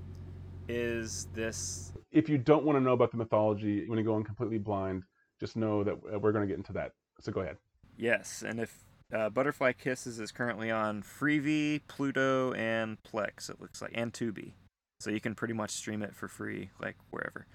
is 0.68 1.28
this 1.34 1.94
If 2.12 2.30
you 2.30 2.38
don't 2.38 2.64
want 2.64 2.78
to 2.78 2.82
know 2.82 2.94
about 2.94 3.12
the 3.12 3.18
mythology, 3.18 3.72
you 3.72 3.90
want 3.90 4.00
to 4.00 4.04
go 4.04 4.18
in 4.18 4.24
completely 4.24 4.58
blind, 4.58 5.04
just 5.40 5.56
know 5.56 5.84
that 5.84 5.94
uh, 5.94 6.20
we're 6.20 6.32
going 6.32 6.44
to 6.44 6.48
get 6.48 6.58
into 6.58 6.74
that. 6.74 6.92
So 7.22 7.32
go 7.32 7.42
ahead. 7.42 7.58
Yes 8.00 8.44
and 8.46 8.60
if 8.60 8.84
uh, 9.14 9.30
butterfly 9.30 9.72
kisses 9.72 10.20
is 10.20 10.32
currently 10.32 10.72
on 10.72 11.04
freevee 11.04 11.82
pluto 11.88 12.54
and 12.54 12.98
plex 13.04 13.50
it 13.50 13.60
looks 13.60 13.82
like 13.82 13.92
and 13.94 14.14
tubi 14.14 14.54
so 15.00 15.10
you 15.10 15.20
can 15.20 15.36
pretty 15.36 15.54
much 15.54 15.72
stream 15.72 16.02
it 16.02 16.16
for 16.16 16.28
free 16.28 16.70
like 16.82 16.96
wherever 17.12 17.46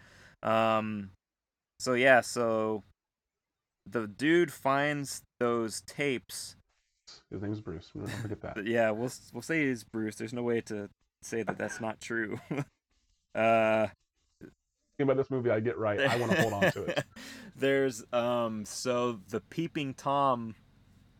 um 0.42 1.10
so 1.78 1.94
yeah 1.94 2.20
so 2.20 2.82
the 3.90 4.06
dude 4.06 4.52
finds 4.52 5.22
those 5.40 5.82
tapes 5.86 6.56
His 7.30 7.42
name's 7.42 7.60
Bruce. 7.60 7.90
Don't 7.94 8.08
forget 8.08 8.40
that. 8.40 8.66
Yeah, 8.66 8.90
we'll 8.90 9.12
we'll 9.32 9.42
say 9.42 9.68
he's 9.68 9.84
Bruce. 9.84 10.16
There's 10.16 10.32
no 10.32 10.42
way 10.42 10.60
to 10.62 10.88
say 11.22 11.42
that 11.42 11.58
that's 11.58 11.80
not 11.80 12.00
true. 12.00 12.40
uh, 13.34 13.88
about 15.02 15.16
this 15.16 15.30
movie, 15.30 15.50
I 15.50 15.60
get 15.60 15.76
right. 15.78 16.00
I 16.00 16.16
want 16.16 16.32
to 16.32 16.40
hold 16.40 16.52
on 16.52 16.70
to 16.72 16.84
it. 16.84 17.04
There's 17.56 18.04
um, 18.12 18.64
so 18.64 19.20
the 19.28 19.40
peeping 19.40 19.94
tom 19.94 20.54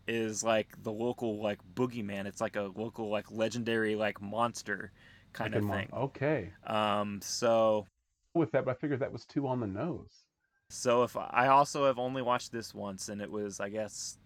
is 0.07 0.45
like 0.45 0.69
the 0.83 0.93
local 0.93 1.43
like 1.43 1.59
boogeyman. 1.75 2.27
It's 2.27 2.41
like 2.41 2.57
a 2.57 2.71
local 2.75 3.09
like 3.11 3.31
legendary 3.31 3.97
like 3.97 4.21
monster 4.21 4.93
kind 5.33 5.55
Like 5.55 5.63
of 5.63 5.65
Mon- 5.65 5.79
thing. 5.79 5.89
Okay. 5.93 6.53
Um, 6.67 7.21
so 7.23 7.87
With 8.35 8.53
that, 8.53 8.65
but 8.65 8.73
I 8.73 8.75
figured 8.75 9.01
that 9.01 9.13
was 9.13 9.25
too 9.27 9.47
on 9.47 9.61
the 9.61 9.67
nose. 9.67 10.25
so 10.71 11.03
if 11.05 11.17
I 11.17 11.49
also 11.49 11.87
have 11.87 11.99
only 11.99 12.23
watched 12.23 12.53
this 12.53 12.75
once, 12.75 13.09
and 13.09 13.21
it 13.21 13.31
was 13.31 13.61
I 13.61 13.69
guess 13.71 14.19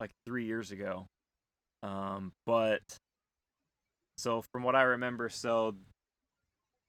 like 0.00 0.10
three 0.26 0.44
years 0.44 0.70
ago. 0.72 1.06
Um, 1.82 2.32
but 2.46 2.82
so 4.18 4.42
from 4.52 4.62
what 4.62 4.74
I 4.74 4.82
remember, 4.82 5.28
so 5.28 5.76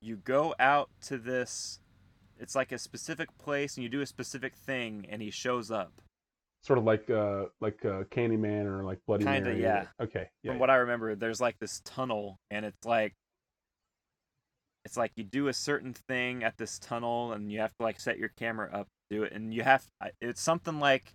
you 0.02 0.18
go 0.18 0.56
out 0.60 0.90
to 1.04 1.18
this. 1.18 1.80
It's 2.40 2.56
like 2.56 2.72
a 2.72 2.78
specific 2.78 3.36
place, 3.38 3.76
and 3.76 3.84
you 3.84 3.90
do 3.90 4.02
a 4.02 4.06
specific 4.06 4.56
thing, 4.56 5.06
and 5.10 5.22
he 5.22 5.32
shows 5.32 5.72
up. 5.72 6.02
Sort 6.64 6.80
of 6.80 6.86
like 6.86 7.10
uh 7.10 7.46
like 7.62 7.84
uh, 7.86 8.04
Candyman 8.06 8.66
or 8.66 8.84
like 8.84 9.00
Bloody 9.08 9.26
Kinda, 9.26 9.56
yeah. 9.56 9.86
Okay. 10.02 10.30
Yeah. 10.44 10.52
From 10.52 10.60
what 10.60 10.70
I 10.70 10.78
remember, 10.78 11.16
there's 11.16 11.42
like 11.42 11.58
this 11.60 11.82
tunnel, 11.86 12.40
and 12.52 12.66
it's 12.66 12.86
like 12.86 13.14
it's 14.86 14.98
like 14.98 15.12
you 15.16 15.24
do 15.24 15.48
a 15.48 15.54
certain 15.54 15.94
thing 15.94 16.44
at 16.44 16.58
this 16.58 16.80
tunnel, 16.80 17.34
and 17.34 17.52
you 17.52 17.60
have 17.60 17.76
to 17.78 17.84
like 17.84 18.00
set 18.00 18.18
your 18.18 18.30
camera 18.30 18.70
up 18.72 18.88
to 18.88 19.18
do 19.18 19.24
it, 19.24 19.34
and 19.34 19.54
you 19.54 19.64
have 19.64 19.86
it's 20.22 20.42
something 20.42 20.80
like 20.80 21.14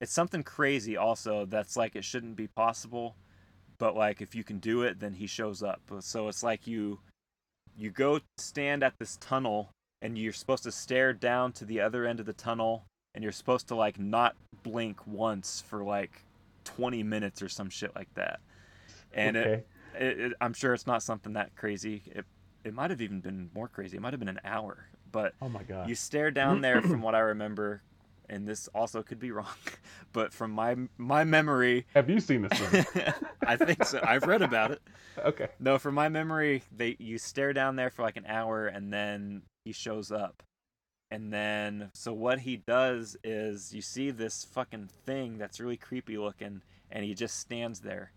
it's 0.00 0.12
something 0.12 0.42
crazy 0.42 0.96
also 0.96 1.46
that's 1.46 1.76
like 1.76 1.96
it 1.96 2.04
shouldn't 2.04 2.36
be 2.36 2.46
possible, 2.46 3.16
but 3.78 3.96
like 3.96 4.20
if 4.20 4.34
you 4.34 4.44
can 4.44 4.58
do 4.58 4.82
it, 4.82 5.00
then 5.00 5.14
he 5.14 5.26
shows 5.26 5.62
up. 5.62 5.80
So 6.00 6.28
it's 6.28 6.42
like 6.42 6.66
you 6.66 7.00
you 7.76 7.90
go 7.90 8.20
stand 8.38 8.82
at 8.82 8.94
this 8.98 9.16
tunnel, 9.16 9.70
and 10.02 10.18
you're 10.18 10.32
supposed 10.32 10.64
to 10.64 10.72
stare 10.72 11.12
down 11.12 11.52
to 11.52 11.64
the 11.64 11.80
other 11.80 12.06
end 12.06 12.20
of 12.20 12.26
the 12.26 12.32
tunnel, 12.32 12.84
and 13.14 13.22
you're 13.22 13.32
supposed 13.32 13.68
to 13.68 13.74
like 13.74 13.98
not 13.98 14.36
blink 14.62 15.06
once 15.06 15.62
for 15.66 15.82
like 15.82 16.24
20 16.64 17.02
minutes 17.02 17.42
or 17.42 17.48
some 17.48 17.70
shit 17.70 17.94
like 17.94 18.12
that. 18.14 18.40
And 19.12 19.36
it, 19.36 19.66
it, 19.98 20.20
it, 20.20 20.32
I'm 20.40 20.52
sure 20.52 20.74
it's 20.74 20.86
not 20.86 21.02
something 21.02 21.34
that 21.34 21.54
crazy. 21.56 22.02
It, 22.06 22.24
it 22.64 22.74
might 22.74 22.90
have 22.90 23.00
even 23.00 23.20
been 23.20 23.50
more 23.54 23.68
crazy. 23.68 23.96
It 23.96 24.00
might 24.00 24.12
have 24.12 24.20
been 24.20 24.28
an 24.28 24.40
hour. 24.44 24.86
But 25.12 25.34
oh 25.40 25.48
my 25.48 25.62
god. 25.62 25.88
you 25.88 25.94
stare 25.94 26.32
down 26.32 26.60
there 26.60 26.82
from 26.82 27.00
what 27.02 27.14
I 27.14 27.20
remember, 27.20 27.82
and 28.28 28.46
this 28.46 28.68
also 28.74 29.02
could 29.02 29.18
be 29.18 29.30
wrong, 29.30 29.46
but 30.12 30.32
from 30.32 30.50
my 30.50 30.76
my 30.96 31.24
memory, 31.24 31.86
Have 31.94 32.08
you 32.08 32.20
seen 32.20 32.42
this 32.42 32.60
movie? 32.60 32.84
I 33.46 33.56
think 33.56 33.84
so. 33.84 34.00
I've 34.02 34.24
read 34.24 34.42
about 34.42 34.70
it. 34.70 34.82
okay. 35.24 35.48
No, 35.60 35.78
from 35.78 35.94
my 35.94 36.08
memory, 36.08 36.62
they 36.74 36.96
you 36.98 37.18
stare 37.18 37.52
down 37.52 37.76
there 37.76 37.90
for 37.90 38.02
like 38.02 38.16
an 38.16 38.26
hour, 38.26 38.66
and 38.66 38.92
then 38.92 39.42
he 39.64 39.72
shows 39.72 40.10
up. 40.10 40.42
And 41.10 41.32
then, 41.32 41.90
so 41.94 42.12
what 42.12 42.40
he 42.40 42.56
does 42.56 43.16
is 43.22 43.72
you 43.74 43.82
see 43.82 44.10
this 44.10 44.44
fucking 44.44 44.88
thing 45.06 45.38
that's 45.38 45.60
really 45.60 45.76
creepy 45.76 46.18
looking, 46.18 46.62
and 46.90 47.04
he 47.04 47.14
just 47.14 47.38
stands 47.38 47.80
there. 47.80 48.12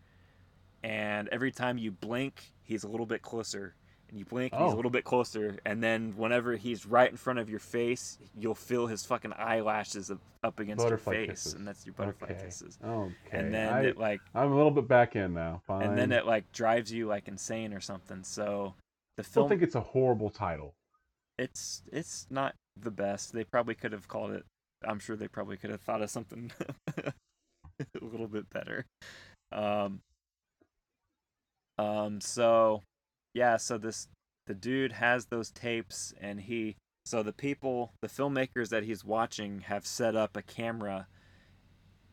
And 0.83 1.27
every 1.29 1.51
time 1.51 1.77
you 1.77 1.91
blink, 1.91 2.53
he's 2.63 2.83
a 2.83 2.87
little 2.87 3.05
bit 3.05 3.21
closer. 3.21 3.75
And 4.09 4.17
you 4.17 4.25
blink, 4.25 4.53
he's 4.53 4.61
Oh. 4.61 4.73
a 4.73 4.75
little 4.75 4.91
bit 4.91 5.03
closer. 5.03 5.57
And 5.65 5.83
then, 5.83 6.13
whenever 6.15 6.55
he's 6.55 6.85
right 6.85 7.09
in 7.11 7.17
front 7.17 7.39
of 7.39 7.49
your 7.49 7.59
face, 7.59 8.17
you'll 8.39 8.55
feel 8.55 8.87
his 8.87 9.05
fucking 9.05 9.33
eyelashes 9.33 10.09
up, 10.09 10.19
up 10.43 10.59
against 10.59 10.83
Butterfly 10.83 11.13
your 11.13 11.21
face. 11.23 11.29
kisses. 11.31 11.53
And 11.55 11.67
that's 11.67 11.85
your 11.85 11.93
butterfly 11.93 12.29
okay. 12.31 12.43
kisses. 12.45 12.77
Okay. 12.83 13.13
And 13.31 13.53
then 13.53 13.73
I, 13.73 13.81
it, 13.87 13.97
like, 13.97 14.21
I'm 14.33 14.51
a 14.51 14.55
little 14.55 14.71
bit 14.71 14.87
back 14.87 15.15
in 15.17 15.33
now. 15.33 15.61
Fine. 15.67 15.83
and 15.83 15.97
then 15.97 16.11
it, 16.13 16.25
like, 16.25 16.49
drives 16.53 16.91
you, 16.91 17.07
like, 17.07 17.27
insane 17.27 17.73
or 17.73 17.81
something. 17.81 18.23
So, 18.23 18.75
the 19.17 19.23
film 19.23 19.43
I 19.45 19.49
don't 19.49 19.57
think 19.59 19.63
it's 19.67 19.75
a 19.75 19.81
horrible 19.81 20.29
title. 20.29 20.73
it's 21.37 21.83
it's 21.91 22.27
not 22.29 22.55
the 22.79 22.91
best. 22.91 23.33
They 23.33 23.43
probably 23.43 23.75
could 23.75 23.91
have 23.91 24.07
called 24.07 24.31
it. 24.31 24.45
I'm 24.85 24.99
sure 24.99 25.15
they 25.15 25.27
probably 25.27 25.57
could 25.57 25.71
have 25.71 25.81
thought 25.81 26.01
of 26.01 26.09
something 26.09 26.51
a 26.97 27.13
little 28.01 28.27
bit 28.27 28.49
better. 28.51 28.85
Um. 29.51 29.99
Um. 31.77 32.21
So, 32.21 32.83
yeah. 33.37 33.57
So 33.57 33.77
this 33.77 34.07
the 34.47 34.55
dude 34.55 34.93
has 34.93 35.25
those 35.25 35.51
tapes, 35.51 36.13
and 36.19 36.41
he. 36.41 36.75
So 37.05 37.23
the 37.23 37.31
people, 37.31 37.93
the 38.01 38.09
filmmakers 38.09 38.69
that 38.69 38.83
he's 38.83 39.05
watching, 39.05 39.61
have 39.61 39.85
set 39.85 40.15
up 40.15 40.35
a 40.35 40.41
camera 40.41 41.07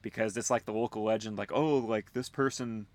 because 0.03 0.37
it's 0.37 0.51
like 0.51 0.67
the 0.67 0.73
local 0.73 1.03
legend, 1.03 1.39
like 1.39 1.51
oh, 1.53 1.79
like 1.79 2.13
this 2.13 2.29
person 2.29 2.87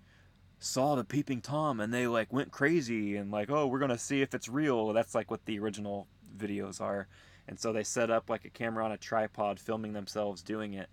saw 0.62 0.94
the 0.94 1.04
peeping 1.04 1.40
tom 1.40 1.80
and 1.80 1.92
they 1.92 2.06
like 2.06 2.30
went 2.30 2.52
crazy 2.52 3.16
and 3.16 3.30
like 3.30 3.48
oh 3.48 3.66
we're 3.66 3.78
gonna 3.78 3.96
see 3.96 4.20
if 4.20 4.34
it's 4.34 4.46
real 4.46 4.92
that's 4.92 5.14
like 5.14 5.30
what 5.30 5.42
the 5.46 5.58
original 5.58 6.06
videos 6.36 6.82
are 6.82 7.08
and 7.48 7.58
so 7.58 7.72
they 7.72 7.82
set 7.82 8.10
up 8.10 8.28
like 8.28 8.44
a 8.44 8.50
camera 8.50 8.84
on 8.84 8.92
a 8.92 8.98
tripod 8.98 9.58
filming 9.58 9.94
themselves 9.94 10.42
doing 10.42 10.74
it 10.74 10.90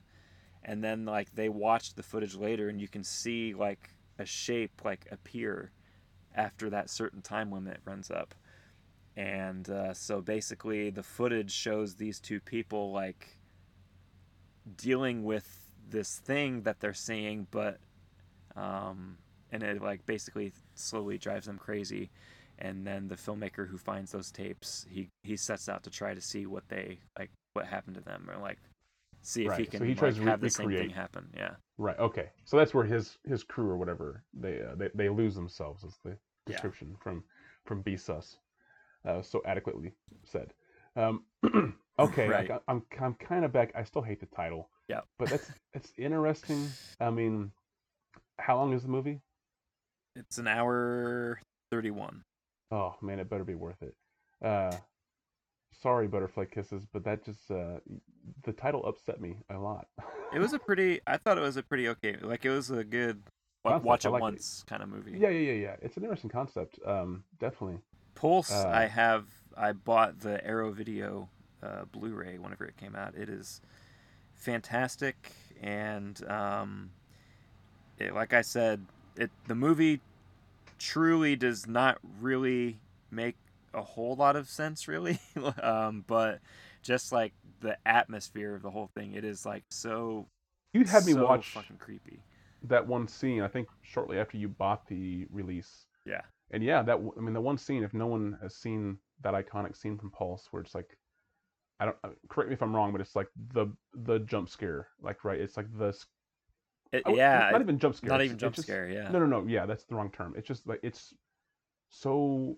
and 0.64 0.82
then 0.82 1.04
like 1.04 1.36
they 1.36 1.50
watch 1.50 1.96
the 1.96 2.02
footage 2.02 2.34
later 2.34 2.70
and 2.70 2.80
you 2.80 2.88
can 2.88 3.04
see 3.04 3.54
like 3.54 3.90
a 4.20 4.26
shape 4.26 4.72
like 4.86 5.06
appear 5.12 5.70
after 6.38 6.70
that 6.70 6.90
certain 6.90 7.22
time 7.22 7.52
limit 7.52 7.80
runs 7.84 8.10
up 8.10 8.34
and 9.18 9.70
uh, 9.70 9.94
so 9.94 10.22
basically 10.22 10.92
the 10.92 11.04
footage 11.04 11.52
shows 11.52 11.96
these 11.96 12.20
two 12.20 12.40
people 12.40 12.92
like 12.92 13.38
dealing 14.78 15.24
with 15.24 15.72
this 15.90 16.20
thing 16.20 16.62
that 16.62 16.80
they're 16.80 16.94
seeing 16.94 17.48
but 17.50 17.80
um, 18.56 19.18
and 19.52 19.64
it 19.64 19.82
like 19.82 20.06
basically 20.06 20.54
slowly 20.76 21.18
drives 21.18 21.48
them 21.48 21.58
crazy 21.58 22.10
and 22.60 22.86
then 22.86 23.08
the 23.08 23.16
filmmaker 23.16 23.68
who 23.68 23.78
finds 23.78 24.12
those 24.12 24.32
tapes 24.32 24.86
he 24.90 25.10
he 25.24 25.36
sets 25.36 25.68
out 25.68 25.84
to 25.84 25.90
try 25.90 26.14
to 26.14 26.22
see 26.22 26.46
what 26.46 26.68
they 26.70 27.00
like 27.18 27.32
what 27.54 27.66
happened 27.66 27.96
to 27.96 28.02
them 28.02 28.30
or 28.30 28.40
like 28.40 28.60
see 29.24 29.46
if 29.46 29.56
he 29.56 29.64
Right, 29.64 29.72
so 29.72 29.78
can 29.80 29.88
he 29.88 29.96
tries 29.96 30.18
like, 30.18 30.24
to 30.24 30.30
have 30.30 30.42
the 30.42 30.50
same 30.50 30.70
thing 30.70 30.90
happen 30.92 31.28
yeah 31.36 31.56
Right. 31.78 31.98
Okay. 32.00 32.30
So 32.44 32.58
that's 32.58 32.74
where 32.74 32.86
his 32.86 33.18
his 33.28 33.44
crew 33.44 33.70
or 33.70 33.78
whatever 33.78 34.24
they 34.34 34.62
uh, 34.62 34.76
they, 34.76 34.90
they 34.96 35.10
lose 35.10 35.36
themselves 35.36 35.84
is 35.84 35.98
the 36.04 36.18
Yeah. 36.48 36.54
description 36.54 36.96
from 37.02 37.24
from 37.66 37.84
BSUS. 37.84 38.38
Uh, 39.06 39.22
so 39.22 39.42
adequately 39.46 39.94
said. 40.26 40.54
Um, 40.96 41.24
okay. 42.00 42.28
Right. 42.28 42.50
I, 42.52 42.60
I'm 42.68 42.84
I'm 43.00 43.14
kind 43.16 43.46
of 43.46 43.54
back. 43.54 43.72
I 43.76 43.84
still 43.84 44.02
hate 44.02 44.20
the 44.20 44.26
title. 44.28 44.70
Yeah. 44.88 45.02
But 45.20 45.30
that's 45.30 45.50
it's 45.74 45.92
interesting. 45.98 46.70
I 47.00 47.10
mean, 47.10 47.52
how 48.40 48.58
long 48.58 48.74
is 48.74 48.84
the 48.84 48.90
movie? 48.90 49.22
it's 50.16 50.40
an 50.40 50.48
hour 50.48 51.40
31 51.70 52.24
Oh 52.72 52.96
man, 53.04 53.20
it 53.20 53.30
better 53.30 53.44
be 53.44 53.54
worth 53.54 53.82
it. 53.84 53.96
Uh, 54.44 54.76
sorry, 55.82 56.08
Butterfly 56.08 56.46
Kisses, 56.46 56.88
but 56.92 57.04
that 57.04 57.24
just 57.24 57.52
uh, 57.52 57.80
the 58.44 58.52
title 58.52 58.84
upset 58.86 59.22
me 59.22 59.38
a 59.52 59.58
lot. 59.60 59.88
it 60.34 60.40
was 60.40 60.54
a 60.54 60.60
pretty 60.68 61.00
i 61.08 61.18
thought 61.18 61.38
it 61.38 61.42
was 61.42 61.56
a 61.58 61.64
pretty 61.64 61.88
okay 61.88 62.16
like 62.22 62.46
it 62.46 62.50
was 62.50 62.72
a 62.72 62.84
good 62.84 63.22
Concept, 63.72 63.86
watch 63.86 64.06
it 64.06 64.10
like 64.10 64.20
it. 64.20 64.22
once 64.22 64.64
kind 64.68 64.84
of 64.84 64.90
movie 64.90 65.12
yeah, 65.18 65.30
yeah, 65.30 65.52
yeah, 65.52 65.54
yeah. 65.54 65.76
It's 65.82 65.98
an 65.98 66.04
interesting 66.04 66.30
concept. 66.30 66.80
Um, 66.86 67.24
definitely. 67.40 67.80
Pulse, 68.16 68.52
Uh, 68.52 68.68
I 68.68 68.88
have. 68.88 69.26
I 69.56 69.72
bought 69.72 70.20
the 70.20 70.44
Arrow 70.46 70.72
Video 70.72 71.30
uh, 71.64 71.86
Blu-ray 71.92 72.38
whenever 72.38 72.66
it 72.66 72.78
came 72.78 72.96
out. 72.96 73.16
It 73.16 73.30
is 73.30 73.62
fantastic, 74.36 75.32
and 75.62 76.20
um, 76.30 76.92
it, 78.00 78.14
like 78.14 78.34
I 78.34 78.42
said, 78.42 78.86
it 79.16 79.32
the 79.48 79.56
movie 79.56 80.02
truly 80.80 81.36
does 81.36 81.68
not 81.68 81.98
really 82.22 82.80
make 83.12 83.36
a 83.74 83.82
whole 83.82 84.16
lot 84.16 84.36
of 84.36 84.48
sense, 84.48 84.88
really. 84.88 85.20
um, 85.62 86.04
but 86.08 86.40
just 86.84 87.12
like 87.12 87.34
the 87.62 87.78
atmosphere 87.86 88.56
of 88.56 88.62
the 88.62 88.72
whole 88.72 88.90
thing. 88.96 89.14
It 89.14 89.26
is 89.26 89.46
like 89.46 89.64
so. 89.70 90.28
You 90.74 90.84
had 90.84 91.06
me 91.06 91.14
so 91.14 91.26
watch 91.26 91.50
fucking 91.50 91.78
creepy. 91.78 92.20
That 92.70 92.86
one 92.86 93.08
scene. 93.08 93.42
I 93.42 93.48
think 93.48 93.68
shortly 93.82 94.18
after 94.20 94.38
you 94.38 94.48
bought 94.50 94.88
the 94.88 95.26
release. 95.32 95.86
Yeah. 96.06 96.22
And 96.52 96.64
yeah, 96.64 96.82
that 96.84 96.98
I 97.18 97.20
mean 97.22 97.34
the 97.34 97.42
one 97.42 97.58
scene. 97.58 97.84
If 97.84 97.94
no 97.94 98.08
one 98.08 98.38
has 98.42 98.56
seen 98.56 98.98
that 99.22 99.34
iconic 99.34 99.76
scene 99.76 99.98
from 99.98 100.12
Pulse, 100.12 100.48
where 100.52 100.62
it's 100.64 100.74
like, 100.76 100.98
I 101.80 101.86
don't 101.86 101.98
uh, 102.04 102.10
correct 102.30 102.50
me 102.50 102.54
if 102.54 102.62
I'm 102.62 102.76
wrong, 102.76 102.92
but 102.92 103.02
it's 103.02 103.16
like 103.16 103.28
the 103.54 103.68
the 103.94 104.20
jump 104.20 104.50
scare, 104.50 104.88
like 105.02 105.24
right? 105.26 105.40
It's 105.40 105.58
like 105.58 105.68
the 105.78 105.94
It- 106.94 107.04
I 107.06 107.12
yeah, 107.12 107.50
not 107.52 107.62
even 107.62 107.78
jump 107.80 107.96
scare. 107.96 108.10
not 108.10 108.22
even 108.22 108.38
jump 108.38 108.56
just- 108.56 108.68
scare. 108.68 108.88
Yeah. 108.90 109.10
No, 109.12 109.20
no, 109.20 109.26
no. 109.26 109.46
Yeah, 109.48 109.66
that's 109.66 109.84
the 109.86 109.96
wrong 109.96 110.10
term. 110.12 110.34
It's 110.38 110.48
just 110.48 110.66
like 110.68 110.80
it's 110.84 111.14
so 111.90 112.58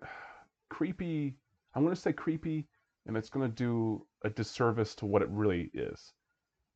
creepy. 0.68 1.34
I'm 1.74 1.82
gonna 1.84 1.96
say 1.96 2.12
creepy, 2.12 2.68
and 3.06 3.16
it's 3.16 3.30
gonna 3.30 3.48
do 3.48 4.06
a 4.24 4.30
disservice 4.30 4.94
to 4.96 5.06
what 5.06 5.22
it 5.22 5.28
really 5.30 5.70
is. 5.74 6.12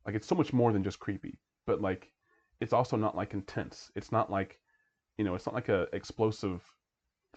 Like 0.05 0.15
it's 0.15 0.27
so 0.27 0.35
much 0.35 0.53
more 0.53 0.71
than 0.73 0.83
just 0.83 0.99
creepy, 0.99 1.37
but 1.67 1.81
like 1.81 2.11
it's 2.61 2.73
also 2.73 2.97
not 2.97 3.17
like 3.17 3.35
intense. 3.35 3.91
It's 3.95 4.13
not 4.13 4.31
like 4.31 4.59
you 5.17 5.25
know, 5.25 5.35
it's 5.35 5.45
not 5.47 5.55
like 5.55 5.69
a 5.69 5.87
explosive 5.93 6.63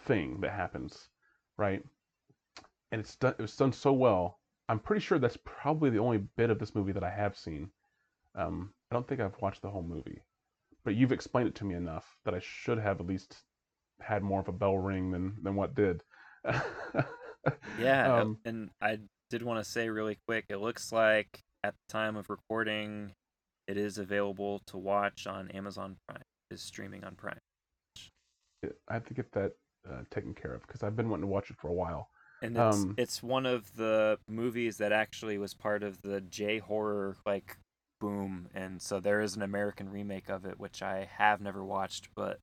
thing 0.01 0.41
that 0.43 0.53
happens, 0.53 1.11
right? 1.59 1.85
And 2.93 3.01
it's 3.01 3.16
done. 3.16 3.35
It 3.39 3.43
was 3.43 3.57
done 3.57 3.72
so 3.72 3.93
well. 3.93 4.41
I'm 4.68 4.78
pretty 4.78 5.01
sure 5.01 5.18
that's 5.18 5.39
probably 5.45 5.91
the 5.91 5.99
only 5.99 6.18
bit 6.18 6.51
of 6.51 6.59
this 6.59 6.74
movie 6.74 6.93
that 6.93 7.05
I 7.05 7.11
have 7.11 7.37
seen. 7.37 7.70
Um, 8.35 8.74
I 8.91 8.97
don't 8.97 9.09
think 9.09 9.20
I've 9.20 9.41
watched 9.43 9.62
the 9.62 9.70
whole 9.70 9.83
movie 9.85 10.22
but 10.85 10.95
you've 10.97 11.12
explained 11.12 11.49
it 11.49 11.55
to 11.57 11.64
me 11.64 11.74
enough 11.76 12.16
that 12.24 12.35
I 12.35 12.41
should 12.41 12.78
have 12.78 13.01
at 13.01 13.07
least 13.07 13.45
had 14.01 14.22
more 14.22 14.41
of 14.41 14.49
a 14.49 14.53
bell 14.53 14.78
ring 14.78 15.12
than 15.12 15.37
than 15.43 15.57
what 15.57 15.74
did. 15.74 16.03
Yeah, 17.78 18.22
Um, 18.22 18.39
and 18.45 18.70
I 18.81 18.99
did 19.31 19.43
want 19.43 19.64
to 19.64 19.70
say 19.70 19.89
really 19.89 20.18
quick. 20.26 20.47
It 20.49 20.59
looks 20.59 20.93
like 20.93 21.43
at 21.62 21.74
the 21.74 21.93
time 21.93 22.16
of 22.16 22.31
recording, 22.31 23.14
it 23.71 23.77
is 23.77 23.99
available 23.99 24.61
to 24.66 24.77
watch 24.77 25.27
on 25.27 25.51
Amazon 25.53 25.97
Prime. 26.09 26.23
Is 26.51 26.61
streaming 26.62 27.05
on 27.05 27.14
Prime, 27.14 27.39
I 28.89 28.95
have 28.95 29.05
to 29.07 29.14
get 29.14 29.31
that 29.33 29.53
uh, 29.89 30.03
taken 30.11 30.35
care 30.35 30.53
of 30.53 30.62
because 30.62 30.83
I've 30.83 30.97
been 30.97 31.09
wanting 31.09 31.23
to 31.23 31.29
watch 31.29 31.51
it 31.51 31.57
for 31.59 31.68
a 31.68 31.73
while. 31.73 32.09
and 32.43 32.57
it's 32.57 32.77
Um, 32.77 32.95
it's 32.99 33.23
one 33.23 33.47
of 33.47 33.77
the 33.77 34.18
movies 34.29 34.79
that 34.79 34.93
actually 34.93 35.39
was 35.39 35.55
part 35.55 35.83
of 35.85 36.03
the 36.03 36.21
J 36.23 36.59
horror 36.59 37.16
like 37.25 37.57
boom, 38.01 38.49
and 38.53 38.83
so 38.83 38.99
there 38.99 39.21
is 39.21 39.37
an 39.37 39.43
American 39.43 39.89
remake 39.89 40.29
of 40.29 40.45
it, 40.45 40.59
which 40.59 40.83
I 40.83 41.09
have 41.18 41.41
never 41.41 41.64
watched, 41.64 42.09
but 42.16 42.41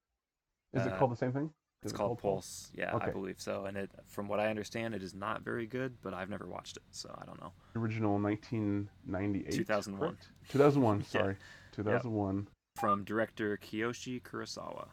Is 0.74 0.86
it 0.86 0.94
Uh, 0.94 0.98
called 0.98 1.12
the 1.12 1.18
same 1.18 1.34
thing? 1.34 1.54
It's 1.84 1.94
called 1.94 2.20
Pulse. 2.20 2.72
Yeah, 2.74 2.98
I 3.00 3.10
believe 3.12 3.40
so. 3.40 3.66
And 3.66 3.78
it, 3.78 3.92
from 4.08 4.28
what 4.28 4.40
I 4.40 4.50
understand, 4.50 4.96
it 4.96 5.04
is 5.04 5.14
not 5.14 5.44
very 5.44 5.68
good, 5.68 5.96
but 6.02 6.14
I've 6.14 6.30
never 6.30 6.48
watched 6.48 6.78
it, 6.78 6.84
so 6.92 7.16
I 7.22 7.26
don't 7.26 7.40
know. 7.40 7.52
Original 7.76 8.20
1998. 8.20 9.52
2001. 9.52 10.00
correct? 10.00 10.28
2001. 10.50 10.98
Yeah. 11.14 11.22
Sorry, 11.22 11.36
2001. 11.74 12.48
From 12.76 13.04
director 13.04 13.58
Kiyoshi 13.58 14.22
Kurosawa, 14.22 14.88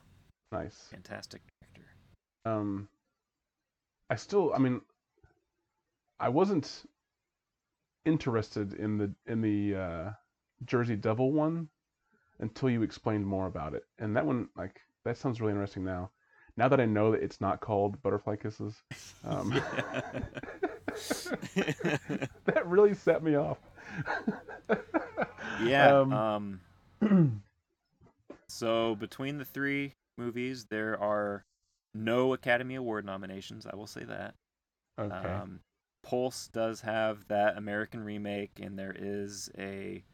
Nice. 0.52 0.88
fantastic 0.90 1.42
director. 1.60 1.86
Um, 2.44 2.88
I 4.10 4.16
still, 4.16 4.52
I 4.54 4.58
mean, 4.58 4.80
I 6.20 6.28
wasn't 6.28 6.84
interested 8.04 8.74
in 8.74 8.98
the 8.98 9.12
in 9.26 9.40
the 9.40 9.74
uh, 9.74 10.10
Jersey 10.64 10.96
Devil 10.96 11.32
one 11.32 11.68
until 12.40 12.68
you 12.70 12.82
explained 12.82 13.26
more 13.26 13.46
about 13.46 13.74
it, 13.74 13.84
and 13.98 14.16
that 14.16 14.26
one, 14.26 14.48
like, 14.56 14.80
that 15.04 15.16
sounds 15.16 15.40
really 15.40 15.52
interesting 15.52 15.84
now. 15.84 16.10
Now 16.56 16.68
that 16.68 16.80
I 16.80 16.84
know 16.86 17.10
that 17.12 17.22
it's 17.22 17.40
not 17.40 17.60
called 17.60 18.00
Butterfly 18.02 18.36
Kisses, 18.36 18.74
um, 19.24 19.50
that 22.44 22.62
really 22.66 22.94
set 22.94 23.22
me 23.22 23.34
off. 23.36 23.58
yeah. 25.62 25.88
Um, 26.12 26.60
Um, 27.02 27.42
so 28.48 28.94
between 28.94 29.38
the 29.38 29.44
three 29.44 29.94
movies, 30.16 30.66
there 30.66 31.00
are 31.00 31.44
no 31.92 32.32
Academy 32.32 32.76
Award 32.76 33.04
nominations. 33.04 33.66
I 33.66 33.74
will 33.76 33.86
say 33.86 34.04
that. 34.04 34.34
okay. 34.98 35.14
Um, 35.14 35.60
Pulse 36.02 36.48
does 36.48 36.82
have 36.82 37.26
that 37.28 37.56
American 37.56 38.04
remake, 38.04 38.60
and 38.60 38.78
there 38.78 38.94
is 38.96 39.50
a 39.58 40.04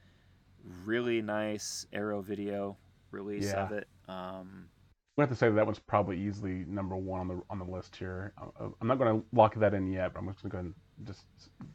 really 0.84 1.20
nice 1.20 1.86
Arrow 1.92 2.22
video 2.22 2.76
release 3.10 3.52
of 3.52 3.72
it. 3.72 3.88
Um, 4.08 4.68
I 5.20 5.24
have 5.24 5.30
to 5.30 5.36
say 5.36 5.48
that, 5.48 5.54
that 5.56 5.66
one's 5.66 5.78
probably 5.78 6.18
easily 6.18 6.64
number 6.66 6.96
one 6.96 7.20
on 7.20 7.28
the 7.28 7.42
on 7.50 7.58
the 7.58 7.64
list 7.64 7.96
here. 7.96 8.32
Uh, 8.38 8.68
I'm 8.80 8.88
not 8.88 8.98
going 8.98 9.20
to 9.20 9.26
lock 9.32 9.54
that 9.56 9.74
in 9.74 9.86
yet, 9.86 10.12
but 10.14 10.20
I'm 10.20 10.28
just 10.32 10.48
going 10.48 10.72
to 10.72 11.12
just 11.12 11.24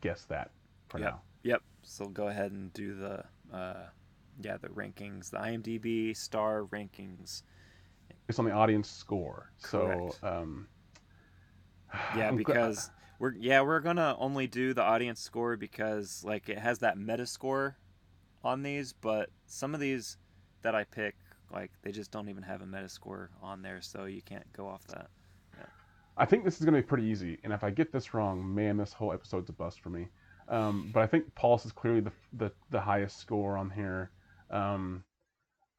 guess 0.02 0.26
that 0.26 0.52
for 0.89 1.00
Yep. 1.00 1.10
now. 1.10 1.22
Yep. 1.43 1.62
So 1.84 2.06
go 2.08 2.28
ahead 2.28 2.52
and 2.52 2.72
do 2.74 2.96
the 2.96 3.24
uh, 3.56 3.88
yeah 4.41 4.58
the 4.58 4.70
rankings, 4.70 5.30
the 5.32 5.38
IMDb 5.38 6.16
star 6.16 6.64
rankings. 6.66 7.43
It's 8.28 8.39
on 8.39 8.46
the 8.46 8.52
audience 8.52 8.89
score. 8.89 9.52
Correct. 9.62 10.20
So, 10.22 10.28
um, 10.28 10.68
Yeah, 12.18 12.28
I'm 12.30 12.36
gl- 12.36 12.38
because 12.38 12.89
we're 13.20 13.34
yeah 13.36 13.62
we're 13.62 13.80
gonna 13.80 14.16
only 14.20 14.48
do 14.48 14.74
the 14.74 14.82
audience 14.84 15.20
score 15.22 15.56
because 15.58 16.24
like 16.24 16.50
it 16.50 16.58
has 16.58 16.80
that 16.80 16.98
meta 16.98 17.26
score 17.26 17.78
on 18.43 18.64
these, 18.64 18.93
but 18.93 19.30
some 19.46 19.74
of 19.74 19.80
these 19.80 20.18
that 20.62 20.76
I 20.76 20.84
pick 20.84 21.16
like 21.52 21.72
they 21.82 21.91
just 21.91 22.12
don't 22.12 22.30
even 22.30 22.43
have 22.43 22.62
a 22.62 22.66
meta 22.66 22.89
score 22.89 23.30
on 23.41 23.62
there, 23.62 23.82
so 23.82 24.06
you 24.06 24.22
can't 24.22 24.52
go 24.54 24.68
off 24.68 24.86
that. 24.88 25.10
I 26.18 26.26
think 26.26 26.46
this 26.46 26.60
is 26.60 26.66
going 26.66 26.76
to 26.76 26.82
be 26.82 26.88
pretty 26.88 27.06
easy. 27.06 27.39
And 27.43 27.52
if 27.52 27.64
I 27.64 27.72
get 27.72 27.91
this 27.91 28.14
wrong, 28.14 28.56
man, 28.56 28.78
this 28.78 28.93
whole 28.93 29.12
episode's 29.12 29.50
a 29.50 29.54
bust 29.54 29.82
for 29.82 29.89
me. 29.89 30.08
Um, 30.48 30.89
but 30.93 31.02
I 31.02 31.08
think 31.08 31.34
Pulse 31.36 31.66
is 31.66 31.72
clearly 31.72 32.02
the 32.02 32.12
the, 32.34 32.52
the 32.70 32.80
highest 32.80 33.18
score 33.20 33.58
on 33.58 33.70
here. 33.70 34.12
Um, 34.50 35.04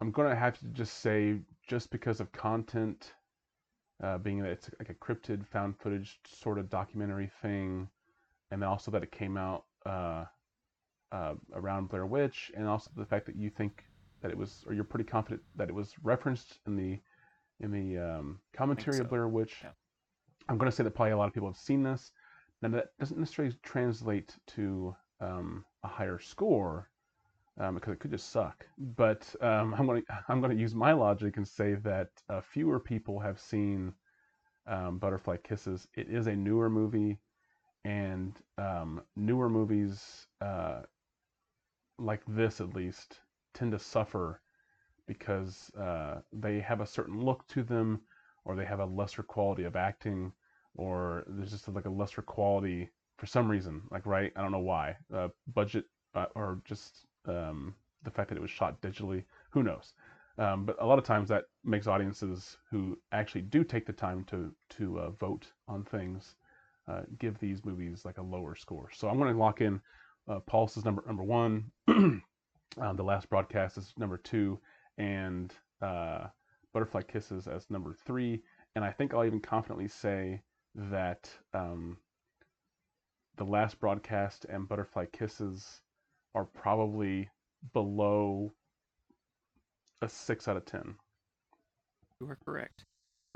I'm 0.00 0.10
going 0.10 0.28
to 0.28 0.36
have 0.36 0.58
to 0.58 0.66
just 0.66 1.00
say, 1.00 1.38
just 1.66 1.90
because 1.90 2.20
of 2.20 2.30
content, 2.32 3.14
uh, 4.02 4.18
being 4.18 4.42
that 4.42 4.50
it's 4.50 4.68
like 4.78 4.90
a 4.90 4.94
cryptid 4.94 5.46
found 5.46 5.78
footage 5.78 6.18
sort 6.26 6.58
of 6.58 6.68
documentary 6.68 7.30
thing, 7.40 7.88
and 8.50 8.60
then 8.60 8.68
also 8.68 8.90
that 8.90 9.02
it 9.02 9.12
came 9.12 9.36
out 9.36 9.64
uh, 9.86 10.24
uh, 11.12 11.34
around 11.54 11.88
Blair 11.88 12.04
Witch, 12.04 12.50
and 12.54 12.66
also 12.66 12.90
the 12.96 13.06
fact 13.06 13.26
that 13.26 13.36
you 13.36 13.48
think 13.48 13.84
that 14.26 14.32
it 14.32 14.38
was, 14.38 14.64
or 14.66 14.74
you're 14.74 14.84
pretty 14.84 15.04
confident 15.04 15.40
that 15.54 15.68
it 15.68 15.74
was 15.74 15.94
referenced 16.02 16.58
in 16.66 16.76
the 16.76 16.98
in 17.60 17.70
the 17.70 17.96
um, 17.98 18.40
commentary 18.52 18.96
so. 18.96 19.04
of 19.04 19.08
Blair 19.08 19.28
Witch. 19.28 19.58
Yeah. 19.62 19.70
I'm 20.48 20.58
going 20.58 20.70
to 20.70 20.76
say 20.76 20.82
that 20.82 20.90
probably 20.90 21.12
a 21.12 21.16
lot 21.16 21.28
of 21.28 21.34
people 21.34 21.48
have 21.48 21.56
seen 21.56 21.82
this. 21.82 22.10
Now 22.60 22.70
that 22.70 22.88
doesn't 22.98 23.18
necessarily 23.18 23.54
translate 23.62 24.34
to 24.48 24.96
um, 25.20 25.64
a 25.84 25.88
higher 25.88 26.18
score 26.18 26.90
um, 27.58 27.76
because 27.76 27.92
it 27.92 28.00
could 28.00 28.10
just 28.10 28.30
suck. 28.30 28.66
But 28.78 29.32
um, 29.40 29.74
I'm 29.78 29.86
going 29.86 30.02
to 30.02 30.24
I'm 30.28 30.40
going 30.40 30.54
to 30.54 30.60
use 30.60 30.74
my 30.74 30.92
logic 30.92 31.36
and 31.36 31.46
say 31.46 31.74
that 31.74 32.08
uh, 32.28 32.40
fewer 32.40 32.80
people 32.80 33.20
have 33.20 33.38
seen 33.38 33.92
um, 34.66 34.98
Butterfly 34.98 35.36
Kisses. 35.44 35.86
It 35.94 36.08
is 36.08 36.26
a 36.26 36.34
newer 36.34 36.68
movie, 36.68 37.18
and 37.84 38.36
um, 38.58 39.02
newer 39.14 39.48
movies 39.48 40.26
uh, 40.40 40.80
like 41.98 42.22
this, 42.26 42.60
at 42.60 42.74
least, 42.74 43.20
tend 43.56 43.72
to 43.72 43.78
suffer 43.78 44.40
because 45.06 45.70
uh, 45.78 46.20
they 46.32 46.60
have 46.60 46.80
a 46.80 46.86
certain 46.86 47.20
look 47.20 47.46
to 47.48 47.62
them, 47.62 48.00
or 48.44 48.56
they 48.56 48.64
have 48.64 48.80
a 48.80 48.86
lesser 48.86 49.22
quality 49.22 49.64
of 49.64 49.76
acting, 49.76 50.32
or 50.74 51.24
there's 51.28 51.50
just 51.50 51.68
like 51.68 51.86
a 51.86 51.90
lesser 51.90 52.22
quality 52.22 52.88
for 53.16 53.26
some 53.26 53.48
reason. 53.48 53.82
Like, 53.90 54.06
right? 54.06 54.32
I 54.36 54.42
don't 54.42 54.52
know 54.52 54.58
why. 54.58 54.96
Uh, 55.12 55.28
budget 55.54 55.84
uh, 56.14 56.26
or 56.34 56.60
just 56.64 57.06
um, 57.26 57.74
the 58.02 58.10
fact 58.10 58.28
that 58.28 58.38
it 58.38 58.42
was 58.42 58.50
shot 58.50 58.80
digitally. 58.80 59.24
Who 59.50 59.62
knows? 59.62 59.92
Um, 60.38 60.66
but 60.66 60.76
a 60.80 60.86
lot 60.86 60.98
of 60.98 61.04
times 61.04 61.28
that 61.28 61.44
makes 61.64 61.86
audiences 61.86 62.58
who 62.70 62.98
actually 63.12 63.42
do 63.42 63.64
take 63.64 63.86
the 63.86 63.92
time 63.92 64.24
to 64.24 64.52
to 64.70 65.00
uh, 65.00 65.10
vote 65.10 65.46
on 65.66 65.84
things 65.84 66.34
uh, 66.88 67.02
give 67.18 67.38
these 67.38 67.64
movies 67.64 68.04
like 68.04 68.18
a 68.18 68.22
lower 68.22 68.54
score. 68.54 68.90
So 68.92 69.08
I'm 69.08 69.18
going 69.18 69.32
to 69.32 69.38
lock 69.38 69.60
in 69.60 69.80
uh, 70.28 70.40
Pulse 70.40 70.76
is 70.76 70.84
number 70.84 71.02
number 71.06 71.24
one. 71.24 71.70
um, 72.80 72.96
the 72.96 73.04
last 73.04 73.28
broadcast 73.28 73.78
is 73.78 73.92
number 73.96 74.18
two, 74.18 74.58
and 74.98 75.52
uh, 75.82 76.26
Butterfly 76.72 77.02
Kisses 77.02 77.46
as 77.46 77.70
number 77.70 77.94
three. 78.06 78.42
And 78.74 78.84
I 78.84 78.92
think 78.92 79.14
I'll 79.14 79.24
even 79.24 79.40
confidently 79.40 79.88
say 79.88 80.42
that 80.74 81.30
um, 81.54 81.96
the 83.36 83.44
last 83.44 83.80
broadcast 83.80 84.44
and 84.48 84.68
Butterfly 84.68 85.06
Kisses 85.12 85.80
are 86.34 86.44
probably 86.44 87.30
below 87.72 88.52
a 90.02 90.08
six 90.08 90.48
out 90.48 90.56
of 90.56 90.66
ten. 90.66 90.94
You 92.20 92.28
are 92.28 92.38
correct. 92.44 92.84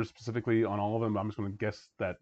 Specifically 0.03 0.65
on 0.65 0.81
all 0.81 0.97
of 0.97 1.03
them, 1.03 1.17
I'm 1.17 1.29
just 1.29 1.39
going 1.39 1.51
to 1.51 1.57
guess 1.59 1.89
that 1.99 2.17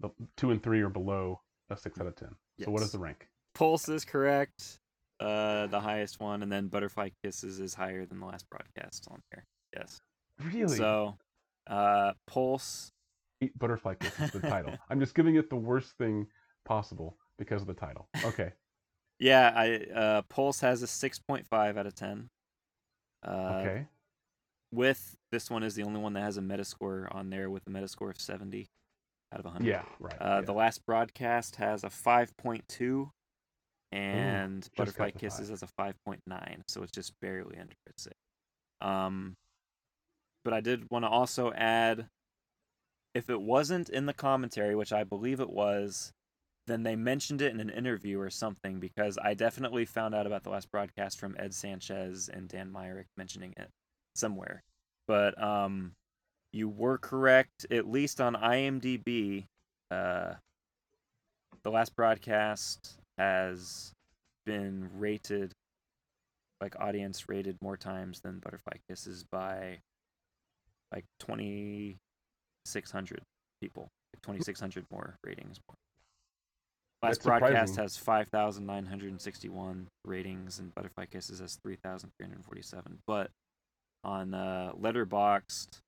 the 0.00 0.10
two 0.36 0.50
and 0.50 0.62
three 0.62 0.80
are 0.80 0.88
below 0.88 1.40
a 1.70 1.76
six 1.76 2.00
out 2.00 2.06
of 2.06 2.16
ten. 2.16 2.34
So 2.60 2.70
what 2.70 2.82
is 2.82 2.92
the 2.92 2.98
rank? 2.98 3.28
Pulse 3.54 3.88
is 3.88 4.04
correct, 4.04 4.78
uh, 5.24 5.66
the 5.68 5.80
highest 5.80 6.20
one, 6.20 6.42
and 6.42 6.50
then 6.50 6.68
Butterfly 6.68 7.10
Kisses 7.22 7.60
is 7.60 7.74
higher 7.74 8.04
than 8.04 8.20
the 8.20 8.26
last 8.26 8.46
broadcast 8.50 9.08
on 9.10 9.20
here. 9.32 9.44
Yes. 9.74 10.00
Really? 10.42 10.76
So, 10.76 11.16
uh, 11.66 12.12
Pulse. 12.26 12.90
Butterfly 13.56 13.94
Kisses, 14.00 14.30
the 14.32 14.40
title. 14.40 14.74
I'm 14.90 15.00
just 15.00 15.14
giving 15.14 15.36
it 15.36 15.50
the 15.50 15.56
worst 15.56 15.96
thing 15.98 16.26
possible. 16.64 17.16
because 17.38 17.62
of 17.62 17.68
the 17.68 17.74
title. 17.74 18.08
Okay. 18.24 18.52
Yeah, 19.18 19.52
I 19.54 19.98
uh, 19.98 20.22
Pulse 20.22 20.60
has 20.60 20.82
a 20.82 20.86
six 20.86 21.18
point 21.18 21.46
five 21.46 21.76
out 21.76 21.86
of 21.86 21.94
ten. 21.94 22.28
Uh, 23.26 23.60
okay. 23.60 23.86
With 24.72 25.16
this 25.30 25.50
one 25.50 25.62
is 25.62 25.74
the 25.74 25.84
only 25.84 26.00
one 26.00 26.14
that 26.14 26.22
has 26.22 26.36
a 26.36 26.40
Metascore 26.40 27.14
on 27.14 27.30
there 27.30 27.48
with 27.48 27.66
a 27.66 27.70
Metascore 27.70 28.10
of 28.10 28.20
seventy 28.20 28.68
out 29.32 29.40
of 29.40 29.46
hundred. 29.50 29.66
Yeah. 29.66 29.82
Right. 29.98 30.14
Uh, 30.20 30.24
yeah. 30.24 30.40
The 30.42 30.52
last 30.52 30.84
broadcast 30.86 31.56
has 31.56 31.84
a 31.84 31.88
5.2, 31.88 33.10
and 33.94 34.62
just 34.62 34.74
Butterfly 34.74 35.12
Kisses 35.12 35.50
has 35.50 35.62
a 35.62 35.68
5.9, 35.80 36.18
so 36.66 36.82
it's 36.82 36.92
just 36.92 37.12
barely 37.20 37.56
under 37.58 37.74
its 37.86 38.02
six. 38.02 38.16
Um, 38.80 39.36
but 40.44 40.52
I 40.52 40.60
did 40.60 40.84
want 40.90 41.04
to 41.04 41.08
also 41.08 41.52
add, 41.52 42.08
if 43.14 43.30
it 43.30 43.40
wasn't 43.40 43.88
in 43.88 44.06
the 44.06 44.12
commentary, 44.12 44.74
which 44.74 44.92
I 44.92 45.04
believe 45.04 45.38
it 45.38 45.48
was, 45.48 46.12
then 46.66 46.82
they 46.82 46.96
mentioned 46.96 47.40
it 47.40 47.52
in 47.52 47.60
an 47.60 47.70
interview 47.70 48.18
or 48.18 48.30
something 48.30 48.80
because 48.80 49.16
I 49.22 49.34
definitely 49.34 49.84
found 49.84 50.14
out 50.14 50.26
about 50.26 50.42
the 50.42 50.50
last 50.50 50.72
broadcast 50.72 51.20
from 51.20 51.36
Ed 51.38 51.54
Sanchez 51.54 52.28
and 52.32 52.48
Dan 52.48 52.72
Myrick 52.72 53.06
mentioning 53.16 53.54
it 53.56 53.68
somewhere. 54.16 54.64
But 55.06 55.40
um, 55.40 55.92
you 56.52 56.68
were 56.68 56.98
correct, 56.98 57.66
at 57.70 57.88
least 57.88 58.20
on 58.20 58.34
IMDb. 58.34 59.46
Uh, 59.90 60.34
the 61.62 61.70
last 61.70 61.94
broadcast 61.94 62.98
has 63.18 63.92
been 64.46 64.88
rated, 64.96 65.52
like 66.60 66.74
audience 66.78 67.28
rated 67.28 67.56
more 67.62 67.76
times 67.76 68.20
than 68.20 68.38
Butterfly 68.40 68.76
Kisses 68.88 69.24
by 69.30 69.78
like 70.92 71.04
2,600 71.20 73.20
people, 73.60 73.88
like 74.14 74.22
2,600 74.22 74.84
more 74.90 75.16
ratings. 75.24 75.58
More. 75.68 75.76
Last 77.02 77.16
That's 77.16 77.26
broadcast 77.26 77.74
surprising. 77.74 77.82
has 77.82 77.96
5,961 77.98 79.88
ratings, 80.04 80.58
and 80.58 80.74
Butterfly 80.74 81.06
Kisses 81.06 81.40
has 81.40 81.58
3,347. 81.62 82.98
But 83.06 83.30
on 84.04 84.32
uh, 84.32 84.72
Letterboxd, 84.80 85.80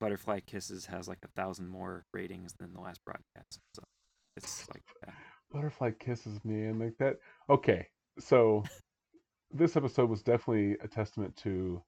Butterfly 0.00 0.40
Kisses 0.46 0.86
has 0.86 1.06
like 1.06 1.18
a 1.24 1.28
thousand 1.40 1.68
more 1.68 2.02
ratings 2.12 2.54
than 2.58 2.72
the 2.74 2.80
last 2.80 2.98
broadcast. 3.04 3.60
So 3.76 3.84
it's 4.36 4.68
like 4.68 4.82
yeah. 5.06 5.12
Butterfly 5.52 5.92
kisses 5.98 6.44
me 6.44 6.64
and 6.64 6.80
like 6.80 6.96
that. 6.98 7.18
Okay, 7.50 7.86
so 8.18 8.64
this 9.52 9.76
episode 9.76 10.08
was 10.08 10.22
definitely 10.22 10.76
a 10.82 10.88
testament 10.88 11.36
to 11.38 11.82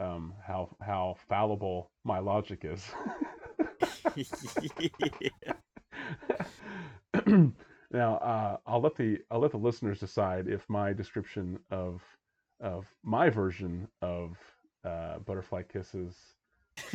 um, 0.00 0.34
how 0.46 0.74
how 0.80 1.16
fallible 1.28 1.90
my 2.04 2.18
logic 2.20 2.64
is. 2.64 2.84
now, 7.90 8.16
uh, 8.16 8.56
I'll 8.66 8.80
let 8.80 8.94
the 8.96 9.18
I'll 9.30 9.40
let 9.40 9.50
the 9.50 9.56
listeners 9.58 10.00
decide 10.00 10.46
if 10.48 10.68
my 10.68 10.92
description 10.92 11.58
of 11.70 12.02
of 12.60 12.86
my 13.02 13.30
version 13.30 13.88
of 14.02 14.36
uh, 14.84 15.18
Butterfly 15.18 15.62
Kisses, 15.64 16.14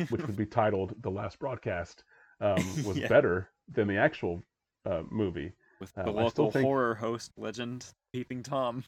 which 0.08 0.26
would 0.26 0.36
be 0.36 0.46
titled 0.46 0.94
"The 1.02 1.10
Last 1.10 1.38
Broadcast," 1.38 2.04
um, 2.40 2.78
was 2.86 2.98
Yeah. 2.98 3.08
better 3.08 3.50
than 3.72 3.88
the 3.88 3.96
actual 3.98 4.42
uh, 4.86 5.02
movie. 5.10 5.52
With 5.92 5.98
Uh, 6.08 6.12
the 6.12 6.28
still 6.30 6.44
local 6.46 6.50
think- 6.50 6.64
horror 6.64 6.94
host 6.94 7.32
legend 7.36 7.92
Peeping 8.12 8.42
Tom. 8.42 8.84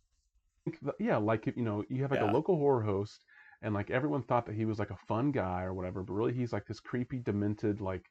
yeah, 0.98 1.16
like 1.16 1.46
you 1.46 1.62
know, 1.62 1.84
you 1.88 2.02
have 2.02 2.10
like 2.10 2.20
Yeah. 2.20 2.30
a 2.30 2.32
local 2.32 2.56
horror 2.56 2.82
host, 2.82 3.24
and 3.62 3.74
like 3.74 3.90
everyone 3.90 4.22
thought 4.22 4.46
that 4.46 4.54
he 4.54 4.64
was 4.64 4.78
like 4.78 4.90
a 4.90 4.96
fun 4.96 5.30
guy 5.32 5.62
or 5.62 5.74
whatever, 5.74 6.02
but 6.02 6.12
really 6.14 6.32
he's 6.32 6.52
like 6.52 6.66
this 6.66 6.80
creepy, 6.80 7.18
demented, 7.20 7.80
like 7.80 8.10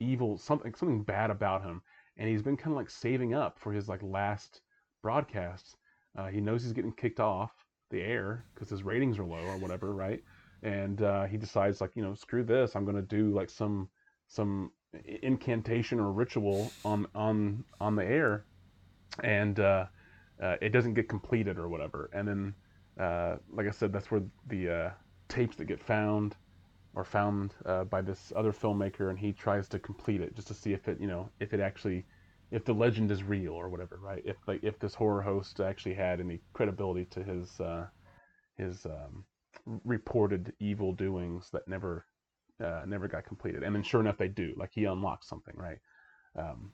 evil 0.00 0.38
something 0.38 0.74
something 0.74 1.02
bad 1.02 1.30
about 1.30 1.62
him, 1.62 1.82
and 2.16 2.28
he's 2.28 2.42
been 2.42 2.56
kind 2.56 2.72
of 2.72 2.76
like 2.76 2.90
saving 2.90 3.34
up 3.34 3.58
for 3.58 3.72
his 3.72 3.88
like 3.88 4.02
last 4.02 4.60
broadcast. 5.02 5.76
Uh, 6.16 6.26
he 6.28 6.40
knows 6.40 6.62
he's 6.62 6.72
getting 6.72 6.92
kicked 6.92 7.20
off 7.20 7.52
the 7.90 8.00
air 8.02 8.44
because 8.54 8.68
his 8.68 8.82
ratings 8.82 9.18
are 9.18 9.24
low 9.24 9.44
or 9.44 9.56
whatever, 9.58 9.92
right? 9.94 10.22
And 10.62 11.02
uh, 11.02 11.24
he 11.24 11.36
decides 11.36 11.80
like 11.80 11.94
you 11.96 12.02
know, 12.02 12.14
screw 12.14 12.44
this, 12.44 12.76
I'm 12.76 12.84
gonna 12.84 13.02
do 13.02 13.30
like 13.32 13.50
some 13.50 13.88
some 14.28 14.72
incantation 15.22 16.00
or 16.00 16.12
ritual 16.12 16.74
on 16.84 17.06
on 17.14 17.64
on 17.80 17.96
the 17.96 18.04
air, 18.04 18.46
and. 19.22 19.58
uh 19.60 19.86
uh, 20.42 20.56
it 20.60 20.70
doesn't 20.70 20.94
get 20.94 21.08
completed 21.08 21.58
or 21.58 21.68
whatever. 21.68 22.10
And 22.12 22.28
then, 22.28 22.54
uh, 23.00 23.36
like 23.52 23.66
I 23.66 23.70
said, 23.70 23.92
that's 23.92 24.10
where 24.10 24.22
the 24.46 24.70
uh, 24.70 24.90
tapes 25.28 25.56
that 25.56 25.66
get 25.66 25.82
found 25.82 26.36
are 26.94 27.04
found 27.04 27.54
uh, 27.66 27.84
by 27.84 28.02
this 28.02 28.32
other 28.36 28.52
filmmaker, 28.52 29.10
and 29.10 29.18
he 29.18 29.32
tries 29.32 29.68
to 29.68 29.78
complete 29.78 30.20
it 30.20 30.34
just 30.34 30.48
to 30.48 30.54
see 30.54 30.72
if 30.72 30.88
it, 30.88 31.00
you 31.00 31.06
know, 31.08 31.30
if 31.40 31.54
it 31.54 31.60
actually, 31.60 32.06
if 32.50 32.64
the 32.64 32.72
legend 32.72 33.10
is 33.10 33.22
real 33.22 33.52
or 33.52 33.68
whatever, 33.68 33.98
right? 34.02 34.22
If 34.24 34.36
like 34.46 34.60
if 34.62 34.78
this 34.78 34.94
horror 34.94 35.22
host 35.22 35.60
actually 35.60 35.94
had 35.94 36.20
any 36.20 36.40
credibility 36.54 37.06
to 37.06 37.22
his 37.22 37.60
uh, 37.60 37.86
his 38.56 38.86
um, 38.86 39.24
reported 39.84 40.52
evil 40.60 40.92
doings 40.94 41.50
that 41.52 41.68
never 41.68 42.06
uh, 42.64 42.82
never 42.86 43.08
got 43.08 43.24
completed. 43.24 43.62
And 43.62 43.74
then 43.74 43.82
sure 43.82 44.00
enough, 44.00 44.16
they 44.18 44.28
do. 44.28 44.54
Like 44.56 44.70
he 44.72 44.84
unlocks 44.84 45.28
something, 45.28 45.54
right? 45.56 45.78
Um, 46.36 46.70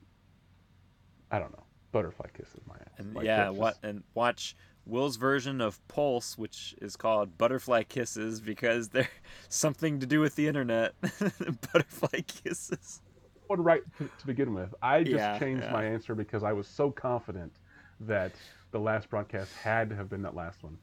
I 1.31 1.39
don't 1.39 1.51
know. 1.51 1.63
Butterfly 1.91 2.27
kisses 2.37 2.61
my 2.67 2.75
ass. 2.75 2.99
And 2.99 3.13
Like, 3.15 3.25
yeah, 3.25 3.49
what 3.49 3.73
just- 3.75 3.83
and 3.83 4.03
watch 4.13 4.55
Will's 4.85 5.15
version 5.15 5.61
of 5.61 5.85
Pulse, 5.87 6.37
which 6.37 6.75
is 6.81 6.95
called 6.95 7.37
Butterfly 7.37 7.83
Kisses 7.83 8.39
because 8.41 8.89
they're 8.89 9.07
something 9.49 9.99
to 9.99 10.05
do 10.05 10.19
with 10.19 10.35
the 10.35 10.47
internet. 10.47 10.93
Butterfly 11.73 12.21
Kisses. 12.27 13.01
What 13.47 13.63
right 13.63 13.81
to, 13.97 14.09
to 14.19 14.25
begin 14.27 14.53
with. 14.53 14.73
I 14.81 15.03
just 15.03 15.15
Yeah, 15.15 15.39
changed 15.39 15.63
yeah. 15.63 15.71
my 15.71 15.85
answer 15.85 16.15
because 16.15 16.43
I 16.43 16.51
was 16.53 16.67
so 16.67 16.91
confident 16.91 17.53
that 18.01 18.31
the 18.71 18.79
last 18.79 19.09
broadcast 19.09 19.53
had 19.55 19.89
to 19.89 19.95
have 19.95 20.09
been 20.09 20.21
that 20.23 20.35
last 20.35 20.63
one. 20.63 20.77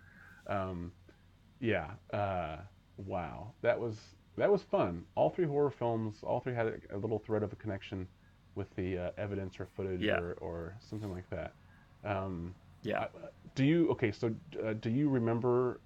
Um, 0.47 0.93
yeah. 1.61 1.91
Uh, 2.13 2.59
wow. 2.97 3.53
That 3.63 3.79
was 3.79 3.99
that 4.37 4.51
was 4.51 4.62
fun. 4.62 5.05
All 5.14 5.30
three 5.30 5.47
horror 5.47 5.70
films, 5.70 6.16
all 6.22 6.41
three 6.41 6.55
had 6.55 6.66
a, 6.66 6.97
a 6.97 6.99
little 6.99 7.18
thread 7.18 7.43
of 7.43 7.53
a 7.53 7.57
connection 7.57 8.07
with 8.55 8.74
the 8.76 8.99
uh, 8.99 9.11
evidence 9.18 9.59
or 9.61 9.66
footage 9.66 10.01
Yeah. 10.03 10.18
or, 10.18 10.33
or 10.41 10.74
something 10.80 11.11
like 11.11 11.28
that. 11.30 11.53
Um, 12.05 12.55
Yeah. 12.83 13.03
I- 13.03 13.09
do 13.55 13.64
you 13.64 13.91
okay? 13.91 14.11
So 14.12 14.35
uh, 14.64 14.72
do 14.74 14.89
you 14.89 15.11
remember 15.11 15.78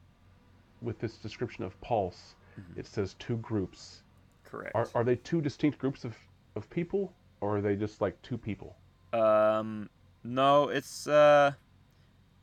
with 0.82 0.98
this 1.00 1.16
description 1.16 1.64
of 1.64 1.78
Pulse? 1.80 2.36
Mhm. 2.58 2.78
It 2.78 2.86
says 2.86 3.14
two 3.18 3.36
groups. 3.38 4.02
Correct. 4.44 4.72
Are, 4.76 4.88
are 4.94 5.02
they 5.04 5.16
two 5.16 5.40
distinct 5.40 5.78
groups 5.78 6.04
of, 6.04 6.14
of 6.54 6.70
people, 6.70 7.12
or 7.40 7.56
are 7.56 7.60
they 7.60 7.74
just 7.74 8.00
like 8.00 8.20
two 8.22 8.38
people? 8.38 8.76
Um, 9.12 9.90
no, 10.22 10.68
it's 10.68 11.08
uh, 11.08 11.52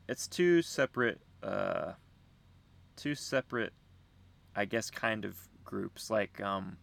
it's 0.08 0.26
two 0.28 0.60
separate 0.60 1.20
uh, 1.42 1.92
two 2.96 3.14
separate, 3.14 3.72
I 4.54 4.66
guess, 4.66 4.90
kind 4.90 5.24
of 5.24 5.48
groups. 5.64 6.10
Like 6.10 6.40
um, 6.40 6.76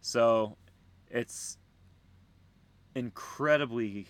so 0.00 0.56
it's 1.10 1.58
incredibly 2.94 4.06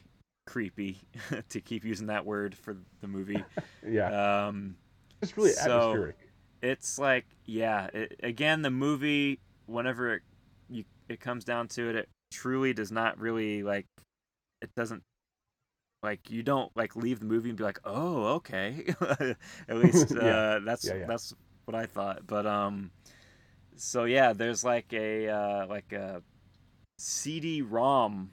creepy 0.46 0.98
to 1.48 1.60
keep 1.60 1.84
using 1.84 2.06
that 2.08 2.24
word 2.26 2.54
for 2.54 2.76
the 3.00 3.08
movie. 3.08 3.42
Yeah, 3.88 4.46
Um, 4.46 4.76
it's 5.20 5.36
really 5.36 5.50
so- 5.50 5.70
atmospheric. 5.90 6.16
it's 6.62 6.98
like 6.98 7.26
yeah 7.46 7.88
it, 7.92 8.14
again 8.22 8.62
the 8.62 8.70
movie 8.70 9.40
whenever 9.66 10.14
it 10.14 10.22
you, 10.70 10.84
it 11.08 11.18
comes 11.20 11.44
down 11.44 11.66
to 11.68 11.90
it 11.90 11.96
it 11.96 12.08
truly 12.30 12.72
does 12.72 12.92
not 12.92 13.18
really 13.18 13.62
like 13.64 13.86
it 14.62 14.70
doesn't 14.76 15.02
like 16.04 16.30
you 16.30 16.42
don't 16.44 16.70
like 16.76 16.94
leave 16.94 17.18
the 17.18 17.24
movie 17.26 17.48
and 17.48 17.58
be 17.58 17.64
like 17.64 17.80
oh 17.84 18.24
okay 18.34 18.84
at 19.68 19.76
least 19.76 20.12
uh 20.12 20.20
Yeah. 20.24 20.58
that's 20.64 20.84
Yeah, 20.86 20.94
yeah. 20.94 21.06
that's 21.06 21.34
what 21.64 21.74
i 21.74 21.86
thought 21.86 22.24
but 22.28 22.46
um 22.46 22.90
so 23.76 24.04
yeah 24.04 24.32
there's 24.32 24.64
like 24.64 24.92
a 24.92 25.28
uh 25.28 25.66
like 25.66 25.92
a 25.92 26.22
cd-rom 26.98 28.30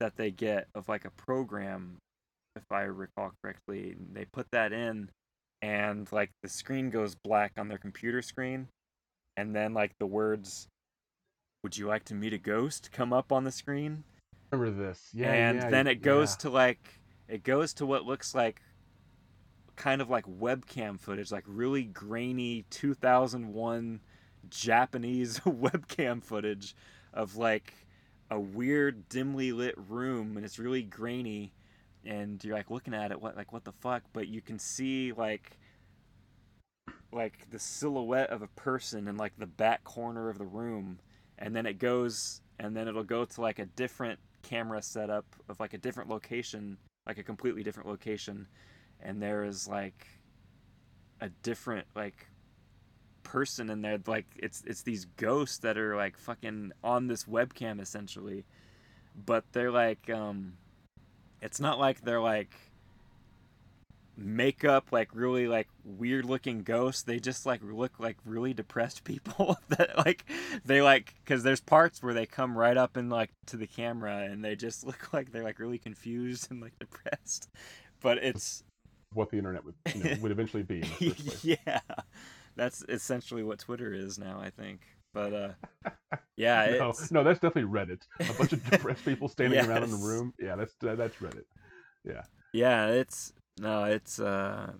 that 0.00 0.16
they 0.16 0.30
get 0.30 0.68
of 0.74 0.88
like 0.88 1.04
a 1.04 1.10
program 1.10 1.96
if 2.54 2.64
i 2.70 2.82
recall 2.82 3.32
correctly 3.42 3.96
and 3.98 4.14
they 4.14 4.24
put 4.24 4.46
that 4.50 4.72
in 4.72 5.10
and 5.62 6.10
like 6.12 6.30
the 6.42 6.48
screen 6.48 6.90
goes 6.90 7.14
black 7.14 7.52
on 7.58 7.68
their 7.68 7.78
computer 7.78 8.22
screen 8.22 8.68
and 9.36 9.54
then 9.54 9.74
like 9.74 9.92
the 9.98 10.06
words 10.06 10.68
would 11.62 11.76
you 11.76 11.86
like 11.86 12.04
to 12.04 12.14
meet 12.14 12.32
a 12.32 12.38
ghost 12.38 12.90
come 12.92 13.12
up 13.12 13.32
on 13.32 13.44
the 13.44 13.52
screen 13.52 14.04
Remember 14.50 14.86
this? 14.86 15.10
Yeah, 15.12 15.32
and 15.32 15.58
yeah, 15.58 15.70
then 15.70 15.86
it 15.86 16.02
goes 16.02 16.32
yeah. 16.32 16.36
to 16.38 16.50
like 16.50 17.00
it 17.28 17.42
goes 17.42 17.74
to 17.74 17.86
what 17.86 18.04
looks 18.04 18.34
like 18.34 18.62
kind 19.74 20.00
of 20.00 20.08
like 20.08 20.24
webcam 20.26 20.98
footage 20.98 21.30
like 21.30 21.44
really 21.46 21.82
grainy 21.82 22.64
2001 22.70 24.00
japanese 24.50 25.40
webcam 25.46 26.22
footage 26.22 26.74
of 27.12 27.36
like 27.36 27.72
a 28.30 28.38
weird 28.38 29.08
dimly 29.08 29.52
lit 29.52 29.74
room 29.88 30.36
and 30.36 30.44
it's 30.44 30.58
really 30.58 30.82
grainy 30.82 31.52
and 32.04 32.42
you're 32.44 32.56
like 32.56 32.70
looking 32.70 32.94
at 32.94 33.10
it 33.10 33.20
what 33.20 33.36
like 33.36 33.52
what 33.52 33.64
the 33.64 33.72
fuck? 33.72 34.02
But 34.12 34.28
you 34.28 34.40
can 34.40 34.58
see 34.58 35.12
like 35.12 35.58
like 37.12 37.50
the 37.50 37.58
silhouette 37.58 38.30
of 38.30 38.42
a 38.42 38.48
person 38.48 39.08
in 39.08 39.16
like 39.16 39.32
the 39.38 39.46
back 39.46 39.84
corner 39.84 40.28
of 40.28 40.38
the 40.38 40.44
room 40.44 40.98
and 41.38 41.54
then 41.54 41.66
it 41.66 41.78
goes 41.78 42.40
and 42.58 42.76
then 42.76 42.88
it'll 42.88 43.04
go 43.04 43.24
to 43.24 43.40
like 43.40 43.58
a 43.58 43.66
different 43.66 44.18
camera 44.42 44.80
setup 44.80 45.26
of 45.48 45.58
like 45.60 45.74
a 45.74 45.78
different 45.78 46.08
location, 46.08 46.78
like 47.06 47.18
a 47.18 47.22
completely 47.22 47.62
different 47.62 47.88
location, 47.88 48.46
and 49.00 49.20
there 49.20 49.44
is 49.44 49.68
like 49.68 50.06
a 51.20 51.28
different 51.42 51.86
like 51.94 52.26
person 53.26 53.70
in 53.70 53.82
there 53.82 53.98
like 54.06 54.24
it's 54.36 54.62
it's 54.68 54.82
these 54.82 55.04
ghosts 55.16 55.58
that 55.58 55.76
are 55.76 55.96
like 55.96 56.16
fucking 56.16 56.70
on 56.84 57.08
this 57.08 57.24
webcam 57.24 57.80
essentially 57.80 58.44
but 59.26 59.44
they're 59.50 59.72
like 59.72 60.08
um 60.08 60.52
it's 61.42 61.58
not 61.58 61.76
like 61.80 62.02
they're 62.02 62.20
like 62.20 62.54
makeup 64.16 64.86
like 64.92 65.10
really 65.12 65.48
like 65.48 65.68
weird 65.84 66.24
looking 66.24 66.62
ghosts 66.62 67.02
they 67.02 67.18
just 67.18 67.44
like 67.44 67.60
look 67.64 67.98
like 67.98 68.16
really 68.24 68.54
depressed 68.54 69.02
people 69.02 69.58
that 69.68 69.90
like 69.98 70.24
they 70.64 70.80
like 70.80 71.14
because 71.24 71.42
there's 71.42 71.60
parts 71.60 72.02
where 72.02 72.14
they 72.14 72.24
come 72.24 72.56
right 72.56 72.76
up 72.76 72.96
and 72.96 73.10
like 73.10 73.30
to 73.44 73.56
the 73.56 73.66
camera 73.66 74.26
and 74.30 74.44
they 74.44 74.54
just 74.54 74.86
look 74.86 75.12
like 75.12 75.32
they're 75.32 75.42
like 75.42 75.58
really 75.58 75.78
confused 75.78 76.48
and 76.50 76.62
like 76.62 76.78
depressed 76.78 77.50
but 78.00 78.18
it's 78.18 78.62
what 79.12 79.30
the 79.30 79.36
internet 79.36 79.64
would 79.64 79.74
you 79.94 80.04
know, 80.04 80.16
would 80.20 80.32
eventually 80.32 80.62
be. 80.62 80.76
In 80.76 80.80
the 80.80 80.86
first 81.10 81.26
place. 81.26 81.58
yeah 81.66 81.80
that's 82.56 82.84
essentially 82.88 83.42
what 83.42 83.58
twitter 83.58 83.92
is 83.92 84.18
now 84.18 84.40
i 84.40 84.50
think. 84.50 84.80
But 85.14 85.32
uh 85.32 85.90
yeah 86.36 86.76
no, 86.78 86.90
it's 86.90 87.10
no, 87.10 87.24
that's 87.24 87.40
definitely 87.40 87.70
Reddit. 87.70 88.02
A 88.20 88.34
bunch 88.34 88.52
of 88.52 88.62
depressed 88.70 89.02
people 89.02 89.28
standing 89.36 89.64
around 89.64 89.84
in 89.84 89.90
the 89.90 89.96
room. 89.96 90.34
Yeah, 90.38 90.56
that's 90.56 90.74
that's 90.78 91.16
Reddit. 91.16 91.44
yeah. 92.04 92.22
Yeah, 92.52 92.88
it's 92.88 93.32
no 93.58 93.84
it's 93.84 94.20
uh 94.20 94.72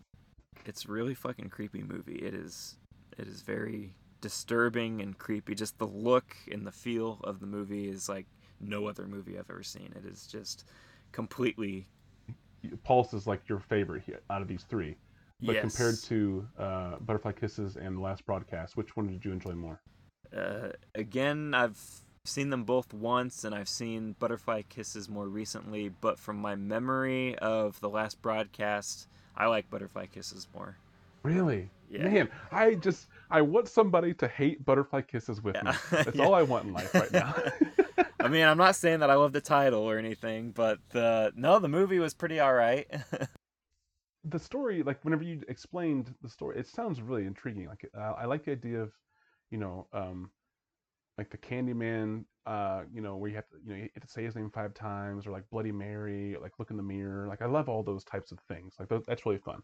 it's 0.67 0.87
really 0.87 1.15
fucking 1.15 1.49
creepy 1.49 1.83
movie. 1.83 2.17
It 2.17 2.35
is 2.35 2.77
it 3.17 3.27
is 3.27 3.41
very 3.41 3.95
disturbing 4.21 5.01
and 5.01 5.17
creepy. 5.17 5.55
Just 5.55 5.79
the 5.79 5.87
look 5.87 6.37
and 6.53 6.67
the 6.67 6.73
feel 6.73 7.19
of 7.25 7.41
the 7.41 7.47
movie 7.47 7.89
is 7.89 8.07
like 8.07 8.27
no 8.61 8.89
other 8.89 9.07
movie 9.07 9.39
i've 9.39 9.49
ever 9.49 9.63
seen. 9.63 9.95
It 9.97 10.05
is 10.05 10.27
just 10.27 10.69
completely 11.13 11.87
Pulse 12.85 13.15
is 13.15 13.27
like 13.27 13.49
your 13.49 13.61
favorite 13.61 14.03
out 14.29 14.43
of 14.43 14.49
these 14.49 14.65
three, 14.65 14.97
but 15.41 15.55
yes. 15.55 15.61
compared 15.63 15.97
to 16.05 16.47
uh, 16.59 16.97
Butterfly 17.01 17.33
Kisses 17.33 17.77
and 17.77 17.97
the 17.97 18.01
last 18.01 18.25
broadcast, 18.27 18.77
which 18.77 18.97
one 18.97 19.07
did 19.07 19.25
you 19.25 19.33
enjoy 19.33 19.53
more? 19.53 19.81
uh, 20.37 20.71
again 20.97 21.55
i've 21.55 21.81
seen 22.25 22.51
them 22.51 22.65
both 22.65 22.93
once 22.93 23.45
and 23.45 23.55
i've 23.55 23.69
seen 23.69 24.17
butterfly 24.19 24.61
kisses 24.69 25.09
more 25.09 25.29
recently 25.29 25.89
but 25.89 26.19
from 26.19 26.37
my 26.37 26.57
memory 26.57 27.39
of 27.39 27.79
the 27.81 27.89
last 27.89 28.21
broadcast 28.23 29.07
i 29.37 29.47
like 29.47 29.71
butterfly 29.71 30.05
kisses 30.05 30.49
more 30.53 30.77
Really? 31.23 31.71
yeah 31.89 32.09
Man, 32.09 32.29
I 32.51 32.75
just 32.75 33.07
I 33.31 33.41
want 33.43 33.69
somebody 33.69 34.15
to 34.15 34.27
hate 34.29 34.65
Butterfly 34.65 35.03
Kisses 35.03 35.43
with 35.43 35.55
me. 35.63 35.71
That's 35.91 36.17
Yeah. 36.17 36.25
all 36.25 36.35
I 36.35 36.43
want 36.43 36.67
in 36.67 36.73
life 36.73 36.93
right 36.95 37.11
now. 37.13 37.35
I 38.21 38.29
mean, 38.29 38.45
I'm 38.45 38.59
not 38.59 38.77
saying 38.77 39.01
that 39.01 39.11
I 39.11 39.15
love 39.15 39.33
the 39.33 39.41
title 39.41 39.81
or 39.83 39.99
anything, 39.99 40.51
but 40.53 40.79
the 40.91 41.33
no, 41.35 41.59
the 41.59 41.69
movie 41.69 41.99
was 41.99 42.15
pretty 42.15 42.39
all 42.39 42.53
right. 42.55 42.87
the 44.29 44.39
story, 44.39 44.83
like 44.83 45.05
whenever 45.05 45.23
you 45.23 45.43
explained 45.49 46.15
the 46.23 46.29
story, 46.29 46.59
it 46.59 46.67
sounds 46.67 47.01
really 47.01 47.27
intriguing. 47.27 47.67
Like 47.67 47.89
uh, 47.97 48.15
I 48.19 48.27
like 48.27 48.45
the 48.45 48.53
idea 48.53 48.81
of, 48.83 48.93
you 49.51 49.59
know, 49.59 49.87
um, 49.93 50.31
like 51.17 51.31
the 51.31 51.39
Candyman, 51.39 52.25
uh, 52.47 52.83
you 52.93 53.01
know, 53.01 53.17
where 53.17 53.31
you 53.31 53.37
have 53.37 53.49
to, 53.49 53.57
you 53.65 53.71
know, 53.71 53.77
you 53.77 53.89
have 53.95 54.03
to 54.03 54.11
say 54.11 54.25
his 54.25 54.35
name 54.35 54.51
five 54.51 54.75
times, 54.75 55.27
or 55.27 55.31
like 55.31 55.49
Bloody 55.51 55.73
Mary, 55.73 56.35
or 56.35 56.41
like 56.41 56.59
look 56.59 56.71
in 56.71 56.77
the 56.77 56.83
mirror. 56.83 57.27
Like 57.29 57.43
I 57.43 57.47
love 57.47 57.69
all 57.69 57.83
those 57.83 58.05
types 58.05 58.33
of 58.33 58.39
things. 58.49 58.75
Like 58.79 58.89
that's 59.07 59.25
really 59.25 59.39
fun. 59.39 59.63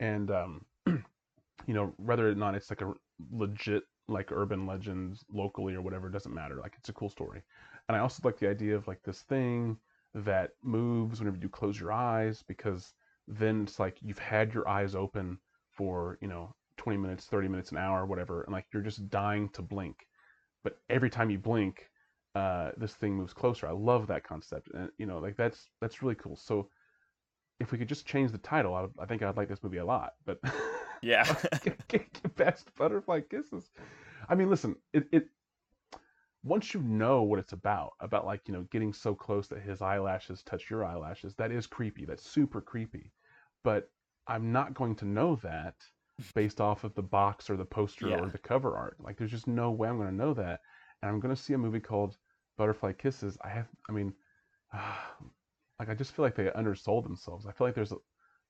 And 0.00 0.30
um, 0.30 0.64
you 0.86 1.74
know, 1.74 1.92
whether 1.96 2.28
or 2.28 2.34
not 2.34 2.54
it's 2.54 2.70
like 2.70 2.82
a 2.82 2.92
legit 3.32 3.82
like 4.08 4.32
urban 4.32 4.66
legends 4.66 5.24
locally 5.30 5.74
or 5.74 5.82
whatever, 5.82 6.08
doesn't 6.08 6.34
matter. 6.34 6.56
Like 6.56 6.74
it's 6.78 6.88
a 6.88 6.94
cool 6.94 7.10
story. 7.10 7.42
And 7.88 7.96
I 7.96 8.00
also 8.00 8.22
like 8.24 8.38
the 8.38 8.48
idea 8.48 8.76
of 8.76 8.86
like 8.88 9.02
this 9.02 9.22
thing 9.22 9.76
that 10.14 10.52
moves 10.62 11.20
whenever 11.20 11.36
you 11.36 11.48
close 11.48 11.78
your 11.78 11.92
eyes 11.92 12.42
because 12.46 12.94
then 13.28 13.62
it's 13.62 13.78
like 13.78 13.98
you've 14.02 14.18
had 14.18 14.54
your 14.54 14.68
eyes 14.68 14.94
open 14.94 15.38
for 15.70 16.18
you 16.20 16.28
know 16.28 16.54
20 16.76 16.98
minutes 16.98 17.26
30 17.26 17.48
minutes 17.48 17.70
an 17.70 17.76
hour 17.76 18.06
whatever 18.06 18.42
and 18.42 18.52
like 18.52 18.66
you're 18.72 18.82
just 18.82 19.08
dying 19.10 19.48
to 19.50 19.62
blink. 19.62 20.06
But 20.64 20.78
every 20.90 21.10
time 21.10 21.30
you 21.30 21.38
blink 21.38 21.88
uh, 22.34 22.70
this 22.76 22.94
thing 22.94 23.14
moves 23.14 23.32
closer. 23.32 23.66
I 23.66 23.72
love 23.72 24.06
that 24.08 24.22
concept 24.22 24.68
and 24.74 24.90
you 24.98 25.06
know 25.06 25.18
like 25.18 25.36
that's 25.36 25.68
that's 25.80 26.02
really 26.02 26.14
cool. 26.14 26.36
So 26.36 26.68
if 27.60 27.72
we 27.72 27.78
could 27.78 27.88
just 27.88 28.06
change 28.06 28.30
the 28.30 28.38
title 28.38 28.74
i, 28.74 28.86
I 29.02 29.06
think 29.06 29.22
i'd 29.22 29.36
like 29.36 29.48
this 29.48 29.62
movie 29.62 29.78
a 29.78 29.84
lot 29.84 30.12
but 30.24 30.38
yeah. 31.02 31.24
get 31.88 32.36
past 32.36 32.68
butterfly 32.76 33.20
kisses. 33.20 33.70
I 34.28 34.34
mean 34.34 34.50
listen 34.50 34.76
it, 34.92 35.08
it 35.12 35.28
once 36.44 36.72
you 36.72 36.80
know 36.80 37.22
what 37.22 37.38
it's 37.38 37.52
about 37.52 37.92
about 38.00 38.26
like 38.26 38.42
you 38.46 38.54
know 38.54 38.64
getting 38.70 38.92
so 38.92 39.14
close 39.14 39.48
that 39.48 39.60
his 39.60 39.82
eyelashes 39.82 40.42
touch 40.42 40.70
your 40.70 40.84
eyelashes 40.84 41.34
that 41.34 41.50
is 41.50 41.66
creepy. 41.66 42.04
That's 42.04 42.22
super 42.22 42.60
creepy 42.60 43.12
but 43.64 43.90
i'm 44.26 44.52
not 44.52 44.74
going 44.74 44.94
to 44.94 45.04
know 45.04 45.36
that 45.36 45.74
based 46.34 46.60
off 46.60 46.84
of 46.84 46.94
the 46.94 47.02
box 47.02 47.48
or 47.48 47.56
the 47.56 47.64
poster 47.64 48.08
Yeah. 48.08 48.18
or 48.20 48.28
the 48.28 48.38
cover 48.38 48.76
art 48.76 48.96
like 49.00 49.16
there's 49.16 49.30
just 49.30 49.46
no 49.46 49.70
way 49.70 49.88
i'm 49.88 49.96
going 49.96 50.08
to 50.08 50.14
know 50.14 50.34
that 50.34 50.60
and 51.02 51.10
i'm 51.10 51.20
going 51.20 51.34
to 51.34 51.40
see 51.40 51.52
a 51.54 51.58
movie 51.58 51.80
called 51.80 52.16
butterfly 52.56 52.92
kisses 52.92 53.38
i 53.44 53.48
have 53.48 53.68
i 53.88 53.92
mean 53.92 54.12
like 55.78 55.88
i 55.88 55.94
just 55.94 56.12
feel 56.12 56.24
like 56.24 56.34
they 56.34 56.50
undersold 56.50 57.04
themselves 57.04 57.46
i 57.46 57.52
feel 57.52 57.66
like 57.66 57.74
there's 57.74 57.92
a, 57.92 57.96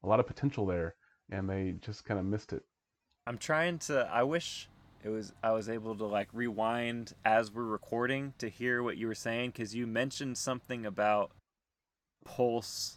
a 0.03 0.07
lot 0.09 0.21
of 0.21 0.27
potential 0.27 0.65
there 0.67 0.95
and 1.31 1.49
they 1.49 1.75
just 1.81 2.05
kind 2.05 2.19
of 2.19 2.27
missed 2.27 2.53
it 2.53 2.63
I'm 3.27 3.37
trying 3.37 3.79
to. 3.81 4.09
I 4.11 4.23
wish 4.23 4.71
it 5.05 5.11
was. 5.11 5.35
I 5.43 5.53
was 5.53 5.69
able 5.69 5.95
to 5.97 6.07
like 6.07 6.29
rewind 6.33 7.13
as 7.27 7.53
we're 7.53 7.65
recording 7.65 8.33
to 8.39 8.49
hear 8.49 8.83
what 8.83 8.97
you 8.97 9.07
were 9.07 9.15
saying 9.15 9.51
because 9.51 9.75
you 9.75 9.87
mentioned 9.87 10.39
something 10.39 10.87
about 10.87 11.33
Pulse. 12.25 12.97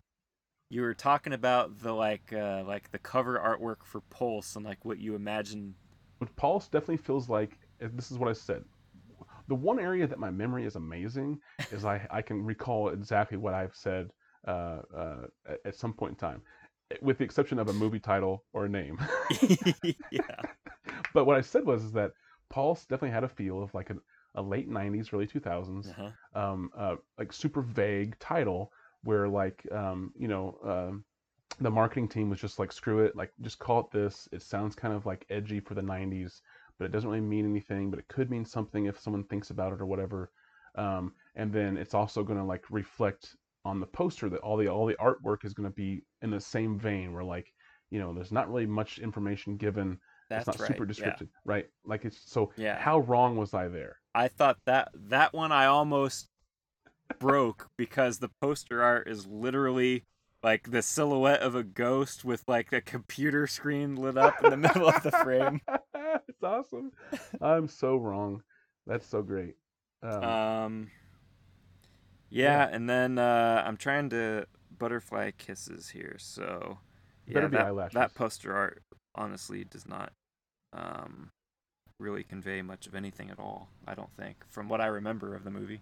You 0.71 0.83
were 0.83 0.93
talking 0.93 1.33
about 1.33 1.79
the 1.79 1.91
like, 1.91 2.31
uh, 2.31 2.63
like 2.65 2.91
the 2.91 2.97
cover 2.97 3.37
artwork 3.37 3.83
for 3.85 3.99
Pulse 4.09 4.55
and 4.55 4.63
like 4.63 4.85
what 4.85 4.99
you 4.99 5.15
imagine. 5.15 5.75
But 6.17 6.33
Pulse 6.37 6.69
definitely 6.69 6.97
feels 6.97 7.27
like 7.27 7.57
and 7.81 7.97
this 7.97 8.09
is 8.09 8.17
what 8.17 8.29
I 8.29 8.33
said. 8.33 8.63
The 9.49 9.55
one 9.55 9.79
area 9.79 10.07
that 10.07 10.17
my 10.17 10.29
memory 10.31 10.63
is 10.65 10.77
amazing 10.77 11.39
is 11.73 11.83
I, 11.83 12.07
I 12.09 12.21
can 12.21 12.45
recall 12.45 12.89
exactly 12.89 13.37
what 13.37 13.53
I've 13.53 13.75
said 13.75 14.11
uh, 14.47 14.79
uh, 14.95 15.27
at, 15.45 15.59
at 15.65 15.75
some 15.75 15.91
point 15.91 16.11
in 16.11 16.15
time, 16.15 16.41
with 17.01 17.17
the 17.17 17.25
exception 17.25 17.59
of 17.59 17.67
a 17.67 17.73
movie 17.73 17.99
title 17.99 18.45
or 18.53 18.63
a 18.65 18.69
name. 18.69 18.97
yeah. 20.11 20.21
but 21.13 21.25
what 21.25 21.35
I 21.35 21.41
said 21.41 21.65
was 21.65 21.83
is 21.83 21.91
that 21.91 22.13
Pulse 22.49 22.85
definitely 22.85 23.11
had 23.11 23.25
a 23.25 23.29
feel 23.29 23.61
of 23.61 23.73
like 23.73 23.89
a, 23.89 23.95
a 24.35 24.41
late 24.41 24.69
'90s, 24.69 25.11
early 25.13 25.27
2000s, 25.27 25.89
Uh-huh. 25.89 26.41
um, 26.41 26.69
uh, 26.77 26.95
like 27.17 27.33
super 27.33 27.61
vague 27.61 28.17
title 28.19 28.71
where 29.03 29.27
like 29.27 29.65
um, 29.71 30.11
you 30.17 30.27
know 30.27 30.57
um, 30.63 31.03
the 31.59 31.69
marketing 31.71 32.07
team 32.07 32.29
was 32.29 32.39
just 32.39 32.59
like 32.59 32.71
screw 32.71 32.99
it 32.99 33.15
like 33.15 33.31
just 33.41 33.59
call 33.59 33.79
it 33.81 33.91
this 33.91 34.27
it 34.31 34.41
sounds 34.41 34.75
kind 34.75 34.93
of 34.93 35.05
like 35.05 35.25
edgy 35.29 35.59
for 35.59 35.73
the 35.75 35.81
90s 35.81 36.41
but 36.77 36.85
it 36.85 36.91
doesn't 36.91 37.09
really 37.09 37.21
mean 37.21 37.45
anything 37.45 37.89
but 37.89 37.99
it 37.99 38.07
could 38.07 38.29
mean 38.31 38.45
something 38.45 38.85
if 38.85 38.99
someone 38.99 39.23
thinks 39.25 39.49
about 39.49 39.73
it 39.73 39.81
or 39.81 39.85
whatever 39.85 40.31
um, 40.75 41.13
and 41.35 41.51
then 41.51 41.77
it's 41.77 41.93
also 41.93 42.23
going 42.23 42.39
to 42.39 42.45
like 42.45 42.63
reflect 42.71 43.35
on 43.65 43.79
the 43.79 43.85
poster 43.85 44.29
that 44.29 44.39
all 44.41 44.57
the 44.57 44.67
all 44.67 44.85
the 44.85 44.95
artwork 44.95 45.45
is 45.45 45.53
going 45.53 45.69
to 45.69 45.75
be 45.75 46.03
in 46.21 46.31
the 46.31 46.39
same 46.39 46.79
vein 46.79 47.13
where 47.13 47.23
like 47.23 47.53
you 47.91 47.99
know 47.99 48.13
there's 48.13 48.31
not 48.31 48.49
really 48.49 48.65
much 48.65 48.97
information 48.99 49.57
given 49.57 49.99
That's 50.29 50.47
it's 50.47 50.47
not 50.47 50.59
right. 50.59 50.67
super 50.69 50.83
yeah. 50.83 50.87
descriptive 50.87 51.27
right 51.45 51.67
like 51.85 52.05
it's 52.05 52.31
so 52.31 52.51
Yeah. 52.57 52.79
how 52.79 52.99
wrong 52.99 53.35
was 53.37 53.53
i 53.53 53.67
there 53.67 53.97
I 54.13 54.27
thought 54.27 54.57
that 54.65 54.89
that 55.09 55.33
one 55.33 55.51
I 55.51 55.65
almost 55.65 56.27
broke 57.19 57.69
because 57.77 58.19
the 58.19 58.29
poster 58.41 58.81
art 58.83 59.07
is 59.07 59.27
literally 59.27 60.05
like 60.43 60.71
the 60.71 60.81
silhouette 60.81 61.41
of 61.41 61.55
a 61.55 61.63
ghost 61.63 62.25
with 62.25 62.43
like 62.47 62.71
a 62.73 62.81
computer 62.81 63.47
screen 63.47 63.95
lit 63.95 64.17
up 64.17 64.41
in 64.41 64.49
the 64.49 64.57
middle 64.57 64.87
of 64.87 65.01
the 65.03 65.11
frame. 65.11 65.61
it's 66.27 66.43
awesome. 66.43 66.91
I'm 67.41 67.67
so 67.67 67.97
wrong. 67.97 68.43
That's 68.87 69.05
so 69.07 69.21
great. 69.21 69.55
Um, 70.03 70.37
Um 70.61 70.91
yeah, 72.29 72.67
and 72.71 72.89
then 72.89 73.17
uh 73.17 73.63
I'm 73.65 73.77
trying 73.77 74.09
to 74.11 74.45
butterfly 74.77 75.31
kisses 75.37 75.89
here. 75.89 76.15
So 76.19 76.79
yeah, 77.25 77.47
that, 77.49 77.69
that 77.93 78.15
poster 78.15 78.55
art 78.55 78.83
honestly 79.15 79.63
does 79.63 79.85
not 79.87 80.13
um 80.73 81.31
really 81.99 82.23
convey 82.23 82.61
much 82.61 82.87
of 82.87 82.95
anything 82.95 83.29
at 83.31 83.39
all, 83.39 83.69
I 83.87 83.95
don't 83.95 84.13
think, 84.17 84.45
from 84.49 84.69
what 84.69 84.81
I 84.81 84.87
remember 84.87 85.35
of 85.35 85.43
the 85.43 85.51
movie. 85.51 85.81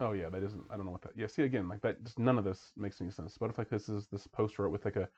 Oh 0.00 0.12
yeah, 0.12 0.28
that 0.28 0.42
isn't. 0.42 0.62
I 0.70 0.76
don't 0.76 0.86
know 0.86 0.92
what 0.92 1.02
that. 1.02 1.12
Yeah, 1.16 1.26
see 1.26 1.42
again, 1.42 1.68
like 1.68 1.80
that. 1.82 2.02
Just 2.04 2.18
none 2.18 2.38
of 2.38 2.44
this 2.44 2.72
makes 2.76 3.00
any 3.00 3.10
sense. 3.10 3.36
But 3.38 3.50
if 3.50 3.56
kisses 3.56 3.86
this 3.86 3.88
is 3.88 4.06
this 4.06 4.26
poster 4.26 4.62
art 4.64 4.72
with 4.72 4.84
like 4.84 4.96
a, 4.96 5.08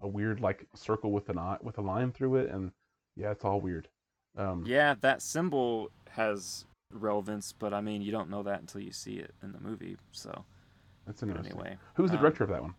a 0.00 0.08
weird 0.08 0.40
like 0.40 0.66
circle 0.74 1.12
with 1.12 1.28
an 1.28 1.38
eye 1.38 1.58
with 1.62 1.78
a 1.78 1.82
line 1.82 2.12
through 2.12 2.36
it, 2.36 2.50
and 2.50 2.72
yeah, 3.16 3.30
it's 3.30 3.44
all 3.44 3.60
weird. 3.60 3.88
Um, 4.36 4.64
Yeah, 4.66 4.94
that 5.00 5.22
symbol 5.22 5.90
has 6.10 6.64
relevance, 6.92 7.52
but 7.52 7.74
I 7.74 7.80
mean, 7.80 8.02
you 8.02 8.12
don't 8.12 8.30
know 8.30 8.42
that 8.44 8.60
until 8.60 8.80
you 8.80 8.92
see 8.92 9.14
it 9.16 9.34
in 9.42 9.52
the 9.52 9.60
movie. 9.60 9.96
So, 10.12 10.44
that's 11.06 11.20
but 11.20 11.28
interesting. 11.28 11.60
anyway, 11.60 11.76
Who's 11.94 12.10
the 12.10 12.16
um, 12.16 12.22
director 12.22 12.44
of 12.44 12.50
that 12.50 12.62
one? 12.62 12.74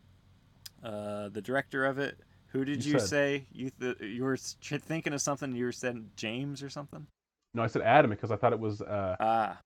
uh, 0.84 1.30
the 1.30 1.42
director 1.42 1.86
of 1.86 2.00
it. 2.00 2.18
Who 2.48 2.66
did 2.66 2.84
You 2.84 2.94
you, 2.94 3.00
said. 3.00 3.10
say 3.10 3.46
you 3.52 3.70
th- 3.80 4.00
you 4.02 4.24
were 4.24 4.38
thinking 4.38 5.14
of 5.14 5.22
something? 5.22 5.56
You 5.56 5.66
were 5.66 5.72
saying 5.72 6.10
James 6.16 6.64
or 6.64 6.70
something? 6.70 7.06
No, 7.54 7.64
I 7.64 7.68
said 7.68 7.82
Adam 7.82 8.10
because 8.12 8.32
I 8.32 8.36
thought 8.38 8.54
it 8.54 8.60
was. 8.60 8.82
Uh, 8.82 9.16
Ah, 9.20 9.60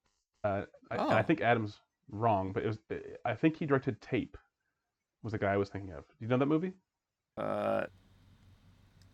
uh, 0.44 0.64
I, 0.92 0.96
and 0.96 1.02
I 1.14 1.20
Oh. 1.20 1.24
think 1.24 1.42
Adam's 1.42 1.80
wrong, 2.10 2.52
but 2.54 2.64
it 2.64 2.68
was. 2.68 2.78
I 3.26 3.34
think 3.36 3.58
he 3.58 3.66
directed 3.66 4.00
Tape. 4.02 4.38
Was 5.24 5.32
the 5.32 5.40
guy 5.40 5.54
I 5.54 5.58
was 5.58 5.70
thinking 5.70 5.92
of? 5.94 6.06
Do 6.08 6.14
you 6.20 6.28
know 6.28 6.38
that 6.38 6.46
movie? 6.48 6.74
Uh, 7.38 7.84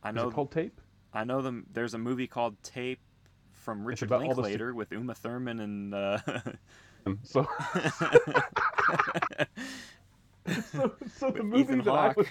I 0.03 0.09
Is 0.09 0.15
know. 0.15 0.27
it 0.29 0.33
called 0.33 0.51
Tape? 0.51 0.81
I 1.13 1.23
know 1.23 1.41
them. 1.41 1.65
There's 1.71 1.93
a 1.93 1.97
movie 1.99 2.27
called 2.27 2.61
Tape 2.63 2.99
from 3.51 3.85
Richard 3.85 4.09
Linklater 4.09 4.73
with 4.73 4.91
Uma 4.91 5.13
Thurman 5.15 5.59
and. 5.59 5.93
Uh... 5.93 6.17
Um, 7.05 7.19
So, 7.23 7.47
so, 10.71 10.91
so 11.17 11.31
the 11.31 11.43
movie 11.43 11.61
Ethan 11.61 11.81
that 11.83 11.91
I 11.93 12.13
was 12.15 12.27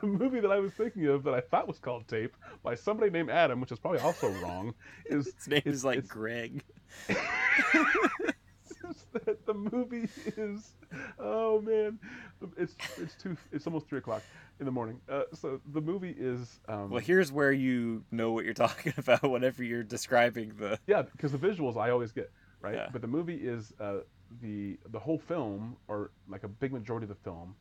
the 0.00 0.06
movie 0.06 0.40
that 0.40 0.50
I 0.50 0.58
was 0.58 0.72
thinking 0.72 1.06
of 1.06 1.22
that 1.24 1.34
I 1.34 1.40
thought 1.40 1.68
was 1.68 1.78
called 1.78 2.08
Tape 2.08 2.36
by 2.62 2.74
somebody 2.74 3.10
named 3.10 3.30
Adam, 3.30 3.60
which 3.60 3.72
is 3.72 3.78
probably 3.78 4.00
also 4.00 4.28
wrong, 4.42 4.74
is 5.06 5.26
His 5.36 5.48
name 5.48 5.58
it's- 5.58 5.74
is 5.76 5.84
like 5.84 6.06
Greg. 6.08 6.62
That 9.12 9.38
the 9.46 9.54
movie 9.54 10.08
is 10.36 10.74
oh 11.18 11.60
man 11.60 11.98
it's 12.56 12.74
it's 12.98 13.14
two 13.14 13.36
it's 13.52 13.66
almost 13.66 13.88
three 13.88 13.98
o'clock 13.98 14.22
in 14.60 14.66
the 14.66 14.72
morning 14.72 15.00
uh, 15.08 15.22
so 15.32 15.60
the 15.72 15.80
movie 15.80 16.14
is 16.18 16.60
um 16.68 16.90
Well, 16.90 17.00
here's 17.00 17.32
where 17.32 17.52
you 17.52 18.04
know 18.10 18.32
what 18.32 18.44
you're 18.44 18.54
talking 18.66 18.92
about 18.96 19.22
whenever 19.22 19.62
you're 19.64 19.82
describing 19.82 20.52
the. 20.58 20.78
yeah 20.86 21.02
because 21.02 21.32
the 21.32 21.38
visuals 21.38 21.76
i 21.76 21.90
always 21.90 22.12
get 22.12 22.30
right 22.60 22.74
Yeah. 22.74 22.88
but 22.92 23.00
the 23.02 23.08
movie 23.08 23.36
is 23.36 23.72
uh 23.80 23.98
the 24.42 24.78
the 24.90 24.98
whole 24.98 25.18
film 25.18 25.76
or 25.88 26.10
like 26.28 26.42
a 26.44 26.48
big 26.48 26.72
majority 26.72 27.04
of 27.04 27.08
the 27.10 27.22
film 27.22 27.54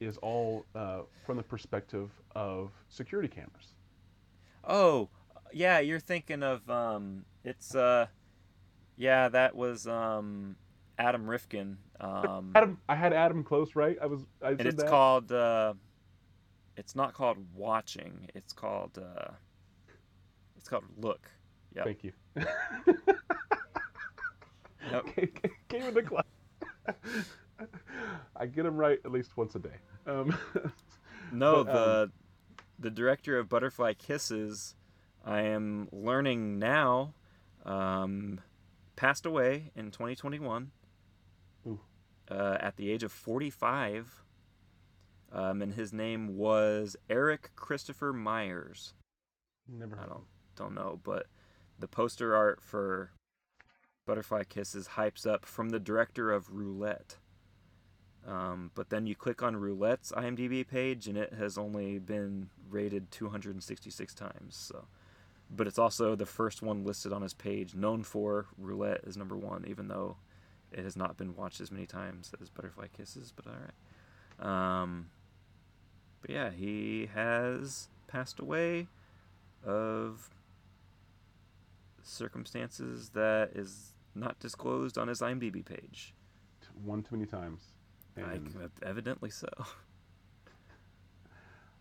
is 0.00 0.16
all 0.18 0.64
uh, 0.74 1.00
from 1.24 1.36
the 1.36 1.42
perspective 1.42 2.10
of 2.34 2.70
security 2.88 3.28
cameras 3.28 3.74
Oh, 4.66 5.08
yeah, 5.52 5.78
you're 5.80 6.00
thinking 6.00 6.42
of 6.42 6.68
um. 6.70 7.26
It's 7.44 7.74
uh, 7.74 8.06
yeah, 8.96 9.28
that 9.28 9.54
was 9.54 9.86
um, 9.86 10.56
Adam 10.98 11.26
Rifkin. 11.28 11.78
Um, 12.00 12.50
adam 12.56 12.78
i 12.88 12.94
had 12.96 13.12
adam 13.12 13.44
close 13.44 13.76
right 13.76 13.96
i 14.02 14.06
was 14.06 14.20
i 14.42 14.48
and 14.50 14.62
it's 14.62 14.82
that 14.82 14.90
called 14.90 15.30
uh, 15.30 15.72
it's 16.76 16.96
not 16.96 17.14
called 17.14 17.38
watching. 17.54 18.28
It's 18.34 18.52
called 18.52 18.98
uh, 18.98 19.30
it's 20.56 20.68
called 20.68 20.84
look. 21.00 21.30
Yep. 21.76 21.84
thank 21.84 22.04
you 22.04 22.12
Yep. 24.90 25.16
came, 25.16 25.32
came 25.68 25.82
into 25.82 26.02
class. 26.02 26.24
I 28.36 28.46
get 28.46 28.64
them 28.64 28.76
right 28.76 28.98
at 29.04 29.10
least 29.12 29.36
once 29.36 29.54
a 29.54 29.58
day. 29.60 29.76
Um, 30.06 30.36
No, 31.32 31.64
But, 31.64 31.72
the 31.72 32.02
um, 32.02 32.12
the 32.78 32.90
director 32.90 33.38
of 33.38 33.48
Butterfly 33.48 33.94
Kisses, 33.94 34.74
I 35.24 35.42
am 35.42 35.88
learning 35.90 36.58
now, 36.58 37.14
um, 37.64 38.40
passed 38.96 39.26
away 39.26 39.70
in 39.74 39.90
2021 39.90 40.70
uh, 42.30 42.56
at 42.60 42.76
the 42.76 42.90
age 42.90 43.02
of 43.02 43.12
45. 43.12 44.22
Um, 45.32 45.62
and 45.62 45.74
his 45.74 45.92
name 45.92 46.36
was 46.36 46.96
Erik 47.10 47.50
Kristopher 47.56 48.14
Myers. 48.14 48.94
never 49.68 49.98
I 49.98 50.06
don't 50.06 50.24
don't 50.56 50.74
know, 50.74 51.00
but 51.02 51.26
the 51.78 51.88
poster 51.88 52.36
art 52.36 52.62
for 52.62 53.10
Butterfly 54.06 54.44
Kisses 54.44 54.90
hypes 54.96 55.26
up 55.26 55.44
from 55.44 55.70
the 55.70 55.80
director 55.80 56.30
of 56.30 56.52
Roulette. 56.52 57.16
Um, 58.26 58.70
but 58.74 58.90
then 58.90 59.06
you 59.06 59.14
click 59.14 59.42
on 59.42 59.56
Roulette's 59.56 60.12
IMDb 60.12 60.66
page, 60.66 61.08
and 61.08 61.18
it 61.18 61.34
has 61.34 61.58
only 61.58 61.98
been 61.98 62.48
rated 62.70 63.10
266 63.10 64.14
times. 64.14 64.56
So, 64.56 64.86
but 65.50 65.66
it's 65.66 65.78
also 65.78 66.14
the 66.14 66.26
first 66.26 66.62
one 66.62 66.84
listed 66.84 67.12
on 67.12 67.22
his 67.22 67.34
page, 67.34 67.74
known 67.74 68.02
for 68.02 68.46
Roulette 68.58 69.02
is 69.04 69.16
number 69.16 69.36
one, 69.36 69.64
even 69.66 69.88
though 69.88 70.16
it 70.72 70.84
has 70.84 70.96
not 70.96 71.16
been 71.16 71.36
watched 71.36 71.60
as 71.60 71.70
many 71.70 71.86
times 71.86 72.32
as 72.40 72.48
Butterfly 72.48 72.88
Kisses. 72.96 73.32
But 73.34 73.46
all 73.46 73.52
right. 73.52 74.82
Um, 74.82 75.10
but 76.20 76.30
yeah, 76.30 76.50
he 76.50 77.08
has 77.14 77.88
passed 78.06 78.40
away 78.40 78.88
of 79.64 80.30
circumstances 82.02 83.10
that 83.10 83.50
is 83.54 83.94
not 84.14 84.38
disclosed 84.40 84.98
on 84.98 85.08
his 85.08 85.20
IMDb 85.20 85.64
page. 85.64 86.14
One 86.84 87.02
too 87.02 87.16
many 87.16 87.26
times. 87.26 87.72
I, 88.16 88.38
evidently 88.88 89.30
so. 89.30 89.48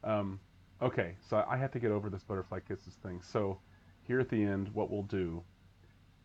um, 0.04 0.40
okay, 0.82 1.16
so 1.28 1.46
I 1.50 1.58
have 1.58 1.72
to 1.72 1.80
get 1.80 1.92
over 1.92 2.10
this 2.10 2.24
butterfly 2.24 2.60
kisses 2.68 2.96
thing. 3.04 3.22
So 3.22 3.60
here 4.02 4.20
at 4.20 4.30
the 4.30 4.42
end, 4.44 4.70
what 4.74 4.90
we'll 4.90 5.04
do 5.04 5.44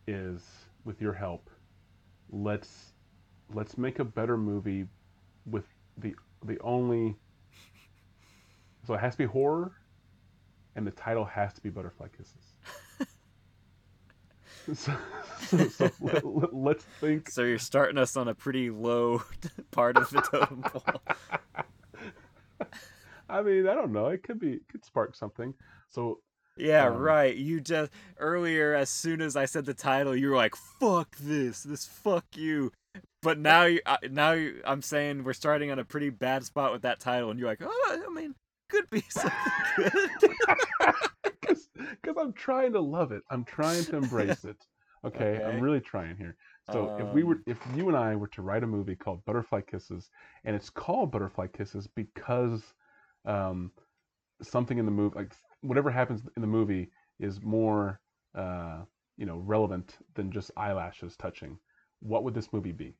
is, 0.07 0.43
with 0.85 1.01
your 1.01 1.13
help, 1.13 1.49
let's 2.31 2.93
let's 3.53 3.77
make 3.77 3.99
a 3.99 4.03
better 4.03 4.37
movie 4.37 4.85
with 5.45 5.65
the 5.97 6.15
the 6.45 6.59
only. 6.61 7.15
So 8.85 8.93
it 8.93 8.99
has 8.99 9.13
to 9.13 9.17
be 9.19 9.25
horror, 9.25 9.73
and 10.75 10.85
the 10.85 10.91
title 10.91 11.25
has 11.25 11.53
to 11.53 11.61
be 11.61 11.69
Butterfly 11.69 12.07
Kisses. 12.17 13.07
so, 14.79 14.95
so, 15.45 15.67
so 15.67 15.91
let, 15.99 16.25
let, 16.25 16.53
let's 16.53 16.83
think. 16.99 17.29
So 17.29 17.43
you're 17.43 17.59
starting 17.59 17.97
us 17.97 18.15
on 18.17 18.27
a 18.27 18.33
pretty 18.33 18.69
low 18.69 19.21
part 19.71 19.97
of 19.97 20.09
the 20.09 20.21
totem 20.21 20.63
pole. 20.63 21.01
I 23.29 23.41
mean, 23.41 23.67
I 23.67 23.73
don't 23.75 23.91
know. 23.93 24.07
It 24.07 24.23
could 24.23 24.39
be, 24.39 24.53
it 24.53 24.67
could 24.71 24.83
spark 24.85 25.15
something. 25.15 25.53
So 25.89 26.19
Yeah, 26.57 26.87
Um, 26.87 26.97
right. 26.97 27.35
You 27.35 27.61
just 27.61 27.91
earlier, 28.17 28.73
as 28.73 28.89
soon 28.89 29.21
as 29.21 29.35
I 29.35 29.45
said 29.45 29.65
the 29.65 29.73
title, 29.73 30.15
you 30.15 30.29
were 30.29 30.35
like, 30.35 30.55
"Fuck 30.55 31.15
this, 31.17 31.63
this 31.63 31.85
fuck 31.85 32.25
you." 32.35 32.71
But 33.21 33.37
now, 33.37 33.63
you, 33.63 33.79
now 34.09 34.31
you, 34.31 34.61
I'm 34.65 34.81
saying 34.81 35.23
we're 35.23 35.33
starting 35.33 35.71
on 35.71 35.79
a 35.79 35.85
pretty 35.85 36.09
bad 36.09 36.43
spot 36.43 36.71
with 36.71 36.81
that 36.83 36.99
title, 36.99 37.29
and 37.31 37.39
you're 37.39 37.47
like, 37.49 37.61
"Oh, 37.61 38.03
I 38.05 38.13
mean, 38.13 38.35
could 38.69 38.89
be 38.89 39.01
something 39.09 39.31
good." 39.77 40.09
because 41.41 42.15
I'm 42.19 42.33
trying 42.33 42.73
to 42.73 42.81
love 42.81 43.11
it. 43.11 43.23
I'm 43.29 43.43
trying 43.43 43.83
to 43.85 43.97
embrace 43.97 44.43
it. 44.45 44.57
Okay, 45.05 45.35
Okay. 45.37 45.43
I'm 45.43 45.61
really 45.61 45.79
trying 45.81 46.17
here. 46.17 46.35
So 46.71 46.95
if 46.99 47.13
we 47.13 47.23
were, 47.23 47.35
Um, 47.35 47.43
if 47.47 47.57
you 47.75 47.87
and 47.87 47.97
I 47.97 48.15
were 48.15 48.27
to 48.27 48.41
write 48.43 48.63
a 48.63 48.67
movie 48.67 48.95
called 48.95 49.25
Butterfly 49.25 49.61
Kisses, 49.61 50.09
and 50.43 50.55
it's 50.55 50.69
called 50.69 51.11
Butterfly 51.11 51.47
Kisses 51.47 51.87
because 51.87 52.73
um, 53.25 53.71
something 54.41 54.77
in 54.77 54.85
the 54.85 54.91
movie, 54.91 55.15
like 55.15 55.33
whatever 55.61 55.91
happens 55.91 56.21
in 56.35 56.41
the 56.41 56.47
movie, 56.47 56.89
is 57.19 57.41
more, 57.41 57.99
uh, 58.35 58.79
you 59.17 59.25
know, 59.25 59.37
relevant 59.39 59.97
than 60.15 60.31
just 60.31 60.51
eyelashes 60.57 61.15
touching. 61.17 61.57
What 62.01 62.23
would 62.23 62.33
this 62.33 62.53
movie 62.53 62.71
be? 62.71 62.95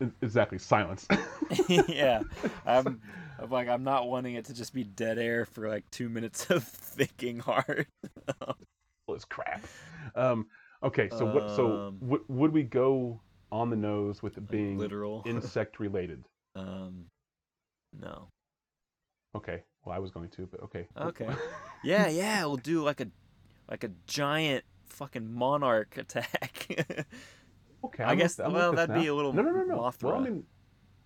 Exactly, 0.22 0.58
silence. 0.58 1.06
yeah, 1.88 2.22
I'm, 2.66 3.00
I'm 3.38 3.50
like, 3.50 3.68
I'm 3.68 3.84
not 3.84 4.08
wanting 4.08 4.34
it 4.34 4.44
to 4.46 4.54
just 4.54 4.74
be 4.74 4.84
dead 4.84 5.18
air 5.18 5.44
for 5.44 5.68
like 5.68 5.90
two 5.90 6.08
minutes 6.08 6.50
of 6.50 6.64
thinking 6.64 7.38
hard. 7.40 7.86
is 9.14 9.24
crap. 9.24 9.66
Um, 10.14 10.46
okay, 10.82 11.08
so 11.08 11.24
what? 11.24 11.50
So 11.50 11.80
Um, 11.88 11.98
w- 12.00 12.24
would 12.28 12.52
we 12.52 12.62
go 12.62 13.20
on 13.50 13.70
the 13.70 13.76
nose 13.76 14.22
with 14.22 14.36
it 14.36 14.50
being 14.50 14.78
literal. 14.78 15.24
insect 15.24 15.80
related? 15.80 16.24
Um, 16.56 17.06
no. 17.92 18.28
Okay, 19.34 19.62
well 19.84 19.94
I 19.94 19.98
was 19.98 20.10
going 20.10 20.30
to, 20.30 20.46
but 20.46 20.62
okay. 20.62 20.88
Okay. 20.96 21.28
Yeah, 21.84 22.08
yeah, 22.08 22.44
we'll 22.46 22.56
do 22.56 22.82
like 22.82 23.00
a, 23.00 23.06
like 23.70 23.84
a 23.84 23.90
giant 24.08 24.64
fucking 24.86 25.32
monarch 25.32 25.96
attack. 25.96 26.66
okay. 27.84 28.02
I 28.02 28.10
I'm 28.10 28.18
guess- 28.18 28.38
with- 28.38 28.52
well, 28.52 28.72
that'd 28.72 28.94
be 28.96 29.06
a 29.06 29.14
little 29.14 29.32
no, 29.32 29.42
no, 29.42 29.50
no, 29.52 29.62
no. 29.62 29.92
Well, 30.02 30.14
I 30.16 30.18
mean, 30.20 30.42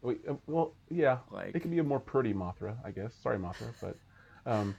wait, 0.00 0.20
uh, 0.28 0.34
well, 0.46 0.74
yeah, 0.88 1.18
like, 1.30 1.54
it 1.54 1.60
could 1.60 1.70
be 1.70 1.78
a 1.80 1.82
more 1.84 2.00
pretty 2.00 2.32
Mothra, 2.32 2.76
I 2.84 2.92
guess. 2.92 3.14
Sorry, 3.22 3.36
Mothra, 3.38 3.74
but 3.82 3.96
um, 4.50 4.74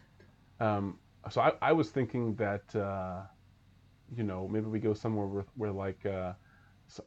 um, 0.59 0.97
so 1.29 1.41
I, 1.41 1.51
I 1.61 1.71
was 1.73 1.89
thinking 1.91 2.33
that 2.35 2.75
uh, 2.75 3.21
you 4.15 4.23
know 4.23 4.47
maybe 4.47 4.65
we 4.67 4.79
go 4.79 4.93
somewhere 4.93 5.27
where, 5.27 5.45
where 5.55 5.71
like 5.71 6.03
uh, 6.05 6.33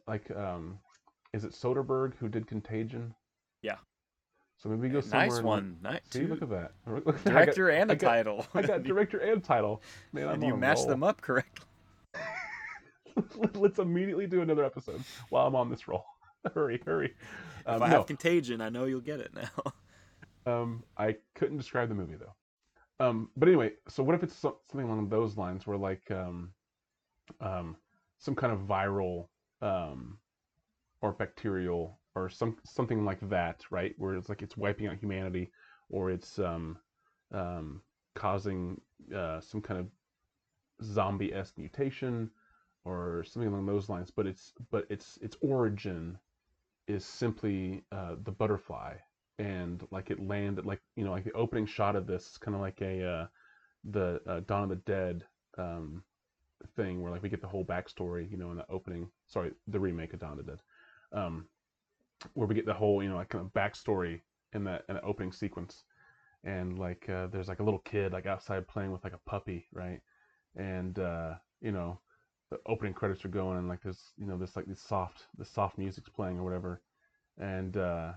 like 0.07 0.29
um, 0.31 0.79
is 1.33 1.43
it 1.43 1.51
Soderbergh 1.51 2.13
who 2.15 2.29
did 2.29 2.47
Contagion? 2.47 3.13
Yeah. 3.65 3.77
So 4.57 4.69
maybe 4.69 4.81
we 4.83 4.89
go 4.89 5.01
somewhere. 5.01 5.27
nice 5.27 5.31
in, 5.31 5.35
like- 5.37 5.45
one. 5.45 5.77
Nice. 5.81 6.01
See, 6.11 6.25
look 6.27 6.41
at 6.41 6.49
that. 6.49 6.71
Look 6.87 7.07
at 7.17 7.23
that. 7.25 7.35
I 7.35 7.45
got- 7.45 7.55
director 7.55 7.69
and 7.69 7.89
a 7.91 7.93
I 7.93 7.95
got- 7.97 8.07
title. 8.09 8.45
I 8.53 8.61
got 8.61 8.75
And 8.77 8.85
you- 8.87 8.93
director 8.93 9.17
and 9.19 9.43
title. 9.43 9.81
Man, 10.13 10.27
I'm 10.27 10.35
and 10.35 10.43
you 10.43 10.53
on 10.53 10.59
match 10.59 10.77
roll. 10.77 10.87
them 10.87 11.03
up 11.03 11.21
correctly. 11.21 11.65
Let's 13.55 13.79
immediately 13.79 14.27
do 14.27 14.41
another 14.41 14.65
episode 14.65 15.01
while 15.29 15.47
I'm 15.47 15.55
on 15.55 15.69
this 15.69 15.87
roll. 15.87 16.05
hurry, 16.53 16.81
hurry. 16.85 17.13
If 17.61 17.67
Um, 17.67 17.81
I 17.83 17.89
no, 17.89 17.97
have 17.97 18.05
Contagion, 18.07 18.61
I 18.61 18.69
know 18.69 18.85
you'll 18.85 18.99
get 19.01 19.19
it 19.19 19.31
now. 19.33 19.73
um, 20.61 20.83
I 20.97 21.15
couldn't 21.33 21.57
describe 21.57 21.89
the 21.89 21.95
movie 21.95 22.15
though. 22.17 23.05
Um, 23.05 23.29
but 23.35 23.47
anyway, 23.49 23.71
so 23.87 24.03
what 24.03 24.15
if 24.15 24.23
it's 24.23 24.35
so- 24.35 24.59
something 24.71 24.87
along 24.87 25.09
those 25.09 25.37
lines, 25.37 25.65
where 25.65 25.77
like 25.77 26.09
um, 26.11 26.51
um, 27.41 27.75
some 28.19 28.35
kind 28.35 28.51
of 28.53 28.59
viral 28.61 29.27
um, 29.61 30.17
or 31.01 31.11
bacterial 31.13 31.97
or 32.15 32.29
some 32.29 32.57
something 32.63 33.05
like 33.05 33.19
that, 33.29 33.63
right? 33.69 33.93
Where 33.97 34.15
it's 34.15 34.29
like 34.29 34.41
it's 34.41 34.57
wiping 34.57 34.87
out 34.87 34.97
humanity, 34.97 35.51
or 35.89 36.11
it's 36.11 36.39
um, 36.39 36.77
um, 37.33 37.81
causing 38.15 38.79
uh, 39.15 39.41
some 39.41 39.61
kind 39.61 39.79
of 39.79 39.87
zombie-esque 40.83 41.57
mutation, 41.57 42.29
or 42.85 43.23
something 43.25 43.49
along 43.51 43.65
those 43.65 43.89
lines. 43.89 44.11
But 44.11 44.27
it's 44.27 44.53
but 44.71 44.85
its 44.89 45.17
its 45.21 45.37
origin 45.41 46.17
is 46.87 47.05
simply 47.05 47.83
uh, 47.91 48.15
the 48.23 48.31
butterfly, 48.31 48.95
and 49.39 49.85
like 49.91 50.11
it 50.11 50.19
landed 50.19 50.65
like 50.65 50.81
you 50.95 51.03
know 51.03 51.11
like 51.11 51.25
the 51.25 51.33
opening 51.33 51.65
shot 51.65 51.95
of 51.95 52.07
this 52.07 52.27
is 52.31 52.37
kind 52.37 52.55
of 52.55 52.61
like 52.61 52.81
a 52.81 53.05
uh, 53.05 53.27
the 53.83 54.21
uh, 54.27 54.39
Dawn 54.41 54.63
of 54.63 54.69
the 54.69 54.75
Dead 54.77 55.23
um, 55.57 56.03
thing 56.75 57.01
where 57.01 57.11
like 57.11 57.23
we 57.23 57.29
get 57.29 57.41
the 57.41 57.47
whole 57.47 57.65
backstory, 57.65 58.29
you 58.29 58.37
know, 58.37 58.51
in 58.51 58.57
the 58.57 58.65
opening. 58.69 59.09
Sorry, 59.27 59.51
the 59.67 59.79
remake 59.79 60.13
of 60.13 60.19
Dawn 60.19 60.39
of 60.39 60.45
the 60.45 60.51
Dead, 60.53 60.59
um, 61.11 61.47
where 62.33 62.47
we 62.47 62.55
get 62.55 62.65
the 62.65 62.73
whole 62.73 63.01
you 63.03 63.09
know 63.09 63.15
like 63.15 63.29
kind 63.29 63.45
of 63.45 63.53
backstory 63.53 64.21
in 64.53 64.63
that 64.65 64.83
in 64.89 64.95
the 64.95 65.01
opening 65.01 65.31
sequence, 65.31 65.83
and 66.43 66.77
like 66.79 67.07
uh, 67.09 67.27
there's 67.27 67.47
like 67.47 67.59
a 67.59 67.63
little 67.63 67.79
kid 67.79 68.13
like 68.13 68.25
outside 68.25 68.67
playing 68.67 68.91
with 68.91 69.03
like 69.03 69.13
a 69.13 69.29
puppy, 69.29 69.65
right? 69.73 70.01
And 70.55 70.97
uh, 70.99 71.35
you 71.61 71.71
know 71.71 71.99
the 72.51 72.59
opening 72.67 72.93
credits 72.93 73.25
are 73.25 73.29
going 73.29 73.57
and 73.57 73.67
like 73.67 73.81
there's 73.81 74.13
you 74.17 74.27
know 74.27 74.37
this 74.37 74.55
like 74.55 74.65
this 74.65 74.81
soft 74.81 75.23
the 75.37 75.45
soft 75.45 75.77
music's 75.77 76.09
playing 76.09 76.39
or 76.39 76.43
whatever, 76.43 76.81
and 77.37 77.75
uh, 77.77 78.11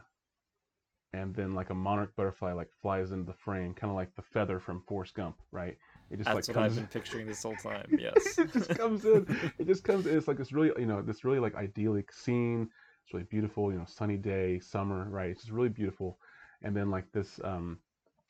and 1.13 1.35
then 1.35 1.55
like 1.55 1.71
a 1.71 1.75
monarch 1.75 2.15
butterfly 2.17 2.53
like 2.53 2.69
flies 2.83 3.11
into 3.11 3.25
the 3.25 3.39
frame, 3.39 3.75
kind 3.75 3.91
of 3.91 3.97
like 3.97 4.15
the 4.15 4.23
feather 4.23 4.61
from 4.61 4.83
Forrest 4.87 5.15
Gump, 5.15 5.37
right? 5.51 5.77
It 6.11 6.17
just 6.17 6.27
That's 6.27 6.49
like 6.49 6.57
what 6.57 6.65
I've 6.65 6.75
been 6.75 6.87
picturing 6.93 7.27
this 7.27 7.43
whole 7.43 7.57
time. 7.57 7.87
Yes. 7.99 8.39
it 8.39 8.53
just 8.53 8.71
comes 8.71 9.05
in. 9.05 9.27
It 9.59 9.67
just 9.67 9.85
comes 9.85 10.07
in. 10.07 10.17
It's 10.17 10.29
like 10.29 10.39
this 10.39 10.53
really, 10.53 10.71
you 10.79 10.87
know, 10.87 11.03
this 11.03 11.25
really 11.25 11.39
like 11.39 11.55
idyllic 11.55 12.13
scene. 12.13 12.69
It's 13.09 13.15
really 13.15 13.25
beautiful, 13.25 13.73
you 13.73 13.79
know, 13.79 13.87
sunny 13.87 14.19
day, 14.19 14.61
summer, 14.61 15.09
right? 15.09 15.31
It's 15.31 15.41
just 15.41 15.53
really 15.53 15.71
beautiful. 15.71 16.19
And 16.61 16.77
then 16.77 16.91
like 16.91 17.11
this, 17.13 17.41
um, 17.43 17.79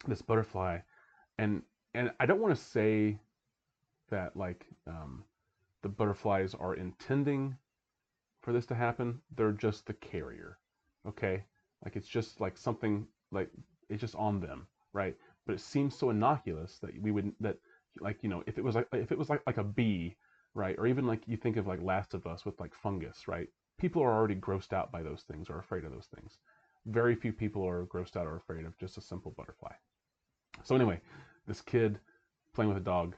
this 0.07 0.23
butterfly, 0.23 0.79
and 1.39 1.63
and 1.95 2.13
I 2.21 2.27
don't 2.27 2.41
want 2.41 2.55
to 2.57 2.63
say 2.63 3.19
that 4.11 4.37
like 4.37 4.67
um, 4.87 5.25
the 5.83 5.89
butterflies 5.89 6.55
are 6.55 6.75
intending 6.77 7.57
for 8.43 8.53
this 8.53 8.67
to 8.67 8.75
happen. 8.77 9.21
They're 9.37 9.53
just 9.53 9.87
the 9.87 9.95
carrier, 9.95 10.59
okay? 11.09 11.45
Like 11.85 11.97
it's 11.97 12.09
just 12.09 12.41
like 12.41 12.57
something 12.57 13.07
like 13.33 13.51
it's 13.89 14.01
just 14.01 14.15
on 14.17 14.41
them, 14.41 14.69
right? 14.93 15.17
But 15.47 15.55
it 15.55 15.61
seems 15.61 15.97
so 15.97 16.11
innocuous 16.11 16.79
that 16.83 16.93
we 17.03 17.11
would 17.11 17.33
that 17.41 17.59
like 18.01 18.23
you 18.23 18.29
know 18.29 18.45
if 18.47 18.59
it 18.59 18.65
was 18.65 18.77
like 18.77 18.89
if 18.93 19.13
it 19.13 19.19
was 19.19 19.29
like 19.31 19.43
like 19.47 19.59
a 19.59 19.65
bee 19.65 20.17
right 20.55 20.77
or 20.79 20.87
even 20.87 21.07
like 21.07 21.23
you 21.27 21.37
think 21.37 21.57
of 21.57 21.67
like 21.67 21.83
last 21.83 22.15
of 22.15 22.27
us 22.27 22.45
with 22.47 22.61
like 22.61 22.75
fungus 22.75 23.29
right 23.29 23.49
people 23.79 24.03
are 24.03 24.13
already 24.13 24.35
grossed 24.35 24.73
out 24.73 24.93
by 24.93 25.03
those 25.03 25.23
things 25.23 25.49
or 25.49 25.59
afraid 25.59 25.85
of 25.85 25.93
those 25.93 26.09
things. 26.15 26.39
Very 26.87 27.15
few 27.15 27.33
people 27.33 27.67
are 27.67 27.87
grossed 27.87 28.17
out 28.17 28.27
or 28.27 28.37
afraid 28.37 28.65
of 28.65 28.77
just 28.79 28.99
a 28.99 29.01
simple 29.01 29.35
butterfly. 29.37 29.73
So 30.65 30.75
anyway 30.75 31.01
this 31.47 31.61
kid 31.63 31.99
playing 32.55 32.69
with 32.69 32.79
a 32.79 32.85
dog 32.85 33.15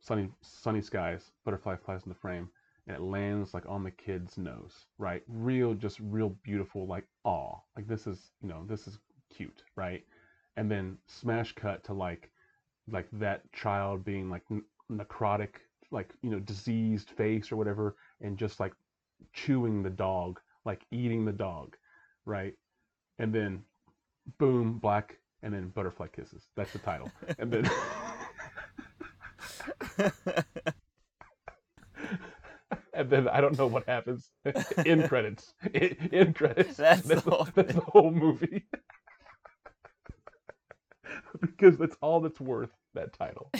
sunny 0.00 0.28
sunny 0.40 0.80
skies 0.80 1.30
butterfly 1.44 1.76
flies 1.76 2.02
in 2.04 2.08
the 2.08 2.14
frame 2.14 2.48
and 2.86 2.96
it 2.96 3.02
lands 3.02 3.54
like 3.54 3.64
on 3.66 3.84
the 3.84 3.90
kid's 3.90 4.38
nose 4.38 4.86
right? 4.98 5.22
Real 5.28 5.74
just 5.74 5.98
real 6.00 6.36
beautiful 6.42 6.86
like 6.86 7.04
awe 7.24 7.56
like 7.76 7.86
this 7.86 8.06
is 8.06 8.32
you 8.42 8.48
know 8.48 8.64
this 8.66 8.86
is 8.86 8.98
cute 9.34 9.62
right? 9.76 10.04
And 10.56 10.70
then 10.70 10.96
smash 11.06 11.52
cut 11.52 11.84
to 11.84 11.92
like 11.92 12.30
like 12.90 13.08
that 13.12 13.50
child 13.52 14.04
being 14.04 14.30
like 14.30 14.42
necrotic 14.90 15.56
like 15.90 16.12
you 16.22 16.30
know 16.30 16.40
diseased 16.40 17.10
face 17.10 17.50
or 17.50 17.56
whatever 17.56 17.96
and 18.20 18.36
just 18.36 18.60
like 18.60 18.72
chewing 19.32 19.82
the 19.82 19.90
dog 19.90 20.40
like 20.64 20.84
eating 20.90 21.24
the 21.24 21.32
dog 21.32 21.76
right? 22.26 22.54
And 23.18 23.34
then 23.34 23.64
boom 24.38 24.78
black 24.78 25.18
and 25.42 25.54
then 25.54 25.68
butterfly 25.70 26.08
kisses. 26.08 26.48
That's 26.56 26.72
the 26.72 26.78
title. 26.80 27.10
And 27.38 27.52
then 27.52 27.70
and 32.94 33.10
then 33.10 33.28
i 33.28 33.40
don't 33.40 33.58
know 33.58 33.66
what 33.66 33.86
happens. 33.88 34.30
In 34.84 35.06
credits. 35.08 35.54
In, 35.74 35.96
in 36.12 36.34
credits. 36.34 36.76
That's 36.76 37.02
the 37.02 37.16
the, 37.16 37.20
whole 37.20 37.48
that's 37.54 37.74
the 37.74 37.80
whole 37.80 38.10
movie. 38.10 38.64
Because 41.40 41.78
that's 41.78 41.96
all 42.02 42.20
that's 42.20 42.40
worth 42.40 42.70
that 42.94 43.12
title. 43.14 43.50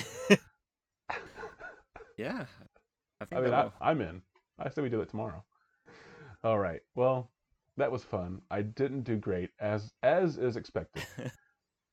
Yeah. 2.17 2.47
I 3.21 3.25
I 3.35 3.37
think 3.37 3.43
mean, 3.43 3.55
I, 3.55 3.71
I'm 3.81 4.01
in. 4.01 4.23
I 4.59 4.71
say 4.71 4.83
we 4.83 4.91
do 4.91 5.03
it 5.03 5.11
tomorrow. 5.11 5.45
All 6.45 6.59
right. 6.59 6.80
Well, 6.95 7.30
that 7.76 7.90
was 7.90 8.05
fun. 8.05 8.42
I 8.51 8.62
didn't 8.62 9.03
do 9.03 9.16
great 9.16 9.51
as 9.59 9.90
as 10.03 10.38
is 10.38 10.57
expected. 10.57 11.05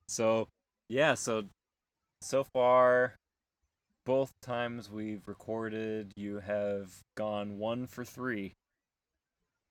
So, 0.07 0.49
yeah, 0.89 1.13
so 1.13 1.43
so 2.21 2.43
far 2.43 3.15
both 4.05 4.33
times 4.41 4.89
we've 4.91 5.25
recorded 5.25 6.11
you 6.17 6.39
have 6.39 6.91
gone 7.15 7.57
1 7.57 7.87
for 7.87 8.03
3. 8.03 8.53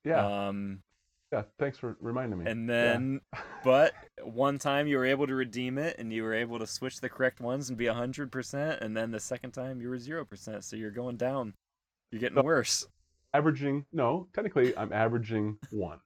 Yeah. 0.05 0.47
Um 0.49 0.83
yeah. 1.31 1.43
Thanks 1.59 1.77
for 1.77 1.99
reminding 2.01 2.39
me. 2.39 2.51
and 2.51 2.67
Yeah. 2.67 2.75
then 2.75 3.21
but 3.65 3.93
one 4.23 4.59
time 4.59 4.87
you 4.87 4.97
were 4.97 5.05
able 5.05 5.27
to 5.27 5.35
redeem 5.35 5.77
it 5.77 5.97
and 5.99 6.11
you 6.11 6.23
were 6.23 6.33
able 6.35 6.59
to 6.59 6.67
switch 6.67 7.01
the 7.03 7.11
correct 7.11 7.41
ones 7.41 7.69
and 7.69 7.77
be 7.77 7.85
100% 7.85 8.81
and 8.81 8.97
then 8.97 9.11
the 9.11 9.21
second 9.21 9.51
time 9.51 9.83
you 9.83 9.91
were 9.91 9.99
0%, 9.99 10.65
so 10.65 10.75
you're 10.75 10.91
going 10.91 11.19
down. 11.19 11.53
You're 12.11 12.21
getting 12.21 12.43
worse. 12.43 12.87
Averaging. 13.35 13.87
No, 13.93 14.29
technically, 14.33 14.77
I'm 14.77 14.93
averaging 14.93 15.59
one. 15.71 16.01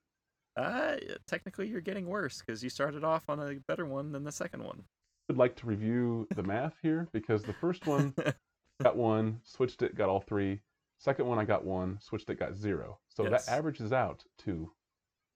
Uh, 0.57 0.97
technically 1.27 1.67
you're 1.67 1.81
getting 1.81 2.07
worse 2.07 2.41
cuz 2.41 2.63
you 2.63 2.71
started 2.71 3.03
off 3.03 3.29
on 3.29 3.41
a 3.41 3.55
better 3.67 3.85
one 3.87 4.13
than 4.13 4.23
the 4.23 4.31
second 4.33 4.63
one. 4.63 4.85
I'd 5.29 5.37
like 5.37 5.57
to 5.57 5.67
review 5.67 6.29
the 6.35 6.43
math 6.45 6.75
here 6.81 7.09
because 7.13 7.43
the 7.43 7.55
first 7.55 7.87
one 7.87 8.15
got 8.83 8.97
one, 8.97 9.41
switched 9.43 9.83
it, 9.83 9.97
got 9.97 10.09
all 10.09 10.21
three. 10.21 10.61
Second 10.99 11.27
one 11.27 11.39
I 11.41 11.45
got 11.45 11.65
one, 11.65 11.99
switched 12.01 12.31
it, 12.31 12.39
got 12.39 12.55
zero. 12.55 12.99
So 13.09 13.25
Yes. 13.25 13.47
that 13.47 13.53
averages 13.53 13.93
out 13.93 14.23
to 14.39 14.71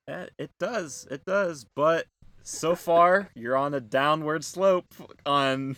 Eh, 0.07 0.27
It 0.39 0.51
does, 0.59 1.07
it 1.11 1.25
does, 1.25 1.67
but 1.75 2.07
so 2.43 2.75
far 2.77 3.31
you're 3.35 3.57
on 3.57 3.75
a 3.75 3.81
downward 3.81 4.45
slope 4.45 4.95
on 5.27 5.77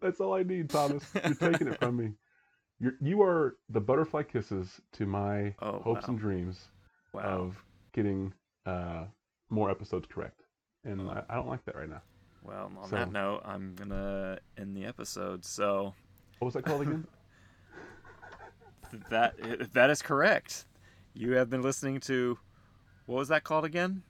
That's 0.00 0.20
all 0.20 0.34
I 0.34 0.42
need, 0.44 0.70
Thomas. 0.70 1.04
You're 1.14 1.34
taking 1.34 1.68
it 1.68 1.78
from 1.78 1.96
me. 1.96 2.12
You're, 2.84 2.94
you 3.00 3.22
are 3.22 3.56
the 3.70 3.80
butterfly 3.80 4.24
kisses 4.24 4.78
to 4.92 5.06
my 5.06 5.54
Oh, 5.62 5.78
hopes 5.78 6.02
wow. 6.02 6.08
and 6.10 6.18
dreams 6.18 6.68
wow. 7.14 7.22
of 7.22 7.64
getting 7.94 8.34
uh, 8.66 9.04
more 9.48 9.70
episodes 9.70 10.06
correct. 10.06 10.42
And 10.84 11.00
I, 11.10 11.22
I 11.30 11.34
don't 11.36 11.48
like 11.48 11.64
that 11.64 11.76
right 11.76 11.88
now. 11.88 12.02
Well, 12.42 12.70
on 12.78 12.90
So- 12.90 12.96
that 12.96 13.10
note, 13.10 13.40
I'm 13.46 13.74
gonna 13.74 14.38
end 14.58 14.76
the 14.76 14.84
episode. 14.84 15.46
So 15.46 15.94
What 16.40 16.46
was 16.48 16.52
that 16.54 16.64
called 16.66 16.82
again? 16.82 17.06
that 19.08 19.72
that 19.72 19.88
is 19.88 20.02
correct. 20.02 20.66
You 21.14 21.32
have 21.36 21.48
been 21.48 21.62
listening 21.62 22.00
to 22.00 22.38
what 23.06 23.16
was 23.16 23.28
that 23.28 23.44
called 23.44 23.64
again? 23.64 24.02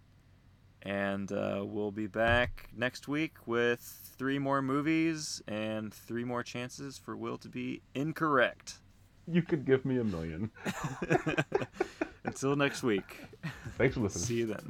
And 0.82 1.31
uh, 1.31 1.62
we'll 1.65 1.93
be 1.93 2.09
back 2.09 2.69
next 2.77 3.07
week 3.07 3.35
with 3.47 4.03
three 4.16 4.39
more 4.39 4.62
movies 4.62 5.43
and 5.49 5.93
three 5.93 6.24
more 6.24 6.43
chances 6.43 6.99
for 6.99 7.16
Will 7.16 7.39
to 7.39 7.49
be 7.49 7.82
incorrect. 7.95 8.74
you 9.27 9.43
could 9.43 9.65
give 9.65 9.85
me 9.85 9.99
a 9.99 10.05
million. 10.05 10.51
Until 12.24 12.57
next 12.57 12.82
week. 12.82 13.20
Thanks 13.77 13.95
for 13.95 14.01
listening. 14.01 14.24
See 14.24 14.35
you 14.36 14.47
then. 14.47 14.69